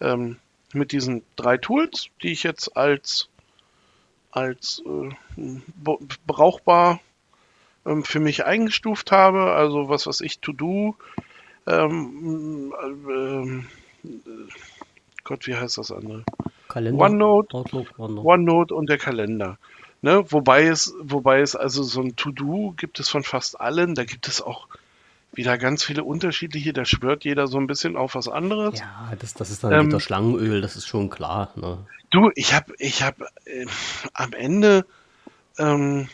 [0.00, 0.38] ähm,
[0.72, 3.28] mit diesen drei Tools, die ich jetzt als,
[4.32, 5.60] als äh,
[6.26, 7.00] brauchbar
[7.84, 9.52] ähm, für mich eingestuft habe.
[9.52, 10.96] Also was weiß ich, To-Do,
[11.66, 13.66] ähm, äh, ähm,
[14.04, 14.08] äh,
[15.24, 16.24] Gott, wie heißt das andere?
[16.68, 17.04] Kalender.
[17.04, 18.26] OneNote, Outlook, OneNote.
[18.28, 19.58] OneNote und der Kalender.
[20.02, 20.24] Ne?
[20.30, 23.94] Wobei es, wobei es also so ein To-Do gibt es von fast allen.
[23.94, 24.68] Da gibt es auch
[25.36, 26.72] wieder ganz viele unterschiedliche.
[26.72, 28.78] Da schwört jeder so ein bisschen auf was anderes.
[28.78, 31.50] Ja, das, das ist dann Ähm, wieder Schlangenöl, das ist schon klar.
[31.56, 31.78] Ne?
[32.10, 33.66] Du, ich habe, ich habe äh,
[34.14, 34.86] am Ende,
[35.58, 36.08] ähm,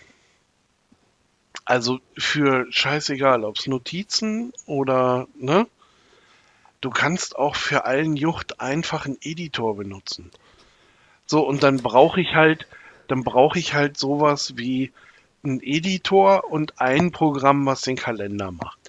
[1.65, 5.67] also für scheißegal, ob es Notizen oder, ne?
[6.81, 10.33] Du kannst auch für allen Jucht einfach einen Editor benutzen.
[11.27, 12.67] So, und dann brauche ich halt,
[13.07, 14.91] dann brauche ich halt sowas wie
[15.45, 18.82] einen Editor und ein Programm, was den Kalender macht.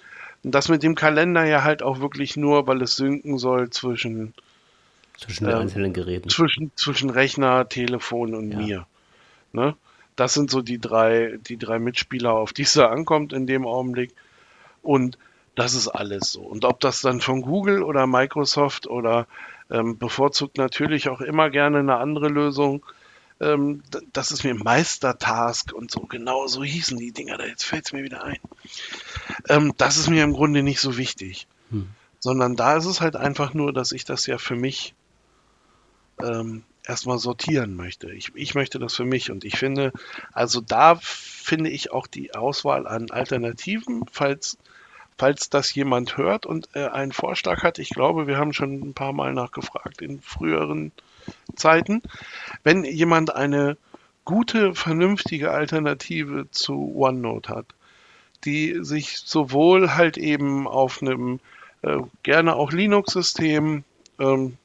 [0.44, 4.34] Und das mit dem Kalender ja halt auch wirklich nur, weil es synken soll zwischen
[5.18, 6.28] Zwischen den ähm, einzelnen Geräten.
[6.28, 8.58] zwischen, zwischen Rechner, Telefon und Ja.
[8.58, 8.86] mir.
[9.52, 9.74] Ne?
[10.16, 13.66] Das sind so die drei, die drei Mitspieler, auf die es da ankommt in dem
[13.66, 14.12] Augenblick.
[14.82, 15.18] Und
[15.54, 16.42] das ist alles so.
[16.42, 19.26] Und ob das dann von Google oder Microsoft oder
[19.70, 22.84] ähm, bevorzugt natürlich auch immer gerne eine andere Lösung,
[23.44, 23.82] ähm,
[24.12, 26.00] das ist mir Meistertask und so.
[26.00, 27.44] Genau so hießen die Dinger da.
[27.44, 28.38] Jetzt fällt es mir wieder ein.
[29.48, 31.46] Ähm, das ist mir im Grunde nicht so wichtig.
[31.70, 31.88] Hm.
[32.18, 34.94] Sondern da ist es halt einfach nur, dass ich das ja für mich
[36.22, 38.10] ähm, erstmal sortieren möchte.
[38.12, 39.92] Ich, ich möchte das für mich und ich finde,
[40.32, 44.56] also da finde ich auch die Auswahl an Alternativen, falls,
[45.18, 47.78] falls das jemand hört und äh, einen Vorschlag hat.
[47.78, 50.92] Ich glaube, wir haben schon ein paar Mal nachgefragt in früheren
[51.56, 52.02] Zeiten.
[52.62, 53.76] Wenn jemand eine
[54.24, 57.66] gute, vernünftige Alternative zu OneNote hat,
[58.44, 61.40] die sich sowohl halt eben auf einem
[61.82, 63.84] äh, gerne auch Linux-System
[64.18, 64.56] ähm,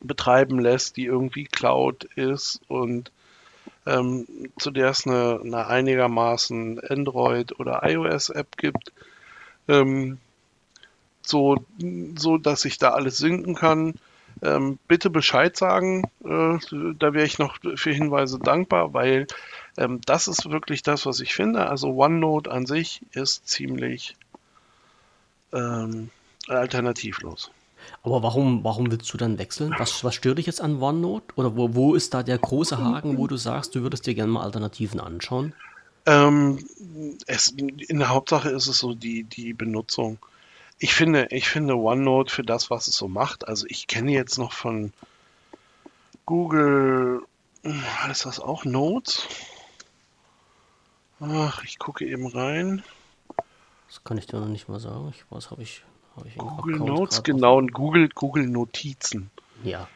[0.00, 3.10] betreiben lässt, die irgendwie Cloud ist und
[3.86, 4.26] ähm,
[4.58, 8.92] zu der es eine, eine einigermaßen Android- oder iOS-App gibt,
[9.68, 10.18] ähm,
[11.22, 11.64] so,
[12.16, 13.94] so, dass ich da alles sinken kann.
[14.42, 16.58] Ähm, bitte Bescheid sagen, äh,
[16.98, 19.26] da wäre ich noch für Hinweise dankbar, weil
[19.78, 21.68] ähm, das ist wirklich das, was ich finde.
[21.68, 24.14] Also OneNote an sich ist ziemlich
[25.52, 26.10] ähm,
[26.48, 27.50] alternativlos.
[28.02, 29.74] Aber warum, warum willst du dann wechseln?
[29.78, 31.34] Was, was stört dich jetzt an OneNote?
[31.36, 34.32] Oder wo, wo ist da der große Haken, wo du sagst, du würdest dir gerne
[34.32, 35.54] mal Alternativen anschauen?
[36.04, 36.64] Ähm,
[37.26, 40.18] es, in der Hauptsache ist es so die, die Benutzung.
[40.78, 43.48] Ich finde, ich finde OneNote für das, was es so macht.
[43.48, 44.92] Also ich kenne jetzt noch von
[46.26, 47.22] Google,
[47.64, 49.26] heißt das auch Notes?
[51.20, 52.82] Ach, ich gucke eben rein.
[53.88, 55.08] Das kann ich dir noch nicht mal sagen.
[55.14, 55.82] Ich, was habe ich
[56.24, 59.30] ich Google Notes, genau, und Google, Google Notizen.
[59.62, 59.88] Ja.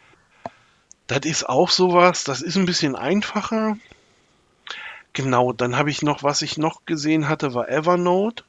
[1.07, 3.77] Das ist auch sowas, das ist ein bisschen einfacher.
[5.12, 8.44] Genau, dann habe ich noch, was ich noch gesehen hatte, war Evernote.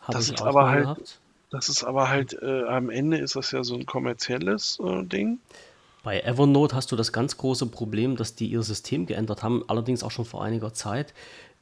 [0.00, 1.20] Hab das ist aber halt, gehabt.
[1.52, 5.38] Das ist aber halt, äh, am Ende ist das ja so ein kommerzielles äh, Ding.
[6.02, 10.02] Bei Evernote hast du das ganz große Problem, dass die ihr System geändert haben, allerdings
[10.02, 11.14] auch schon vor einiger Zeit.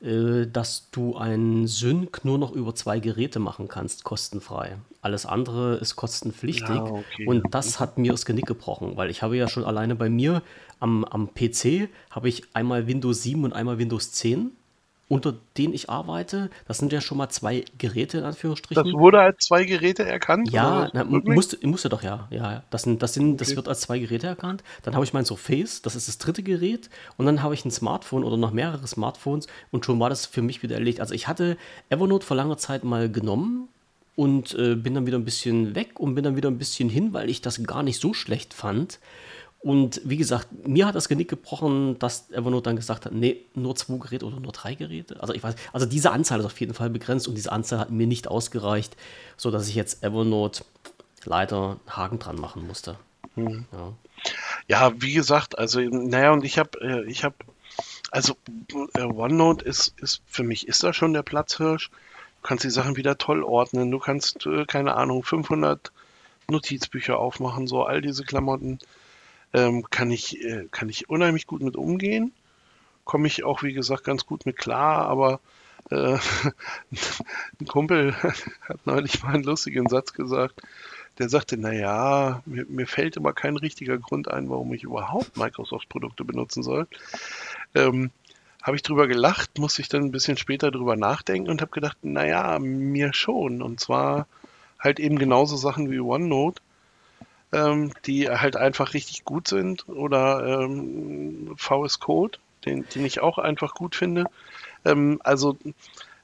[0.02, 4.78] Äh, dass du ein Sync nur noch über zwei Geräte machen kannst, kostenfrei.
[5.02, 6.70] Alles andere ist kostenpflichtig.
[6.70, 7.26] Ja, okay.
[7.26, 10.42] Und das hat mir das Genick gebrochen, weil ich habe ja schon alleine bei mir
[10.78, 14.52] am, am PC habe ich einmal Windows 7 und einmal Windows 10
[15.10, 16.50] unter denen ich arbeite.
[16.68, 18.84] Das sind ja schon mal zwei Geräte in Anführungsstrichen.
[18.84, 20.52] Das wurde als zwei Geräte erkannt?
[20.52, 22.28] Ja, na, musste, musste doch, ja.
[22.30, 23.36] ja das, sind, das, sind, okay.
[23.38, 24.62] das wird als zwei Geräte erkannt.
[24.84, 26.90] Dann habe ich mein Surface, das ist das dritte Gerät.
[27.16, 30.42] Und dann habe ich ein Smartphone oder noch mehrere Smartphones und schon war das für
[30.42, 31.00] mich wieder erledigt.
[31.00, 31.56] Also ich hatte
[31.88, 33.68] Evernote vor langer Zeit mal genommen
[34.14, 37.12] und äh, bin dann wieder ein bisschen weg und bin dann wieder ein bisschen hin,
[37.12, 39.00] weil ich das gar nicht so schlecht fand.
[39.62, 43.76] Und wie gesagt, mir hat das Genick gebrochen, dass Evernote dann gesagt hat, nee, nur
[43.76, 45.20] zwei Geräte oder nur drei Geräte.
[45.20, 47.90] Also ich weiß, also diese Anzahl ist auf jeden Fall begrenzt und diese Anzahl hat
[47.90, 48.96] mir nicht ausgereicht,
[49.36, 50.64] sodass ich jetzt Evernote
[51.26, 52.96] leider einen Haken dran machen musste.
[53.34, 53.66] Hm.
[53.70, 53.92] Ja.
[54.68, 54.92] ja.
[54.96, 57.36] wie gesagt, also naja, und ich habe, äh, ich habe,
[58.10, 58.36] also
[58.96, 61.90] äh, OneNote ist, ist für mich ist da schon der Platzhirsch.
[61.90, 63.90] Du kannst die Sachen wieder toll ordnen.
[63.90, 65.92] Du kannst, äh, keine Ahnung, 500
[66.48, 68.78] Notizbücher aufmachen, so all diese Klamotten
[69.52, 72.32] ähm, kann, ich, äh, kann ich unheimlich gut mit umgehen.
[73.04, 75.40] Komme ich auch, wie gesagt, ganz gut mit klar, aber
[75.90, 76.18] äh,
[77.60, 78.14] ein Kumpel
[78.68, 80.62] hat neulich mal einen lustigen Satz gesagt.
[81.18, 86.24] Der sagte, naja, mir, mir fällt immer kein richtiger Grund ein, warum ich überhaupt Microsoft-Produkte
[86.24, 86.86] benutzen soll.
[87.74, 88.10] Ähm,
[88.62, 91.98] habe ich drüber gelacht, musste ich dann ein bisschen später drüber nachdenken und habe gedacht,
[92.02, 93.62] naja, mir schon.
[93.62, 94.26] Und zwar
[94.78, 96.62] halt eben genauso Sachen wie OneNote
[97.52, 103.38] ähm, die halt einfach richtig gut sind oder ähm, VS Code, den, den ich auch
[103.38, 104.24] einfach gut finde.
[104.84, 105.58] Ähm, also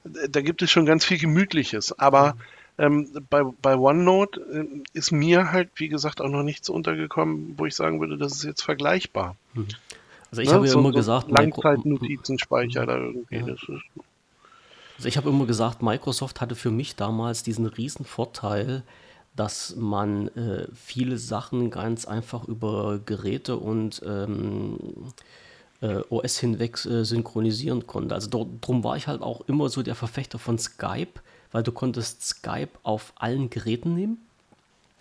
[0.04, 2.36] da gibt es schon ganz viel Gemütliches, aber
[2.78, 7.66] ähm, bei, bei OneNote äh, ist mir halt, wie gesagt, auch noch nichts untergekommen, wo
[7.66, 9.36] ich sagen würde, das ist jetzt vergleichbar.
[9.54, 9.68] Mhm.
[10.30, 10.54] Also ich ne?
[10.54, 12.86] habe ja so, immer so gesagt, Langzeitnotizenspeicher mhm.
[12.86, 13.36] da irgendwie.
[13.36, 13.80] Ja.
[14.96, 18.82] Also ich habe immer gesagt, Microsoft hatte für mich damals diesen riesen Vorteil,
[19.36, 24.78] dass man äh, viele Sachen ganz einfach über Geräte und ähm,
[25.80, 28.14] äh, OS hinweg äh, synchronisieren konnte.
[28.14, 31.20] Also darum war ich halt auch immer so der Verfechter von Skype,
[31.52, 34.18] weil du konntest Skype auf allen Geräten nehmen.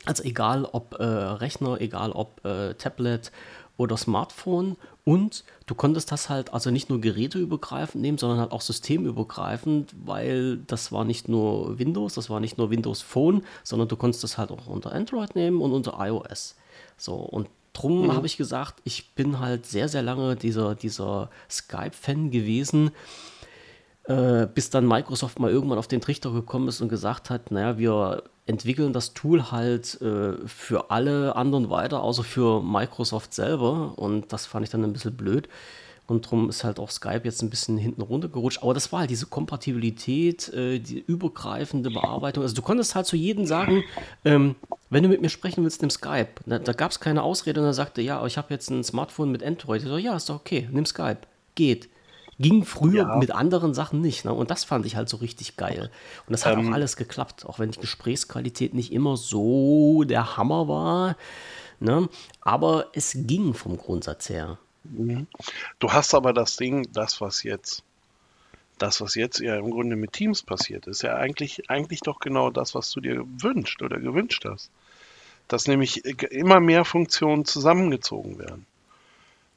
[0.05, 3.31] Also egal ob äh, Rechner, egal ob äh, Tablet
[3.77, 8.61] oder Smartphone und du konntest das halt also nicht nur geräteübergreifend nehmen, sondern halt auch
[8.61, 13.95] systemübergreifend, weil das war nicht nur Windows, das war nicht nur Windows Phone, sondern du
[13.95, 16.55] konntest das halt auch unter Android nehmen und unter iOS.
[16.97, 18.13] So, und drum mhm.
[18.13, 22.91] habe ich gesagt, ich bin halt sehr, sehr lange dieser, dieser Skype-Fan gewesen,
[24.07, 27.77] äh, bis dann Microsoft mal irgendwann auf den Trichter gekommen ist und gesagt hat, naja,
[27.77, 33.97] wir entwickeln das Tool halt äh, für alle anderen weiter, außer für Microsoft selber.
[33.97, 35.49] Und das fand ich dann ein bisschen blöd.
[36.07, 38.61] Und darum ist halt auch Skype jetzt ein bisschen hinten runtergerutscht.
[38.61, 42.43] Aber das war halt diese Kompatibilität, äh, die übergreifende Bearbeitung.
[42.43, 43.83] Also du konntest halt zu jedem sagen,
[44.23, 44.55] ähm,
[44.91, 46.29] wenn du mit mir sprechen willst, nimm Skype.
[46.45, 49.31] Da, da gab es keine Ausrede und er sagte, ja, ich habe jetzt ein Smartphone
[49.31, 49.81] mit Android.
[49.81, 51.21] Ich so, ja, ist doch okay, nimm Skype.
[51.55, 51.89] Geht.
[52.37, 53.15] Ging früher ja.
[53.15, 54.25] mit anderen Sachen nicht.
[54.25, 54.33] Ne?
[54.33, 55.89] Und das fand ich halt so richtig geil.
[56.27, 60.35] Und das hat ähm, auch alles geklappt, auch wenn die Gesprächsqualität nicht immer so der
[60.35, 61.15] Hammer war.
[61.79, 62.09] Ne?
[62.41, 64.57] Aber es ging vom Grundsatz her.
[64.83, 65.27] Mhm.
[65.79, 67.83] Du hast aber das Ding, das, was jetzt,
[68.77, 72.49] das, was jetzt ja im Grunde mit Teams passiert, ist ja eigentlich, eigentlich doch genau
[72.49, 74.69] das, was du dir wünscht oder gewünscht hast.
[75.47, 78.65] Dass nämlich immer mehr Funktionen zusammengezogen werden.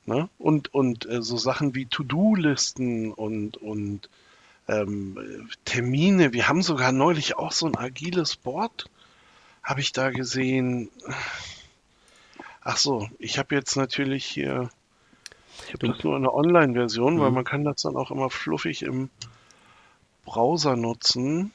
[0.08, 0.30] Ne?
[0.38, 4.08] Und, und äh, so Sachen wie To-Do-Listen und, und
[4.66, 6.32] ähm, Termine.
[6.32, 8.88] Wir haben sogar neulich auch so ein agiles Board,
[9.62, 10.88] habe ich da gesehen.
[12.62, 14.70] Ach so, ich habe jetzt natürlich hier,
[15.66, 17.20] ich habe das nur eine Online-Version, mhm.
[17.20, 19.10] weil man kann das dann auch immer fluffig im
[20.24, 21.52] Browser nutzen.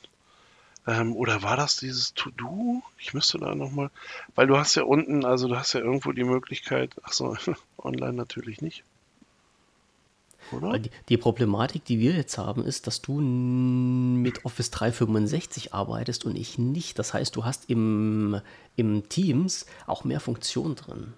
[0.85, 2.81] Ähm, oder war das dieses To-Do?
[2.97, 3.89] Ich müsste da nochmal,
[4.35, 7.35] weil du hast ja unten, also du hast ja irgendwo die Möglichkeit, ach so,
[7.77, 8.84] online natürlich nicht.
[10.51, 10.77] Oder?
[10.77, 16.35] Die, die, Problematik, die wir jetzt haben, ist, dass du mit Office 365 arbeitest und
[16.35, 16.99] ich nicht.
[16.99, 18.41] Das heißt, du hast im,
[18.76, 21.14] im Teams auch mehr Funktionen drin.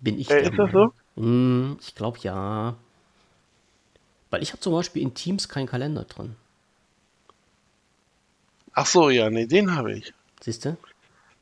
[0.00, 0.92] Bin ich äh, Ist das so?
[1.16, 2.76] Hm, ich glaube ja.
[4.30, 6.36] Weil ich habe zum Beispiel in Teams keinen Kalender drin.
[8.74, 10.12] Ach so, ja, nee, den habe ich.
[10.40, 10.76] Siehst du?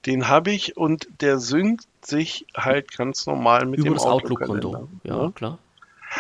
[0.07, 4.89] Den habe ich und der synkt sich halt ganz normal mit Über dem Outlook-Konto.
[5.05, 5.33] ja, ne?
[5.33, 5.59] klar.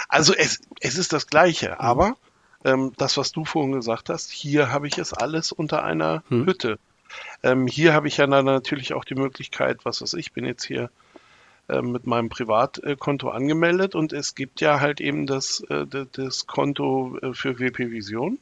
[0.08, 1.76] Also es, es ist das Gleiche, mhm.
[1.78, 2.16] aber
[2.64, 6.46] ähm, das, was du vorhin gesagt hast, hier habe ich es alles unter einer mhm.
[6.46, 6.78] Hütte.
[7.42, 10.90] Ähm, hier habe ich ja natürlich auch die Möglichkeit, was weiß ich, bin jetzt hier
[11.68, 17.18] äh, mit meinem Privatkonto angemeldet und es gibt ja halt eben das, äh, das Konto
[17.22, 18.38] äh, für WP Vision,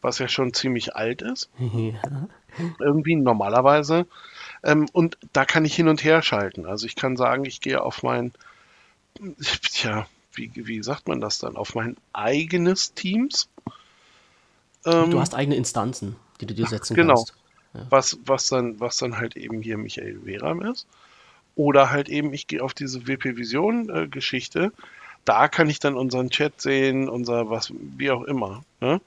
[0.00, 1.50] was ja schon ziemlich alt ist.
[1.58, 2.28] Ja.
[2.78, 4.06] Irgendwie normalerweise
[4.62, 6.66] ähm, und da kann ich hin und her schalten.
[6.66, 8.32] Also ich kann sagen, ich gehe auf mein,
[9.72, 13.48] tja, wie, wie sagt man das dann, auf mein eigenes Teams.
[14.84, 17.14] Ähm, du hast eigene Instanzen, die du dir setzen genau.
[17.14, 17.34] kannst.
[17.72, 17.84] Genau.
[17.84, 17.90] Ja.
[17.90, 20.86] Was, was, dann, was dann halt eben hier Michael Veram ist.
[21.54, 24.72] Oder halt eben, ich gehe auf diese WP Vision äh, Geschichte.
[25.24, 28.62] Da kann ich dann unseren Chat sehen, unser was, wie auch immer.
[28.80, 29.00] Ne?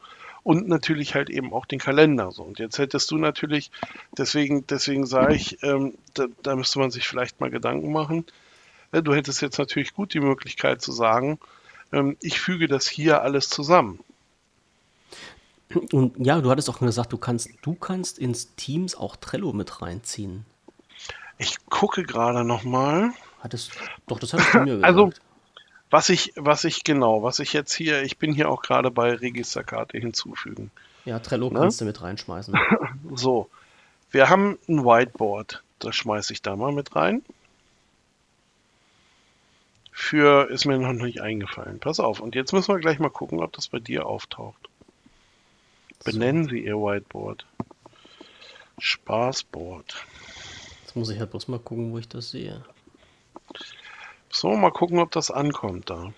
[0.44, 2.32] Und natürlich halt eben auch den Kalender.
[2.32, 2.44] So.
[2.44, 3.72] Und jetzt hättest du natürlich,
[4.18, 8.26] deswegen, deswegen sage ich, ähm, da, da, müsste man sich vielleicht mal Gedanken machen.
[8.92, 11.40] Du hättest jetzt natürlich gut die Möglichkeit zu sagen,
[11.94, 14.00] ähm, ich füge das hier alles zusammen.
[15.94, 19.82] Und ja, du hattest auch gesagt, du kannst, du kannst ins Teams auch Trello mit
[19.82, 20.46] reinziehen.
[21.38, 23.12] Ich gucke gerade noch mal.
[23.40, 23.72] Hattest,
[24.08, 24.86] doch, das hattest du mir gesagt.
[24.86, 25.12] Also,
[25.92, 29.14] was ich, was ich genau, was ich jetzt hier, ich bin hier auch gerade bei
[29.14, 30.72] Registerkarte hinzufügen.
[31.04, 31.60] Ja, Trello ne?
[31.60, 32.58] kannst du mit reinschmeißen.
[33.14, 33.50] so,
[34.10, 37.22] wir haben ein Whiteboard, das schmeiße ich da mal mit rein.
[39.92, 41.80] Für ist mir noch nicht eingefallen.
[41.80, 44.70] Pass auf, und jetzt müssen wir gleich mal gucken, ob das bei dir auftaucht.
[46.06, 46.52] Benennen so.
[46.52, 47.46] Sie Ihr Whiteboard.
[48.80, 50.06] Spaßboard.
[50.82, 52.64] Jetzt muss ich halt bloß mal gucken, wo ich das sehe.
[54.32, 56.14] So, mal gucken, ob das ankommt da.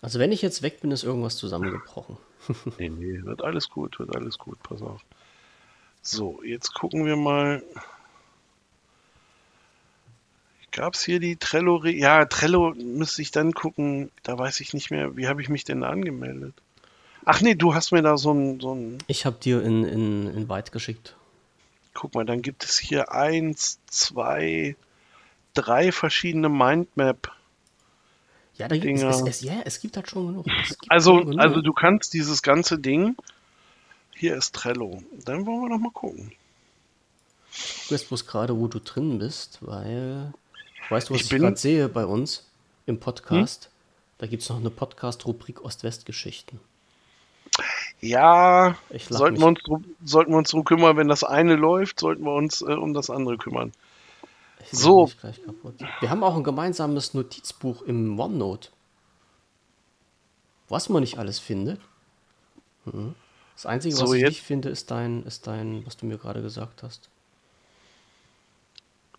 [0.00, 2.18] Also wenn ich jetzt weg bin, ist irgendwas zusammengebrochen.
[2.78, 5.00] nee, nee, wird alles gut, wird alles gut, pass auf.
[6.02, 7.62] So, jetzt gucken wir mal.
[10.70, 11.76] Gab es hier die Trello?
[11.76, 14.10] -Re ja, Trello müsste ich dann gucken.
[14.22, 16.54] Da weiß ich nicht mehr, wie habe ich mich denn da angemeldet?
[17.24, 18.60] Ach nee, du hast mir da so ein.
[18.60, 21.16] So ein ich habe dir in, in, in Weit geschickt.
[21.94, 24.76] Guck mal, dann gibt es hier eins, zwei,
[25.54, 27.32] drei verschiedene Mindmap.
[28.56, 30.46] Ja, da gibt es, es, ja, es gibt halt schon genug.
[30.88, 31.40] Also, genug.
[31.40, 33.16] also du kannst dieses ganze Ding.
[34.14, 35.02] Hier ist Trello.
[35.24, 36.32] Dann wollen wir noch mal gucken.
[37.88, 40.32] Du weißt bloß gerade, wo du drin bist, weil.
[40.88, 42.46] Weißt du, was ich, ich gerade sehe bei uns
[42.86, 43.64] im Podcast?
[43.64, 43.70] Hm?
[44.18, 46.60] Da gibt es noch eine Podcast-Rubrik Ost-West-Geschichten.
[48.00, 48.76] Ja,
[49.08, 49.60] sollten wir, uns,
[50.04, 53.10] sollten wir uns drum kümmern, wenn das eine läuft, sollten wir uns äh, um das
[53.10, 53.72] andere kümmern.
[54.70, 55.10] So.
[56.00, 58.70] Wir haben auch ein gemeinsames Notizbuch im OneNote.
[60.68, 61.80] Was man nicht alles findet.
[62.84, 63.14] Mhm.
[63.54, 66.42] Das Einzige, was so, ich nicht finde, ist dein, ist dein, was du mir gerade
[66.42, 67.08] gesagt hast.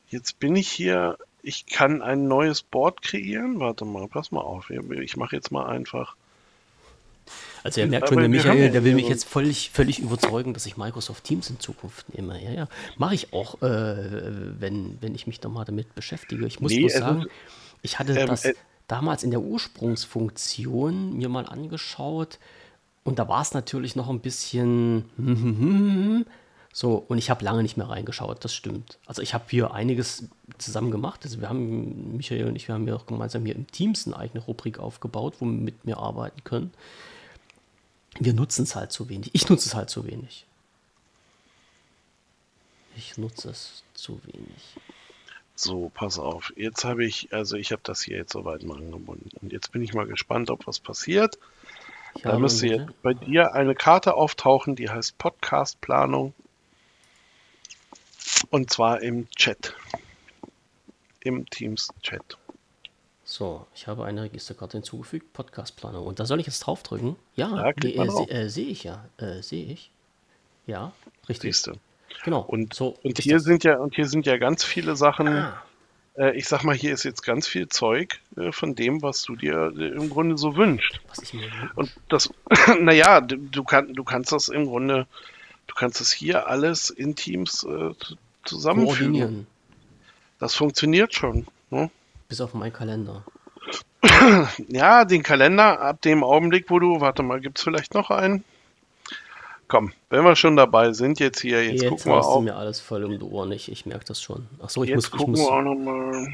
[0.09, 1.17] Jetzt bin ich hier.
[1.41, 3.59] Ich kann ein neues Board kreieren.
[3.59, 4.69] Warte mal, pass mal auf.
[4.69, 6.15] Ich mache jetzt mal einfach
[7.65, 10.77] also er merkt schon, der Michael, der will mich jetzt völlig, völlig überzeugen, dass ich
[10.77, 12.39] Microsoft Teams in Zukunft nehme.
[12.39, 12.67] Ja, ja.
[12.97, 16.45] Mache ich auch, äh, wenn, wenn ich mich nochmal damit beschäftige.
[16.45, 17.25] Ich muss nee, bloß sagen,
[17.81, 18.53] ich hatte ähm, das äh,
[18.87, 22.37] damals in der Ursprungsfunktion mir mal angeschaut
[23.03, 25.05] und da war es natürlich noch ein bisschen
[26.71, 28.99] so, und ich habe lange nicht mehr reingeschaut, das stimmt.
[29.07, 30.29] Also ich habe hier einiges
[30.59, 31.21] zusammen gemacht.
[31.23, 34.17] Also wir haben, Michael und ich, wir haben ja auch gemeinsam hier im Teams eine
[34.17, 36.71] eigene Rubrik aufgebaut, womit wir arbeiten können
[38.19, 39.31] wir nutzen es halt zu wenig.
[39.33, 40.45] Ich nutze es halt zu wenig.
[42.95, 44.77] Ich nutze es zu wenig.
[45.55, 46.53] So, pass auf.
[46.55, 49.29] Jetzt habe ich, also ich habe das hier jetzt soweit mal angebunden.
[49.41, 51.37] Und jetzt bin ich mal gespannt, ob was passiert.
[52.23, 56.33] da müsste jetzt bei dir eine Karte auftauchen, die heißt Podcast Planung.
[58.49, 59.73] Und zwar im Chat.
[61.21, 62.37] Im Teams Chat.
[63.27, 66.05] So, ich habe eine Registerkarte hinzugefügt, Podcastplanung.
[66.05, 67.15] Und da soll ich jetzt draufdrücken?
[67.35, 69.03] Ja, Ja, klickt äh, äh, sehe ich ja.
[69.17, 69.89] Äh, sehe ich.
[70.67, 70.91] Ja,
[71.27, 71.55] richtig.
[71.55, 71.73] Siehst du.
[72.23, 72.41] Genau.
[72.41, 73.43] Und, so und hier das.
[73.43, 75.61] sind ja, und hier sind ja ganz viele Sachen, Ah,
[76.17, 79.35] äh, ich sag mal, hier ist jetzt ganz viel Zeug äh, von dem, was du
[79.35, 80.99] dir äh, im Grunde so wünschst.
[81.07, 81.49] was ich mir.
[81.75, 82.29] Und das,
[82.79, 85.07] naja, du, du, kann, du kannst das im Grunde,
[85.65, 87.89] du kannst das hier alles in Teams äh,
[88.43, 89.47] zusammenfügen.
[90.39, 91.47] Das funktioniert schon.
[91.71, 91.89] Ne?
[92.27, 93.23] Bis auf meinen Kalender.
[94.69, 98.43] Ja, den Kalender ab dem Augenblick, wo du, warte mal, gibt's vielleicht noch einen?
[99.67, 102.41] Komm, wenn wir schon dabei sind, jetzt hier, jetzt, Jetzt, gucken wir auch.
[102.41, 103.51] mir alles voll um die Ohren.
[103.51, 104.47] Ich, ich merke das schon.
[104.61, 105.05] Achso, ich Jetzt muss.
[105.07, 106.27] Ich, gucken muss, wir auch nochmal.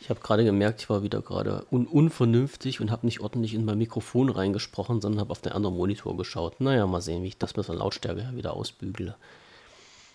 [0.00, 3.64] ich habe gerade gemerkt, ich war wieder gerade un unvernünftig und habe nicht ordentlich in
[3.66, 6.60] mein Mikrofon reingesprochen, sondern habe auf den anderen Monitor geschaut.
[6.60, 9.16] Naja, mal sehen, wie ich das mit der Lautstärke wieder ausbügele.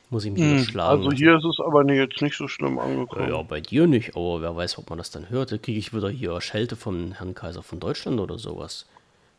[0.10, 1.03] Muss ich mich wieder schlagen.
[1.03, 3.30] Also hier ist es aber nee, jetzt nicht so schlimm angekommen.
[3.30, 5.52] Ja, bei dir nicht, aber wer weiß, ob man das dann hört.
[5.52, 8.86] Da kriege ich wieder hier Schelte von Herrn Kaiser von Deutschland oder sowas.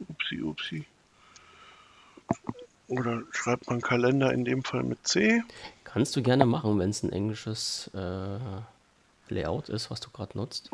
[0.09, 0.85] Upsi, upsi.
[2.89, 5.43] Oder schreibt man Kalender in dem Fall mit C?
[5.85, 8.39] Kannst du gerne machen, wenn es ein englisches äh,
[9.29, 10.71] Layout ist, was du gerade nutzt.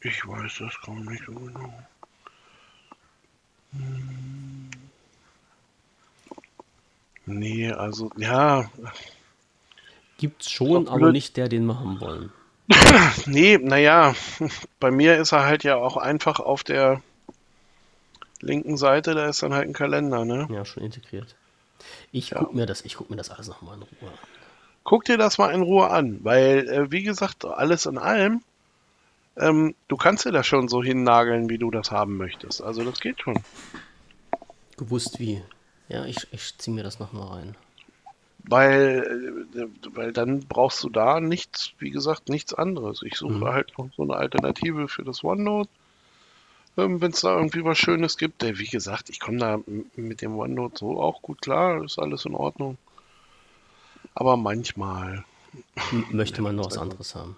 [0.00, 1.72] Ich weiß das gar nicht so genau.
[3.72, 4.70] Hm.
[7.26, 8.70] Nee, also, ja,
[10.18, 12.32] Gibt's schon, Doch aber nicht der, den wir haben wollen.
[13.26, 14.14] nee, naja,
[14.80, 17.02] bei mir ist er halt ja auch einfach auf der
[18.40, 20.46] linken Seite, da ist dann halt ein Kalender, ne?
[20.50, 21.34] Ja, schon integriert.
[22.12, 22.38] Ich Ja.
[22.38, 24.18] guck mir das, ich guck mir das alles nochmal in Ruhe an.
[24.84, 28.42] Guck dir das mal in Ruhe an, weil, äh, wie gesagt, alles in allem,
[29.36, 32.62] ähm, du kannst dir das schon so hinnageln, wie du das haben möchtest.
[32.62, 33.42] Also das geht schon.
[34.76, 35.42] Gewusst wie.
[35.88, 37.56] Ja, ich, ich zieh mir das nochmal rein.
[38.44, 39.66] Weil, äh,
[39.96, 43.02] weil dann brauchst du da nichts, wie gesagt, nichts anderes.
[43.02, 43.44] Ich suche Mhm.
[43.46, 45.70] halt noch so eine Alternative für das OneNote.
[46.76, 49.58] Ähm, Wenn es da irgendwie was Schönes gibt, äh, wie gesagt, ich komme da
[49.96, 52.78] mit dem OneNote so auch gut klar, ist alles in Ordnung.
[54.14, 55.24] Aber manchmal,
[56.10, 57.36] möchte man noch was anderes haben.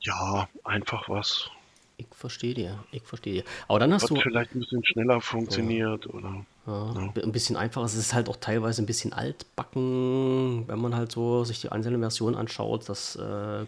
[0.00, 1.50] ja, einfach was,
[1.96, 3.44] Ich verstehe dir, ich verstehe dir.
[3.68, 6.46] Aber dann hast was du vielleicht ein bisschen schneller funktioniert oder.
[6.68, 6.92] Ja,
[7.22, 7.86] ein bisschen einfacher.
[7.86, 12.00] Es ist halt auch teilweise ein bisschen altbacken, wenn man halt so sich die einzelnen
[12.00, 12.88] Versionen anschaut.
[12.88, 13.66] Das äh,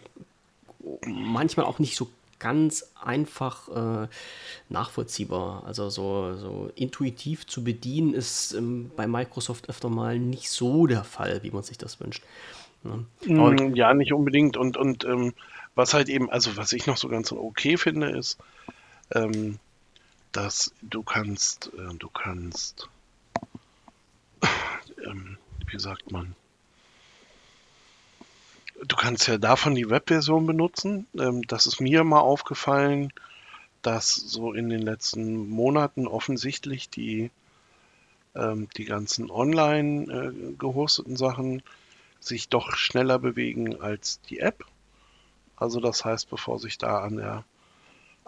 [1.07, 2.09] manchmal auch nicht so
[2.39, 4.07] ganz einfach äh,
[4.69, 5.63] nachvollziehbar.
[5.65, 11.03] Also so, so intuitiv zu bedienen ist ähm, bei Microsoft öfter mal nicht so der
[11.03, 12.23] Fall, wie man sich das wünscht.
[12.83, 13.05] Ne?
[13.37, 14.57] Aber Mm, Ja, nicht unbedingt.
[14.57, 15.33] Und, und ähm,
[15.75, 18.37] was halt eben, also was ich noch so ganz okay finde, ist,
[19.13, 19.59] ähm,
[20.31, 22.89] dass du kannst, äh, du kannst,
[25.05, 25.37] ähm,
[25.67, 26.35] wie sagt man,
[28.85, 31.07] du kannst ja davon die Webversion benutzen.
[31.17, 33.13] Ähm, das ist mir mal aufgefallen,
[33.81, 37.31] dass so in den letzten Monaten offensichtlich die,
[38.35, 41.63] ähm, die ganzen online äh, gehosteten Sachen
[42.19, 44.65] sich doch schneller bewegen als die App.
[45.55, 47.43] Also das heißt, bevor sich da an der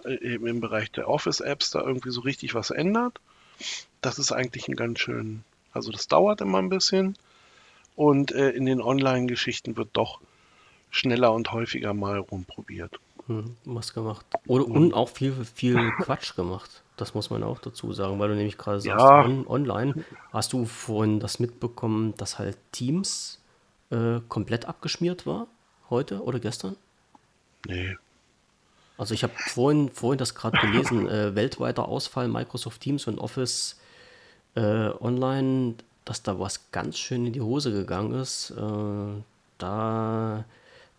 [0.06, 3.20] eben im Bereich der Office-Apps da irgendwie so richtig was ändert,
[4.02, 7.16] das ist eigentlich ein ganz schön, also das dauert immer ein bisschen
[7.96, 10.20] und äh, in den Online-Geschichten wird doch
[10.90, 13.00] schneller und häufiger mal rumprobiert.
[13.28, 14.26] Hm, was gemacht.
[14.48, 16.84] Oder, und auch viel, viel Quatsch gemacht.
[16.98, 19.24] Das muss man auch dazu sagen, weil du nämlich gerade sagst, Ja.
[19.24, 20.04] on, online.
[20.32, 23.40] Hast du vorhin das mitbekommen, dass halt Teams
[23.92, 25.48] äh, komplett abgeschmiert war?
[25.90, 26.76] Heute oder gestern?
[27.66, 27.96] Nee.
[28.98, 33.78] Also ich habe vorhin, vorhin das gerade gelesen, äh, weltweiter Ausfall Microsoft Teams und Office
[34.56, 34.62] äh,
[35.00, 35.76] Online,
[36.06, 38.52] dass da was ganz schön in die Hose gegangen ist.
[38.52, 39.22] Äh,
[39.58, 40.44] da,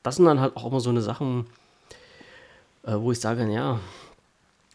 [0.02, 1.46] das sind dann halt auch immer so eine Sachen,
[2.84, 3.78] äh, wo ich sage, ja,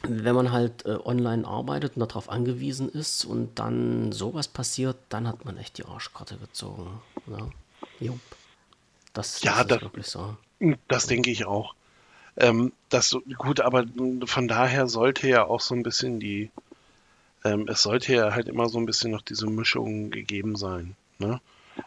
[0.03, 5.27] wenn man halt äh, online arbeitet und darauf angewiesen ist und dann sowas passiert, dann
[5.27, 7.01] hat man echt die Arschkarte gezogen.
[7.27, 7.49] Ja,
[7.99, 8.19] Jupp.
[9.11, 10.37] Das, Ja, das ist das- wirklich so.
[10.87, 11.73] Das denke ich auch.
[12.39, 13.85] Ähm, das gut, aber
[14.25, 16.49] von daher sollte ja auch so ein bisschen die,
[17.43, 20.95] ähm, es sollte ja halt immer so ein bisschen noch diese Mischung gegeben sein.
[21.19, 21.41] Ne?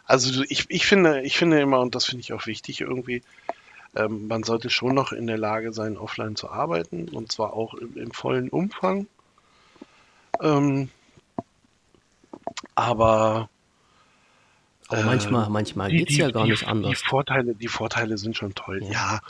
[0.04, 3.22] Also ich, ich finde, ich finde immer, und das finde ich auch wichtig irgendwie,
[3.96, 7.74] ähm, man sollte schon noch in der Lage sein, offline zu arbeiten, und zwar auch
[7.74, 9.06] im, im vollen Umfang.
[10.40, 10.90] Ähm,
[12.74, 13.48] aber
[14.88, 16.90] Aber Äh, manchmal, manchmal geht es ja gar die, nicht anders.
[16.90, 18.82] Die Vorteile, die Vorteile sind schon toll.
[18.82, 18.90] Ja.
[18.90, 19.20] Ja,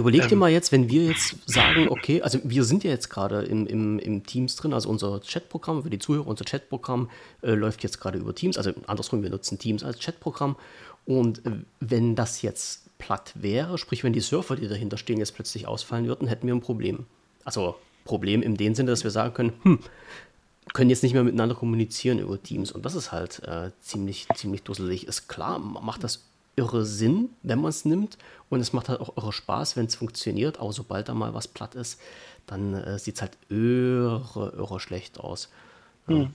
[0.00, 0.38] Überleg dir Ähm.
[0.38, 3.98] mal jetzt, wenn wir jetzt sagen, okay, also wir sind ja jetzt gerade im, im,
[3.98, 7.10] im Teams drin, also unser Chatprogramm für die Zuhörer, unser Chatprogramm
[7.42, 10.56] äh, läuft jetzt gerade über Teams, also andersrum, wir nutzen Teams als Chatprogramm
[11.04, 11.50] und äh,
[11.80, 16.06] wenn das jetzt platt wäre, sprich wenn die Surfer, die dahinter stehen, jetzt plötzlich ausfallen
[16.06, 17.06] würden, hätten wir ein Problem.
[17.44, 19.78] Also Problem in dem Sinne, dass wir sagen können, hm,
[20.72, 22.72] können jetzt nicht mehr miteinander kommunizieren über Teams.
[22.72, 25.06] Und das ist halt äh, ziemlich, ziemlich dusselig.
[25.06, 26.24] Ist klar, macht das
[26.56, 28.18] irre Sinn, wenn man es nimmt.
[28.50, 30.60] Und es macht halt auch irre Spaß, wenn es funktioniert.
[30.60, 32.00] Aber sobald da mal was platt ist,
[32.46, 35.48] dann äh, sieht es halt irre, irre schlecht aus.
[36.06, 36.32] Hm.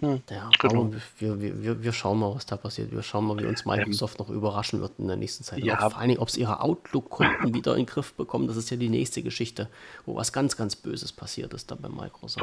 [0.00, 0.90] Hm, ja, genau.
[1.18, 2.90] wir, wir, wir, wir schauen mal, was da passiert.
[2.90, 5.60] Wir schauen mal, wie uns Microsoft ähm, noch überraschen wird in der nächsten Zeit.
[5.60, 5.88] Ja.
[5.88, 8.48] vor allen Dingen, ob sie ihre Outlook-Konten wieder in den Griff bekommen.
[8.48, 9.68] Das ist ja die nächste Geschichte,
[10.04, 12.40] wo was ganz, ganz Böses passiert ist da bei Microsoft.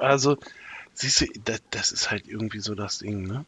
[0.00, 0.36] Also,
[0.92, 3.46] siehst du, das, das ist halt irgendwie so das Ding, ne?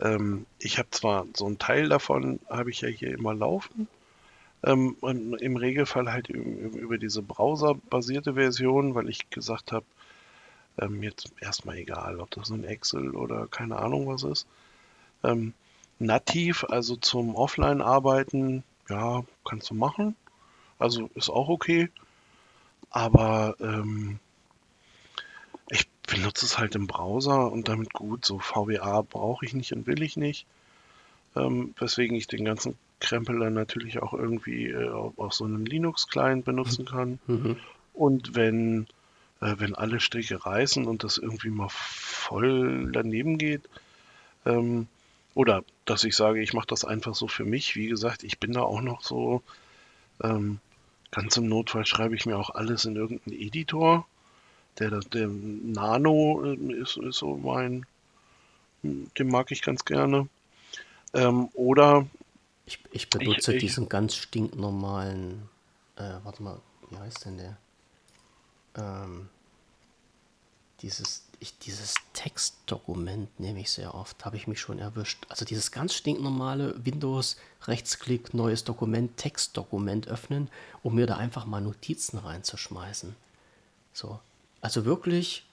[0.00, 3.86] Ähm, ich habe zwar so einen Teil davon, habe ich ja hier immer laufen.
[4.66, 9.86] Ähm, Im Regelfall halt über diese browserbasierte Version, weil ich gesagt habe,
[10.78, 14.46] ähm, jetzt erstmal egal, ob das ein Excel oder keine Ahnung was ist.
[15.22, 15.54] Ähm,
[16.00, 20.16] nativ, also zum Offline-Arbeiten, ja, kannst du machen.
[20.80, 21.88] Also ist auch okay.
[22.90, 24.18] Aber ähm,
[25.70, 28.24] ich benutze es halt im Browser und damit gut.
[28.24, 30.46] So VBA brauche ich nicht und will ich nicht.
[31.36, 36.44] Ähm, weswegen ich den ganzen Krempel dann natürlich auch irgendwie äh, auf, so einem Linux-Client
[36.44, 37.18] benutzen kann.
[37.26, 37.56] Mhm.
[37.92, 38.86] Und wenn
[39.40, 43.62] äh, wenn alle Stricke reißen und das irgendwie mal voll daneben geht.
[44.44, 44.86] Ähm,
[45.34, 47.76] oder dass ich sage, ich mache das einfach so für mich.
[47.76, 49.42] Wie gesagt, ich bin da auch noch so,
[50.22, 50.58] ähm,
[51.10, 54.06] ganz im Notfall schreibe ich mir auch alles in irgendeinen Editor.
[54.78, 57.84] Der, der Nano äh, ist, ist so mein,
[58.82, 60.28] den mag ich ganz gerne.
[61.12, 62.06] Ähm, oder
[62.66, 65.48] ich, ich benutze ich, diesen ich, ganz stinknormalen,
[65.96, 66.60] äh, warte mal,
[66.90, 67.56] wie heißt denn der?
[68.76, 69.28] ähm,
[70.82, 75.24] dieses, ich, dieses Textdokument nehme ich sehr oft, habe ich mich schon erwischt.
[75.28, 80.48] Also dieses ganz stinknormale Windows Rechtsklick, neues Dokument, Textdokument öffnen,
[80.82, 83.16] um mir da einfach mal Notizen reinzuschmeißen.
[83.92, 84.20] So.
[84.60, 85.46] Also wirklich.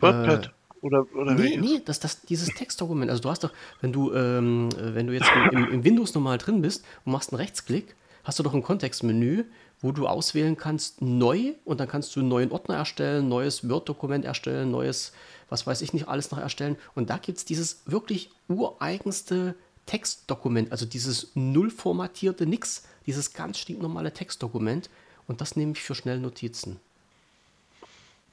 [0.00, 0.46] WordPad.
[0.46, 0.50] Äh,
[0.82, 3.10] oder, oder nee, nee, das, das, dieses Textdokument.
[3.10, 6.62] Also du hast doch, wenn du, ähm, wenn du jetzt im, im, Windows normal drin
[6.62, 7.94] bist und machst einen Rechtsklick,
[8.24, 9.44] hast du doch ein Kontextmenü
[9.80, 14.24] wo du auswählen kannst, neu und dann kannst du einen neuen Ordner erstellen, neues Word-Dokument
[14.24, 15.12] erstellen, neues,
[15.48, 16.76] was weiß ich nicht, alles noch erstellen.
[16.94, 19.54] Und da gibt es dieses wirklich ureigenste
[19.86, 24.90] Textdokument, also dieses null formatierte Nix, dieses ganz stinknormale Textdokument.
[25.26, 26.80] Und das nehme ich für schnelle Notizen.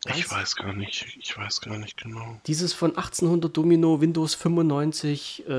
[0.05, 2.39] Ganz ich weiß gar nicht, ich weiß gar nicht genau.
[2.47, 5.51] Dieses von 1800 Domino Windows 95, äh,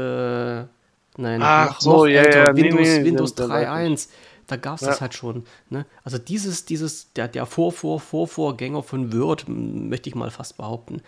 [1.17, 4.09] nein, Ach, noch, so, noch ja, älter, ja, Windows, nee, nee, Windows 3.1
[4.47, 4.89] da gab es ja.
[4.89, 5.45] das halt schon.
[5.71, 5.87] Ne?
[6.05, 11.03] Also dieses, dieses, der, der Vor, Vor, Vorvorgänger von Word, möchte ich mal fast behaupten,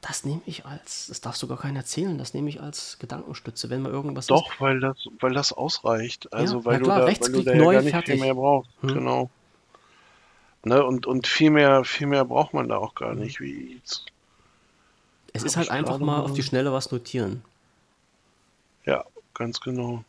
[0.00, 3.82] das nehme ich als, das darf sogar keiner erzählen, das nehme ich als Gedankenstütze, wenn
[3.82, 4.60] man irgendwas Doch, ist.
[4.60, 6.32] weil das, weil das ausreicht.
[6.32, 8.14] Also ja, weil, klar, du da, weil du da neu, ja gar nicht fertig.
[8.14, 8.70] viel mehr brauchst.
[8.82, 8.94] Hm.
[8.94, 9.30] Genau.
[10.64, 13.20] Ne, und, und viel mehr, viel mehr braucht man da auch gar hm.
[13.20, 13.40] nicht.
[13.40, 13.80] Wie
[15.34, 17.42] es ist halt einfach mal auf die Schnelle was notieren.
[18.86, 19.04] Ja,
[19.34, 20.04] ganz genau.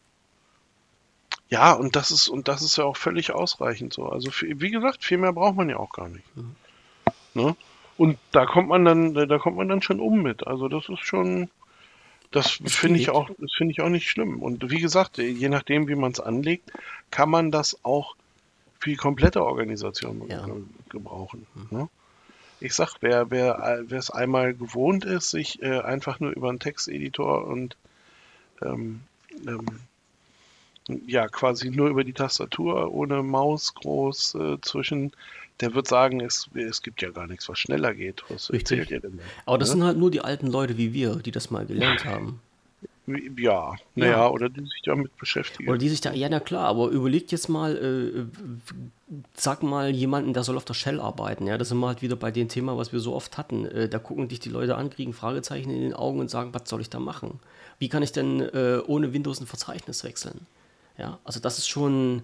[1.49, 4.07] Ja, und das ist, und das ist ja auch völlig ausreichend so.
[4.07, 6.25] Also wie gesagt, viel mehr braucht man ja auch gar nicht.
[6.35, 6.55] Mhm.
[7.33, 7.55] Ne?
[7.97, 10.45] Und da kommt man dann, da kommt man dann schon um mit.
[10.45, 11.49] Also das ist schon,
[12.31, 14.41] das finde ich auch, das finde ich auch nicht schlimm.
[14.41, 16.71] Und wie gesagt, je nachdem, wie man es anlegt,
[17.09, 18.15] kann man das auch
[18.85, 20.47] die komplette Organisation ja.
[20.89, 21.45] gebrauchen.
[21.55, 21.77] Mhm.
[21.77, 21.89] Ne?
[22.59, 26.59] Ich sag, wer, wer, wer es einmal gewohnt ist, sich äh, einfach nur über einen
[26.59, 27.75] Texteditor und
[28.61, 29.01] ähm,
[29.45, 29.65] ähm,
[31.05, 35.11] ja quasi nur über die Tastatur, ohne Maus groß äh, zwischen,
[35.59, 38.23] der wird sagen, es, es gibt ja gar nichts, was schneller geht.
[38.29, 38.87] Was Richtig.
[38.89, 39.75] Denn, Aber das ne?
[39.75, 42.39] sind halt nur die alten Leute wie wir, die das mal gelernt haben.
[43.07, 44.29] Ja, naja, ja.
[44.29, 45.69] oder die sich damit beschäftigen.
[45.69, 48.25] Oder die sich da, ja, na klar, aber überlegt jetzt mal, äh,
[49.35, 52.15] sag mal jemanden, der soll auf der Shell arbeiten, ja, das sind wir halt wieder
[52.15, 53.65] bei dem Thema, was wir so oft hatten.
[53.65, 56.67] Äh, da gucken dich die Leute an, kriegen Fragezeichen in den Augen und sagen, was
[56.67, 57.39] soll ich da machen?
[57.77, 60.47] Wie kann ich denn äh, ohne Windows ein Verzeichnis wechseln?
[60.97, 62.23] Ja, also das ist schon,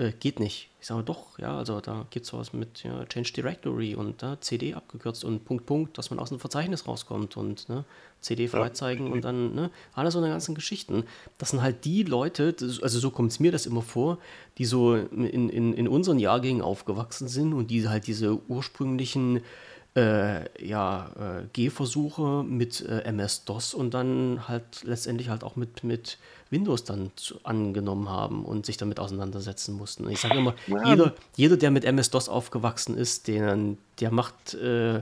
[0.00, 0.70] äh, geht nicht.
[0.80, 4.40] Ich sage doch, ja, also da gibt es sowas mit ja, Change Directory und ja,
[4.40, 7.84] CD abgekürzt und Punkt, Punkt, dass man aus dem Verzeichnis rauskommt und ne,
[8.22, 9.12] CD freizeigen ja.
[9.12, 11.04] und dann, ne, alle so eine ganzen Geschichten.
[11.36, 14.16] Das sind halt die Leute, das, also so kommt es mir das immer vor,
[14.56, 19.42] die so in, in, in unseren Jahrgängen aufgewachsen sind und die halt diese ursprünglichen
[19.96, 26.16] äh, ja, äh, Gehversuche mit äh, MS-DOS und dann halt letztendlich halt auch mit, mit
[26.50, 30.04] Windows dann zu, angenommen haben und sich damit auseinandersetzen mussten.
[30.04, 30.88] Und ich sage immer, ja.
[30.88, 34.98] jeder, jeder, der mit MS-DOS aufgewachsen ist, den, der macht äh,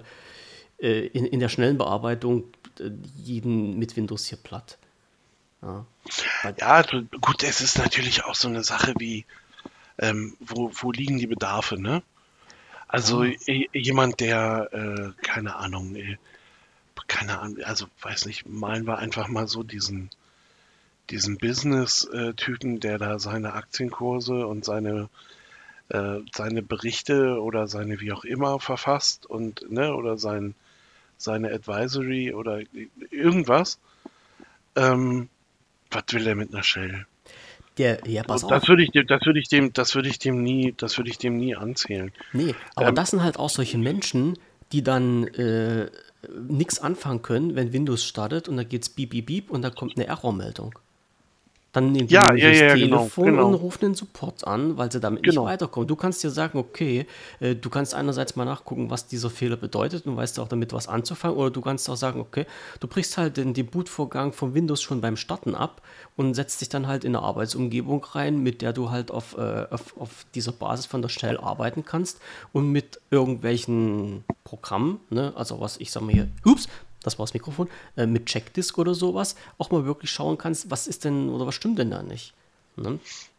[0.79, 2.45] äh, in, in der schnellen Bearbeitung
[2.79, 4.79] äh, jeden mit Windows hier platt.
[5.63, 5.85] Ja,
[6.57, 9.25] ja also, gut, es ist natürlich auch so eine Sache wie,
[9.99, 12.03] ähm, wo, wo liegen die Bedarfe, ne?
[12.87, 13.35] Also ja.
[13.73, 16.17] jemand, der, äh, keine Ahnung, äh,
[17.07, 20.11] keine Ahnung, also weiß nicht, malen wir einfach mal so diesen,
[21.11, 25.09] diesen Business-Typen, der da seine Aktienkurse und seine,
[25.89, 30.55] äh, seine Berichte oder seine wie auch immer verfasst und, ne, oder sein,
[31.17, 32.61] seine Advisory oder
[33.11, 33.79] irgendwas.
[34.77, 35.29] Ähm,
[35.91, 37.07] was will er mit einer Shell?
[37.79, 38.69] Der, ja, pass das auf.
[38.69, 41.37] Würde ich, das würde ich dem, das würde ich dem nie, das würde ich dem
[41.37, 42.13] nie anzählen.
[42.33, 44.39] Nee, aber ähm, das sind halt auch solche Menschen,
[44.73, 45.89] die dann äh,
[46.49, 49.97] nichts anfangen können, wenn Windows startet und da geht's beep, beep, beep und da kommt
[49.97, 50.75] eine Error-Meldung.
[51.73, 53.49] Dann nehmen die ja, ja, ja, das genau, Telefon genau, genau.
[53.49, 55.43] und rufen den Support an, weil sie damit genau.
[55.43, 55.87] nicht weiterkommen.
[55.87, 57.07] Du kannst dir sagen, okay,
[57.41, 60.89] äh, du kannst einerseits mal nachgucken, was dieser Fehler bedeutet und weißt auch damit was
[60.89, 62.47] anzufangen, oder du kannst auch sagen, okay,
[62.81, 65.83] du brichst halt den, den Bootvorgang von Windows schon beim Starten ab
[66.17, 69.67] und setzt dich dann halt in eine Arbeitsumgebung rein, mit der du halt auf, äh,
[69.71, 72.19] auf, auf dieser Basis von der Shell arbeiten kannst
[72.55, 76.67] und mit irgendwelchen Programmen, ne, also was ich sag mal hier, ups,
[77.09, 80.87] das war das Mikrofon, äh, mit Checkdisk oder sowas auch mal wirklich schauen kannst, was
[80.87, 82.35] ist denn oder was stimmt denn da nicht.
[82.77, 82.99] Ne?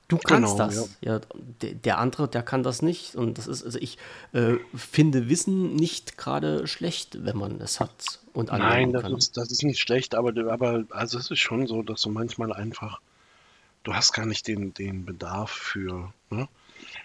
[0.09, 0.97] Du kannst genau, das.
[1.01, 1.13] Ja.
[1.13, 1.21] ja
[1.61, 3.15] der, der, andere, der kann das nicht.
[3.15, 3.99] Und das ist, also ich
[4.33, 9.15] äh, finde Wissen nicht gerade schlecht, wenn man es hat und Nein, das kann.
[9.15, 12.51] ist, das ist nicht schlecht, aber, aber also es ist schon so, dass du manchmal
[12.51, 13.01] einfach,
[13.83, 16.11] du hast gar nicht den, den Bedarf für.
[16.31, 16.47] Ne?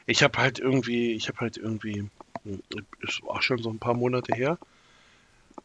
[0.06, 2.08] Ich habe halt irgendwie, ich habe halt irgendwie,
[3.00, 4.58] ist auch schon so ein paar Monate her,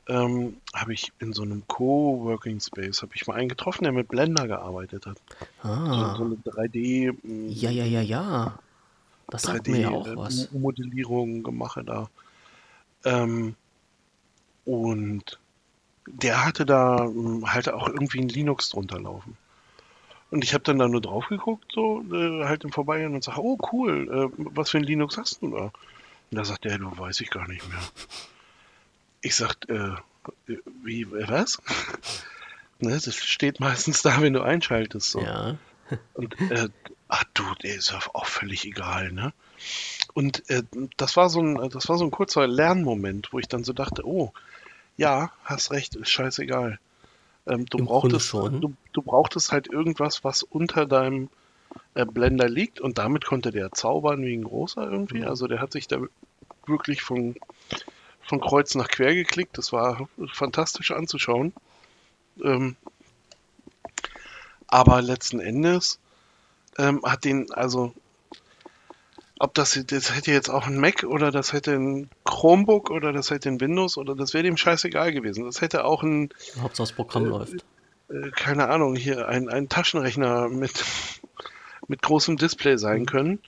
[0.07, 4.07] ähm, habe ich in so einem Co-Working Space, habe ich mal einen getroffen, der mit
[4.07, 5.17] Blender gearbeitet hat.
[5.61, 6.15] Ah.
[6.15, 7.15] So, so eine 3D.
[7.47, 8.59] Ja, ja, ja, ja.
[9.27, 10.51] Das 3D, sagt mir ja auch was.
[10.51, 12.09] Modellierung gemacht da.
[13.05, 13.55] Ähm,
[14.65, 15.39] und
[16.07, 19.37] der hatte da hm, halt auch irgendwie ein Linux drunter laufen.
[20.31, 23.41] Und ich habe dann da nur drauf geguckt, so äh, halt im Vorbeigehen und sage,
[23.41, 25.63] oh cool, äh, was für ein Linux hast du da?
[26.31, 27.79] Und da sagt der, du weiß ich gar nicht mehr.
[29.21, 29.95] Ich sag, äh,
[30.83, 31.61] wie, was?
[32.79, 35.11] ne, das steht meistens da, wenn du einschaltest.
[35.11, 35.21] So.
[35.21, 35.57] Ja.
[36.13, 36.69] Und, äh,
[37.07, 39.33] ach du, der ist auch völlig egal, ne?
[40.13, 40.63] Und äh,
[40.97, 44.05] das war so ein, das war so ein kurzer Lernmoment, wo ich dann so dachte,
[44.05, 44.31] oh,
[44.97, 46.79] ja, hast recht, ist scheißegal.
[47.47, 51.29] Ähm, du, brauchtest, du, du, brauchtest halt irgendwas, was unter deinem
[51.93, 55.19] äh, Blender liegt und damit konnte der zaubern wie ein großer irgendwie.
[55.19, 55.27] Mhm.
[55.27, 55.99] Also der hat sich da
[56.65, 57.35] wirklich von
[58.29, 59.57] von Kreuz nach Quer geklickt.
[59.57, 61.51] Das war fantastisch anzuschauen.
[62.41, 62.75] Ähm,
[64.67, 65.99] aber letzten Endes
[66.77, 67.91] ähm, hat den, also,
[69.39, 73.31] ob das, das hätte jetzt auch ein Mac oder das hätte ein Chromebook oder das
[73.31, 75.45] hätte ein Windows oder das wäre dem scheißegal gewesen.
[75.45, 76.29] Das hätte auch ein.
[76.61, 77.65] Hauptsache das Programm äh, läuft.
[78.09, 80.85] Äh, keine Ahnung, hier ein, ein Taschenrechner mit,
[81.87, 83.05] mit großem Display sein mhm.
[83.07, 83.39] können.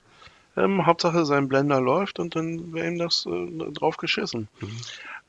[0.57, 4.47] Ähm, Hauptsache sein Blender läuft und dann wäre ihm das äh, drauf geschissen.
[4.59, 4.77] Mhm.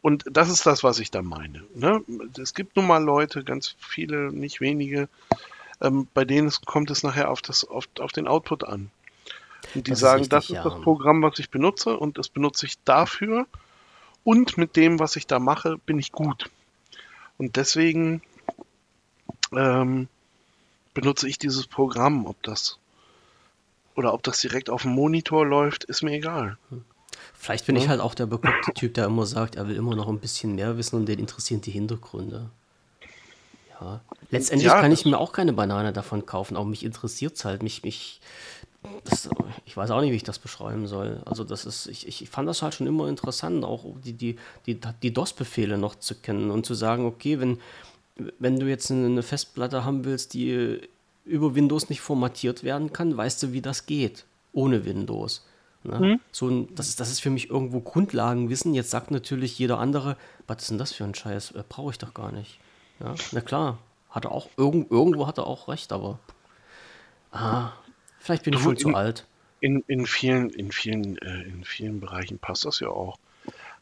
[0.01, 1.63] Und das ist das, was ich da meine.
[1.75, 2.03] Ne?
[2.41, 5.09] Es gibt nun mal Leute, ganz viele, nicht wenige,
[5.81, 8.91] ähm, bei denen es, kommt es nachher auf, das, auf, auf den Output an.
[9.75, 10.65] Und die das sagen, ist richtig, das ist ja.
[10.65, 13.47] das Programm, was ich benutze und das benutze ich dafür.
[14.25, 16.51] Und mit dem, was ich da mache, bin ich gut.
[17.39, 18.23] Und deswegen
[19.53, 20.09] ähm,
[20.95, 22.79] benutze ich dieses Programm, ob das
[23.95, 26.57] oder ob das direkt auf dem Monitor läuft, ist mir egal.
[27.35, 27.83] Vielleicht bin ja?
[27.83, 30.55] ich halt auch der bekloppte Typ, der immer sagt, er will immer noch ein bisschen
[30.55, 32.51] mehr wissen und den interessieren die Hintergründe.
[33.81, 34.01] Ja.
[34.31, 37.63] Letztendlich ja, kann ich mir auch keine Banane davon kaufen, auch mich interessiert es halt.
[37.63, 38.21] Mich, mich,
[39.05, 39.29] das,
[39.65, 41.21] ich weiß auch nicht, wie ich das beschreiben soll.
[41.25, 44.37] Also das ist, ich, ich fand das halt schon immer interessant, auch die, die,
[44.67, 47.59] die, die DOS-Befehle noch zu kennen und zu sagen, okay, wenn,
[48.39, 50.81] wenn du jetzt eine Festplatte haben willst, die
[51.25, 55.47] über Windows nicht formatiert werden kann, weißt du, wie das geht, ohne Windows.
[55.85, 55.99] Ne?
[55.99, 56.21] Mhm.
[56.31, 58.75] So ein, das, ist, das ist für mich irgendwo Grundlagenwissen.
[58.75, 60.17] Jetzt sagt natürlich jeder andere,
[60.47, 61.53] was ist denn das für ein Scheiß?
[61.53, 62.59] Äh, Brauche ich doch gar nicht.
[63.01, 63.79] Ja, na klar,
[64.11, 66.19] hat er auch, irgend, irgendwo hat er auch recht, aber
[67.33, 67.73] ah,
[68.19, 69.27] vielleicht bin ich schon zu alt.
[69.61, 73.19] In, in vielen, in vielen, äh, in vielen Bereichen passt das ja auch.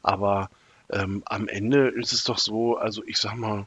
[0.02, 0.50] Aber
[0.90, 3.66] ähm, am Ende ist es doch so, also ich sag mal,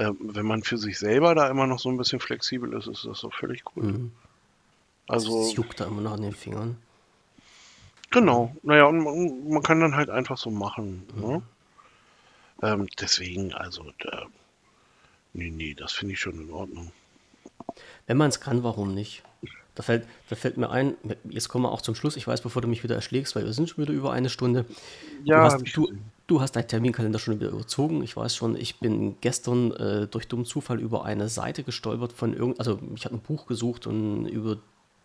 [0.00, 3.04] äh, wenn man für sich selber da immer noch so ein bisschen flexibel ist, ist
[3.04, 3.84] das doch völlig cool.
[3.84, 4.12] Mhm.
[5.06, 6.78] Also, es juckt da immer noch an den Fingern.
[8.10, 11.06] Genau, naja, und man, man kann dann halt einfach so machen.
[11.14, 11.20] Mhm.
[11.20, 11.42] Ne?
[12.62, 14.26] Ähm, deswegen, also, da,
[15.34, 16.92] nee, nee, das finde ich schon in Ordnung.
[18.06, 19.22] Wenn man es kann, warum nicht?
[19.74, 20.94] Da fällt, da fällt mir ein,
[21.28, 22.16] jetzt kommen wir auch zum Schluss.
[22.16, 24.64] Ich weiß, bevor du mich wieder erschlägst, weil wir sind schon wieder über eine Stunde.
[25.24, 25.92] Ja, du hast, du,
[26.30, 28.04] Du hast deinen Terminkalender schon wieder überzogen.
[28.04, 32.34] Ich weiß schon, ich bin gestern äh, durch dummen Zufall über eine Seite gestolpert von
[32.34, 34.58] irgend, also ich habe ein Buch gesucht und über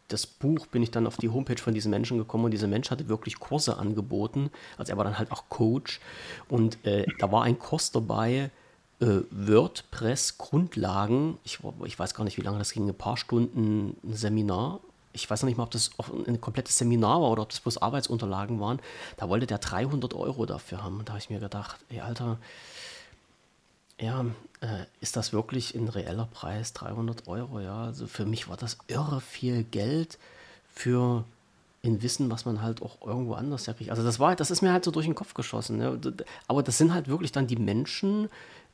[0.08, 2.92] das Buch bin ich dann auf die Homepage von diesem Menschen gekommen und dieser Mensch
[2.92, 4.52] hatte wirklich Kurse angeboten.
[4.78, 6.00] Also er war dann halt auch Coach
[6.48, 8.52] und äh, da war ein Kurs dabei,
[9.00, 11.40] äh, WordPress-Grundlagen.
[11.44, 14.80] Ich, ich weiß gar nicht, wie lange das ging, ein paar Stunden ein Seminar.
[15.16, 15.92] Ich weiß noch nicht mal, ob das
[16.28, 18.80] ein komplettes Seminar war oder ob das bloß Arbeitsunterlagen waren.
[19.18, 21.00] Da wollte der 300 Euro dafür haben.
[21.00, 22.38] Und da habe ich mir gedacht, ey, Alter,
[24.00, 24.26] ja,
[24.62, 26.74] äh, ist das wirklich ein reeller Preis?
[26.74, 27.86] 300 Euro, ja.
[27.86, 30.20] Also für mich war das irre viel Geld
[30.74, 31.24] für
[31.84, 33.92] ein Wissen, was man halt auch irgendwo anders herkriegt.
[33.92, 35.78] Also das war, das ist mir halt so durch den Kopf geschossen.
[35.78, 36.00] Ne?
[36.48, 38.30] Aber das sind halt wirklich dann die Menschen,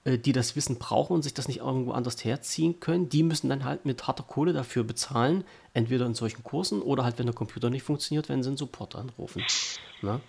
[0.06, 3.64] die das Wissen brauchen und sich das nicht irgendwo anders herziehen können, die müssen dann
[3.64, 7.69] halt mit harter Kohle dafür bezahlen, entweder in solchen Kursen oder halt, wenn der Computer
[7.69, 9.44] nicht funktioniert, wenn sie einen Support anrufen.
[10.02, 10.19] Ne?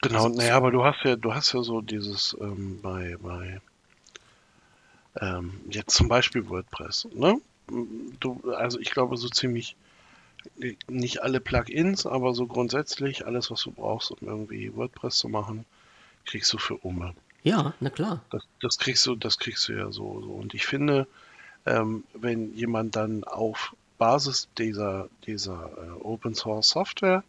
[0.00, 3.60] Genau, also, naja, aber du hast ja, du hast ja so dieses ähm, bei, bei
[5.20, 7.40] ähm, jetzt zum Beispiel WordPress, ne?
[8.20, 9.76] Du, also ich glaube so ziemlich
[10.88, 15.64] nicht alle Plugins, aber so grundsätzlich alles, was du brauchst, um irgendwie WordPress zu machen,
[16.26, 17.14] kriegst du für Umme.
[17.44, 18.24] Ja, na klar.
[18.30, 20.20] Das, das, kriegst du, das kriegst du ja so.
[20.22, 20.30] so.
[20.30, 21.06] Und ich finde,
[21.66, 27.22] ähm, wenn jemand dann auf Basis dieser, dieser äh, Open Source Software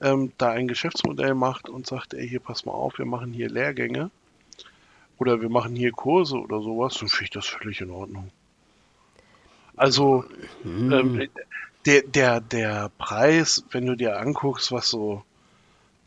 [0.00, 3.50] ähm, da ein Geschäftsmodell macht und sagt, ey, hier pass mal auf, wir machen hier
[3.50, 4.10] Lehrgänge
[5.18, 8.30] oder wir machen hier Kurse oder sowas, dann finde ich das völlig in Ordnung.
[9.76, 10.24] Also
[10.62, 10.92] hm.
[10.92, 11.28] ähm,
[11.86, 15.22] der, der, der Preis, wenn du dir anguckst, was so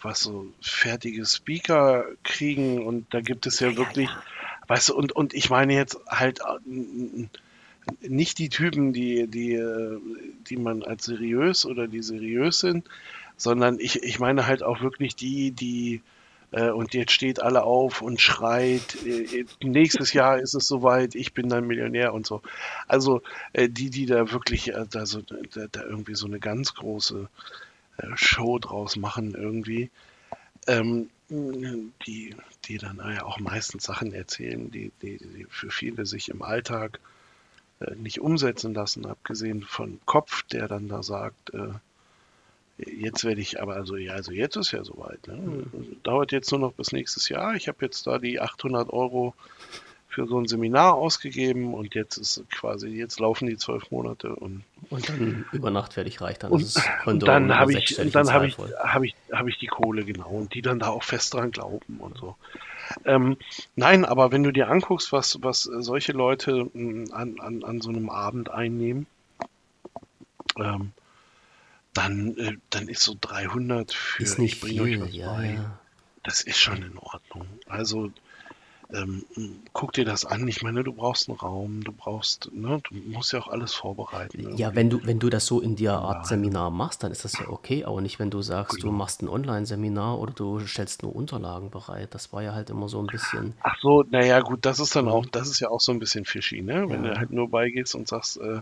[0.02, 4.24] was so fertige Speaker kriegen und da gibt es ja, ja wirklich, ja,
[4.68, 7.28] weißt du, und, und ich meine jetzt halt äh,
[8.07, 9.99] nicht die Typen, die, die, äh,
[10.49, 12.88] die man als seriös oder die seriös sind,
[13.38, 16.02] sondern ich, ich meine halt auch wirklich die, die
[16.52, 21.34] äh, und jetzt steht alle auf und schreit, äh, nächstes Jahr ist es soweit, ich
[21.34, 22.41] bin dann Millionär und so.
[22.88, 23.22] Also
[23.53, 27.28] äh, die, die da wirklich äh, da, so, da, irgendwie so eine ganz große
[28.15, 29.90] Show draus machen irgendwie,
[30.68, 36.30] ähm, die, die dann ja auch meistens Sachen erzählen, die, die, die für viele sich
[36.30, 36.99] im Alltag
[37.80, 41.74] äh, nicht umsetzen lassen, abgesehen von Kopf, der dann da sagt, äh,
[42.78, 45.28] jetzt werde ich aber, also ja, also jetzt ist ja soweit.
[45.28, 45.36] Ne?
[45.36, 45.98] Mhm.
[46.03, 47.56] Dauert jetzt nur noch bis nächstes Jahr.
[47.56, 49.34] Ich habe jetzt da die 800 Euro
[50.18, 54.64] für so ein Seminar ausgegeben und jetzt ist quasi, jetzt laufen die zwölf Monate und.
[54.89, 57.95] Und dann über Nacht werde ich reich, dann und, ist es und dann habe ich,
[58.11, 61.03] dann habe ich, habe ich, habe ich die Kohle, genau, und die dann da auch
[61.03, 62.35] fest dran glauben und so.
[63.06, 63.38] Ähm,
[63.76, 67.89] nein, aber wenn du dir anguckst, was, was solche Leute hm, an, an, an so
[67.89, 69.06] einem Abend einnehmen,
[70.57, 70.94] ähm,
[71.94, 75.53] dann, äh, dann ist so 300 für ist nicht ich bringe euch was ja, bei.
[75.53, 75.80] Ja.
[76.23, 77.48] Das ist schon in Ordnung.
[77.68, 78.11] Also
[78.94, 79.26] ähm,
[79.74, 80.48] guck dir das an.
[80.48, 84.40] Ich meine, du brauchst einen Raum, du brauchst, ne, du musst ja auch alles vorbereiten.
[84.40, 84.62] Irgendwie.
[84.62, 86.24] Ja, wenn du, wenn du das so in der Art ja.
[86.24, 88.92] Seminar machst, dann ist das ja okay, aber nicht, wenn du sagst, genau.
[88.92, 92.16] du machst ein Online-Seminar oder du stellst nur Unterlagen bereit.
[92.16, 93.54] Das war ja halt immer so ein bisschen.
[93.62, 96.24] Ach so, naja, gut, das ist dann auch, das ist ja auch so ein bisschen
[96.24, 96.90] fishy, ne?
[96.90, 97.12] Wenn ja.
[97.12, 98.62] du halt nur beigehst und sagst, äh,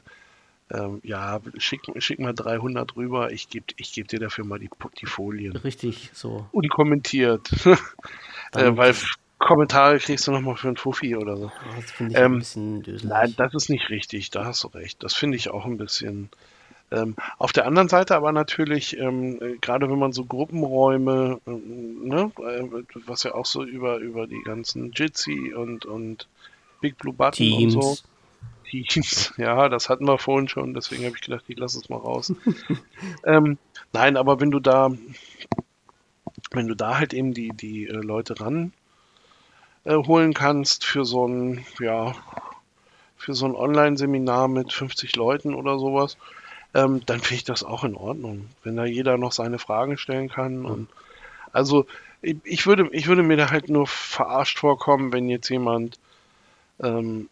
[0.72, 4.70] ähm, ja, schick, schick mal 300 rüber, ich gebe ich geb dir dafür mal die,
[5.00, 5.56] die Folien.
[5.56, 6.48] Richtig, so.
[6.52, 7.52] Unkommentiert.
[8.56, 8.96] äh, weil
[9.46, 11.52] Kommentare kriegst du nochmal für ein Fuffi oder so.
[11.76, 13.04] Das finde ich ähm, ein bisschen döselig.
[13.04, 15.04] Nein, das ist nicht richtig, da hast du recht.
[15.04, 16.30] Das finde ich auch ein bisschen.
[16.92, 22.08] Ähm, auf der anderen Seite aber natürlich, ähm, äh, gerade wenn man so Gruppenräume, ähm,
[22.08, 22.64] ne, äh,
[23.06, 26.28] was ja auch so über, über die ganzen Jitsi und, und
[26.82, 27.76] Big Blue Button Teams.
[27.76, 27.98] und so.
[28.68, 31.98] Teams, ja, das hatten wir vorhin schon, deswegen habe ich gedacht, ich lasse es mal
[31.98, 32.34] raus.
[33.26, 33.60] ähm,
[33.94, 34.90] nein, aber wenn du da,
[36.50, 38.74] wenn du da halt eben die, die äh, Leute ran
[39.86, 42.14] äh, holen kannst für so ein, ja,
[43.18, 46.18] für so ein Online-Seminar mit 50 Leuten oder sowas,
[46.74, 48.50] ähm, dann finde ich das auch in Ordnung.
[48.64, 50.60] Wenn da jeder noch seine Fragen stellen kann.
[50.60, 50.66] Mhm.
[50.66, 50.90] Und
[51.54, 51.86] also
[52.22, 55.98] ich, ich, würde, ich würde mir da halt nur verarscht vorkommen, wenn jetzt jemand
[56.84, 57.30] ähm,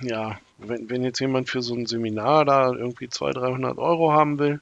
[0.00, 4.38] ja, wenn, wenn jetzt jemand für so ein Seminar da irgendwie 200, 300 Euro haben
[4.38, 4.60] will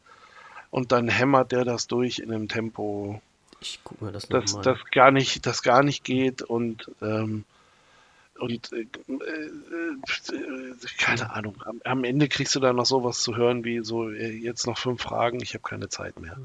[0.71, 3.21] und dann hämmert der das durch in einem Tempo,
[3.63, 7.45] ich guck mir das dass das gar nicht, das gar nicht geht und ähm,
[8.39, 8.89] und äh, äh,
[10.99, 14.31] keine Ahnung, am, am, Ende kriegst du dann noch sowas zu hören wie so, äh,
[14.31, 16.37] jetzt noch fünf Fragen, ich habe keine Zeit mehr.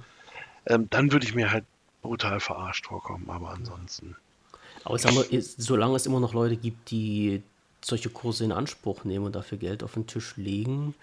[0.68, 1.66] Ähm, dann würde ich mir halt
[2.04, 4.16] brutal verarscht vorkommen, aber ansonsten.
[4.84, 7.42] Aber ich sag mal, solange es immer noch Leute gibt, die
[7.82, 10.94] solche Kurse in Anspruch nehmen und dafür Geld auf den Tisch legen,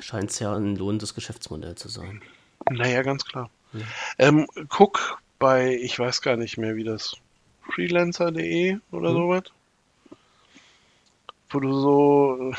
[0.00, 2.22] scheint es ja ein lohnendes Geschäftsmodell zu sein.
[2.70, 3.50] Naja, ganz klar.
[3.72, 3.80] Ja.
[4.18, 7.16] Ähm, guck bei, ich weiß gar nicht mehr, wie das
[7.70, 9.14] freelancer.de oder mhm.
[9.14, 9.42] sowas.
[11.50, 12.54] Wo du so,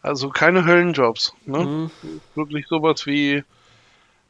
[0.00, 1.58] also keine Höllenjobs, ne?
[1.58, 1.90] Mhm.
[2.34, 3.44] Wirklich sowas wie,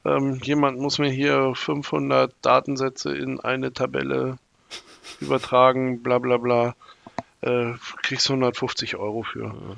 [0.04, 4.38] ähm, jemand muss mir hier 500 Datensätze in eine Tabelle
[5.20, 6.74] übertragen, bla bla bla.
[7.42, 9.46] Äh, kriegst 150 Euro für.
[9.46, 9.76] Mhm.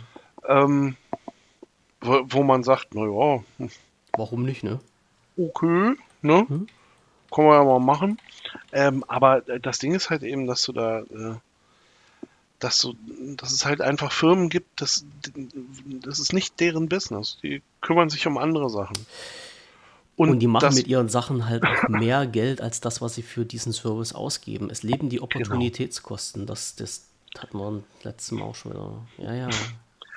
[0.49, 0.97] Ähm,
[2.01, 3.45] wo, wo, man sagt, naja.
[4.16, 4.81] Warum nicht, ne?
[5.37, 5.93] Okay,
[6.23, 6.47] ne?
[6.49, 6.69] Mhm.
[7.35, 8.19] Können wir ja mal machen.
[8.73, 11.35] Ähm, aber das Ding ist halt eben, dass du da, äh,
[12.61, 12.94] dass du,
[13.36, 15.05] dass es halt einfach Firmen gibt, das,
[16.02, 17.39] das ist nicht deren Business.
[17.43, 18.97] Die kümmern sich um andere Sachen.
[20.16, 23.16] Und, und, die machen das, mit ihren Sachen halt auch mehr Geld als das, was
[23.16, 24.70] sie für diesen Service ausgeben.
[24.70, 25.24] Es leben die genau.
[25.24, 26.43] Opportunitätskosten.
[26.43, 26.52] Genau.
[26.52, 28.93] Das, das hat man letztes Mal auch schon wieder.
[29.19, 29.48] Ja, ja.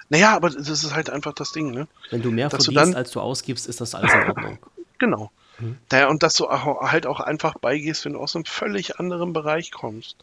[0.10, 1.88] Naja, aber das ist halt einfach das Ding, ne?
[2.12, 4.60] Wenn du mehr dass verdienst, du dann, als du ausgibst, ist das alles in Ordnung.
[5.00, 5.32] Genau.
[5.58, 5.78] Hm.
[5.90, 9.72] Daher, und dass du halt auch einfach beigehst, wenn du aus einem völlig anderen Bereich
[9.72, 10.18] kommst.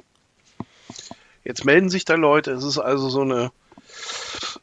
[1.44, 2.51] jetzt melden sich da Leute.
[2.51, 3.52] Es ist also so eine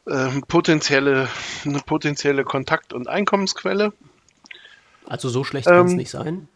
[0.06, 1.28] ähm, potenzielle,
[1.64, 3.92] eine potenzielle Kontakt- und Einkommensquelle.
[5.10, 6.48] Also so schlecht kann es ähm, nicht sein.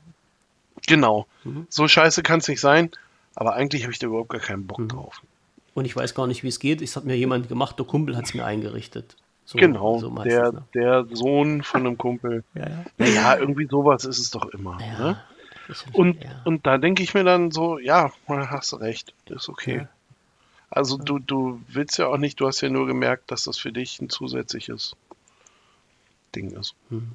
[0.87, 1.27] Genau.
[1.43, 1.67] Mhm.
[1.69, 2.91] So scheiße kann es nicht sein,
[3.35, 4.89] aber eigentlich habe ich da überhaupt gar keinen Bock mhm.
[4.89, 5.23] drauf.
[5.75, 6.81] Und ich weiß gar nicht, wie es geht.
[6.81, 9.17] Es hat mir jemand gemacht, der Kumpel hat es mir eingerichtet.
[9.45, 10.65] So, genau, so meistens, der, ne?
[10.73, 12.45] der Sohn von einem Kumpel.
[12.55, 12.85] ja, ja.
[12.97, 14.79] Naja, irgendwie sowas ist es doch immer.
[14.81, 15.21] Ja, ne?
[15.93, 16.31] und, ja.
[16.45, 19.89] und da denke ich mir dann so, ja, hast du recht, das ist okay.
[20.71, 23.73] Also du, du willst ja auch nicht, du hast ja nur gemerkt, dass das für
[23.73, 24.97] dich ein zusätzliches
[26.35, 26.75] Ding ist.
[26.91, 27.13] Hm.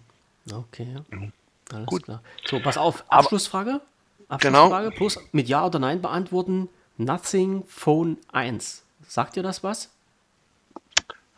[0.52, 1.32] Okay, mhm.
[1.72, 2.04] alles Gut.
[2.04, 2.22] klar.
[2.46, 3.82] So, pass auf, Abschlussfrage.
[4.28, 4.98] Abschlussfrage genau.
[4.98, 6.70] plus mit Ja oder Nein beantworten.
[6.98, 8.84] Nothing Phone 1.
[9.08, 9.90] Sagt dir das was?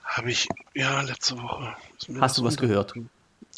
[0.03, 1.75] Habe ich, ja, letzte Woche.
[2.19, 2.93] Hast du was gehört?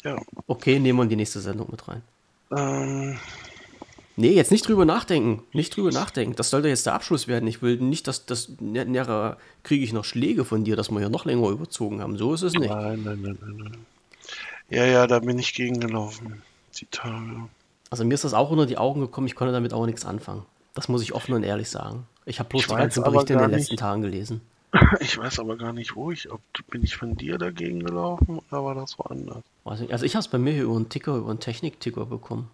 [0.04, 0.20] Ja.
[0.46, 2.02] Okay, nehmen wir in die nächste Sendung mit rein.
[2.56, 3.18] Ähm.
[4.16, 5.42] Nee, jetzt nicht drüber nachdenken.
[5.52, 6.36] Nicht drüber nachdenken.
[6.36, 7.48] Das sollte jetzt der Abschluss werden.
[7.48, 11.08] Ich will nicht, dass das näher kriege ich noch Schläge von dir, dass wir hier
[11.08, 12.16] noch länger überzogen haben.
[12.16, 12.70] So ist es nicht.
[12.70, 13.86] Nein, nein, nein, nein, nein.
[14.70, 16.42] Ja, ja, da bin ich gegengelaufen,
[16.78, 17.48] die Tage.
[17.90, 20.44] Also mir ist das auch unter die Augen gekommen, ich konnte damit auch nichts anfangen.
[20.74, 22.06] Das muss ich offen und ehrlich sagen.
[22.26, 24.40] Ich habe bloß ich die ganzen Berichte in den letzten Tagen gelesen.
[25.00, 28.64] Ich weiß aber gar nicht, wo ich, ob bin ich von dir dagegen gelaufen oder
[28.64, 29.44] war das woanders?
[29.62, 29.92] Weiß nicht.
[29.92, 32.50] Also ich habe es bei mir über einen Ticker, über einen Technik-Ticker bekommen.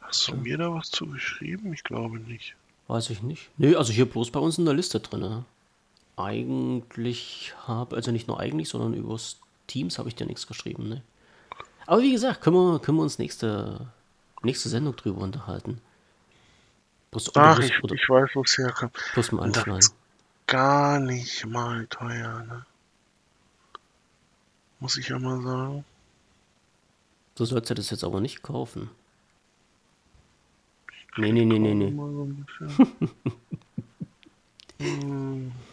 [0.00, 0.38] Hast du ja.
[0.38, 1.72] mir da was zugeschrieben?
[1.72, 2.56] Ich glaube nicht.
[2.88, 3.50] Weiß ich nicht.
[3.56, 5.20] Nee, also hier bloß bei uns in der Liste drin.
[5.20, 5.44] Ne?
[6.16, 9.38] Eigentlich habe, also nicht nur eigentlich, sondern übers
[9.68, 11.02] Teams habe ich dir nichts geschrieben, ne?
[11.86, 13.86] Aber wie gesagt, können wir, können wir uns nächste,
[14.42, 15.80] nächste Sendung drüber unterhalten.
[17.10, 18.92] Plus, Ach, ich, oder, ich weiß, wo es herkommt.
[19.12, 19.88] Plus mal anschneiden.
[20.46, 22.66] Gar nicht mal teuer, ne?
[24.80, 25.84] Muss ich ja mal sagen.
[27.36, 28.90] Du sollst ja das jetzt aber nicht kaufen.
[31.16, 31.92] Nee, nee, nee, nee, nee.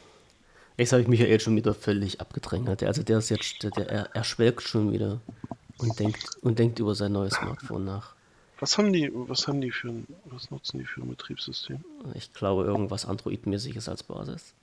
[0.78, 2.84] Jetzt habe ich Michael schon wieder völlig abgedrängt.
[2.84, 5.22] Also der ist jetzt, der, der er, schwelgt schon wieder
[5.78, 8.14] und denkt und denkt über sein neues Smartphone nach.
[8.60, 11.84] Was haben die, was haben die für ein, was nutzen die für ein Betriebssystem?
[12.14, 14.54] Ich glaube irgendwas Android-mäßiges als Basis.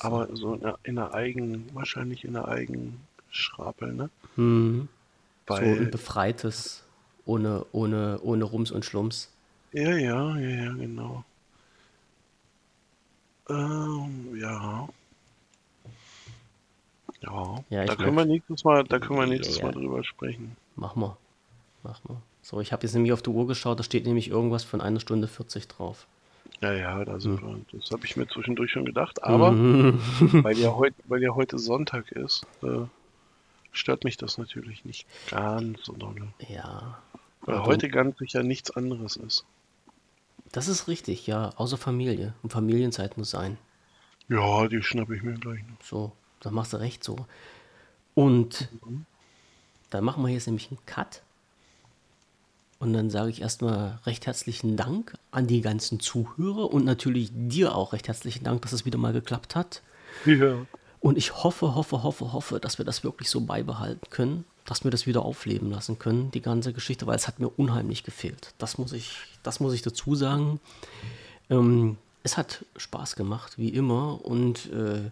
[0.00, 4.10] Aber so in der, in der Eigen, wahrscheinlich in der Eigenschrapel, ne?
[4.36, 4.88] Hm.
[5.48, 6.82] So ein Weil, befreites,
[7.26, 9.30] ohne, ohne, ohne Rums und Schlums.
[9.72, 11.24] ja, ja, ja, ja, genau.
[13.48, 14.88] Ähm, ja,
[17.20, 17.64] ja.
[17.70, 20.56] Ja, Da können wir nächstes Mal, da können wir nächstes ja, Mal drüber sprechen.
[20.76, 21.16] mach mal.
[21.82, 22.16] Mach mal.
[22.42, 25.00] So, ich habe jetzt nämlich auf die Uhr geschaut, da steht nämlich irgendwas von einer
[25.00, 26.06] Stunde 40 drauf.
[26.60, 27.60] Ja, ja, da sind wir.
[27.72, 29.32] Das habe ich mir zwischendurch schon gedacht, Hm.
[29.32, 29.98] aber Mhm.
[30.44, 32.86] weil ja heute, weil ja heute Sonntag ist, äh,
[33.72, 36.28] stört mich das natürlich nicht ganz so dolle.
[36.48, 36.98] Ja.
[37.42, 39.44] Weil heute ganz sicher nichts anderes ist.
[40.54, 41.50] Das ist richtig, ja.
[41.56, 42.34] Außer Familie.
[42.42, 43.58] Und Familienzeit muss sein.
[44.28, 45.82] Ja, die schnappe ich mir gleich noch.
[45.82, 47.16] So, da machst du recht so.
[48.14, 49.04] Und Mhm.
[49.90, 51.22] dann machen wir jetzt nämlich einen Cut.
[52.78, 57.74] Und dann sage ich erstmal recht herzlichen Dank an die ganzen Zuhörer und natürlich dir
[57.74, 59.82] auch recht herzlichen Dank, dass es wieder mal geklappt hat.
[60.24, 60.66] Ja.
[61.00, 64.90] Und ich hoffe, hoffe, hoffe, hoffe, dass wir das wirklich so beibehalten können, dass wir
[64.90, 68.54] das wieder aufleben lassen können, die ganze Geschichte, weil es hat mir unheimlich gefehlt.
[68.58, 69.12] Das muss ich,
[69.42, 70.60] das muss ich dazu sagen.
[71.50, 74.24] Ähm, es hat Spaß gemacht, wie immer.
[74.24, 75.10] Und äh,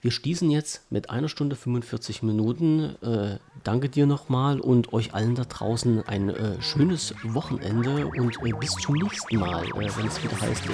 [0.00, 2.94] wir schließen jetzt mit einer Stunde 45 Minuten.
[3.02, 8.52] Äh, danke dir nochmal und euch allen da draußen ein äh, schönes Wochenende und äh,
[8.52, 10.72] bis zum nächsten Mal, äh, wenn es wieder heißt, äh,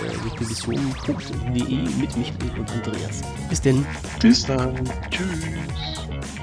[1.99, 3.23] mit Michael und Andreas.
[3.49, 3.87] Bis denn.
[4.21, 4.75] Bis dann.
[5.11, 6.34] Tschüss.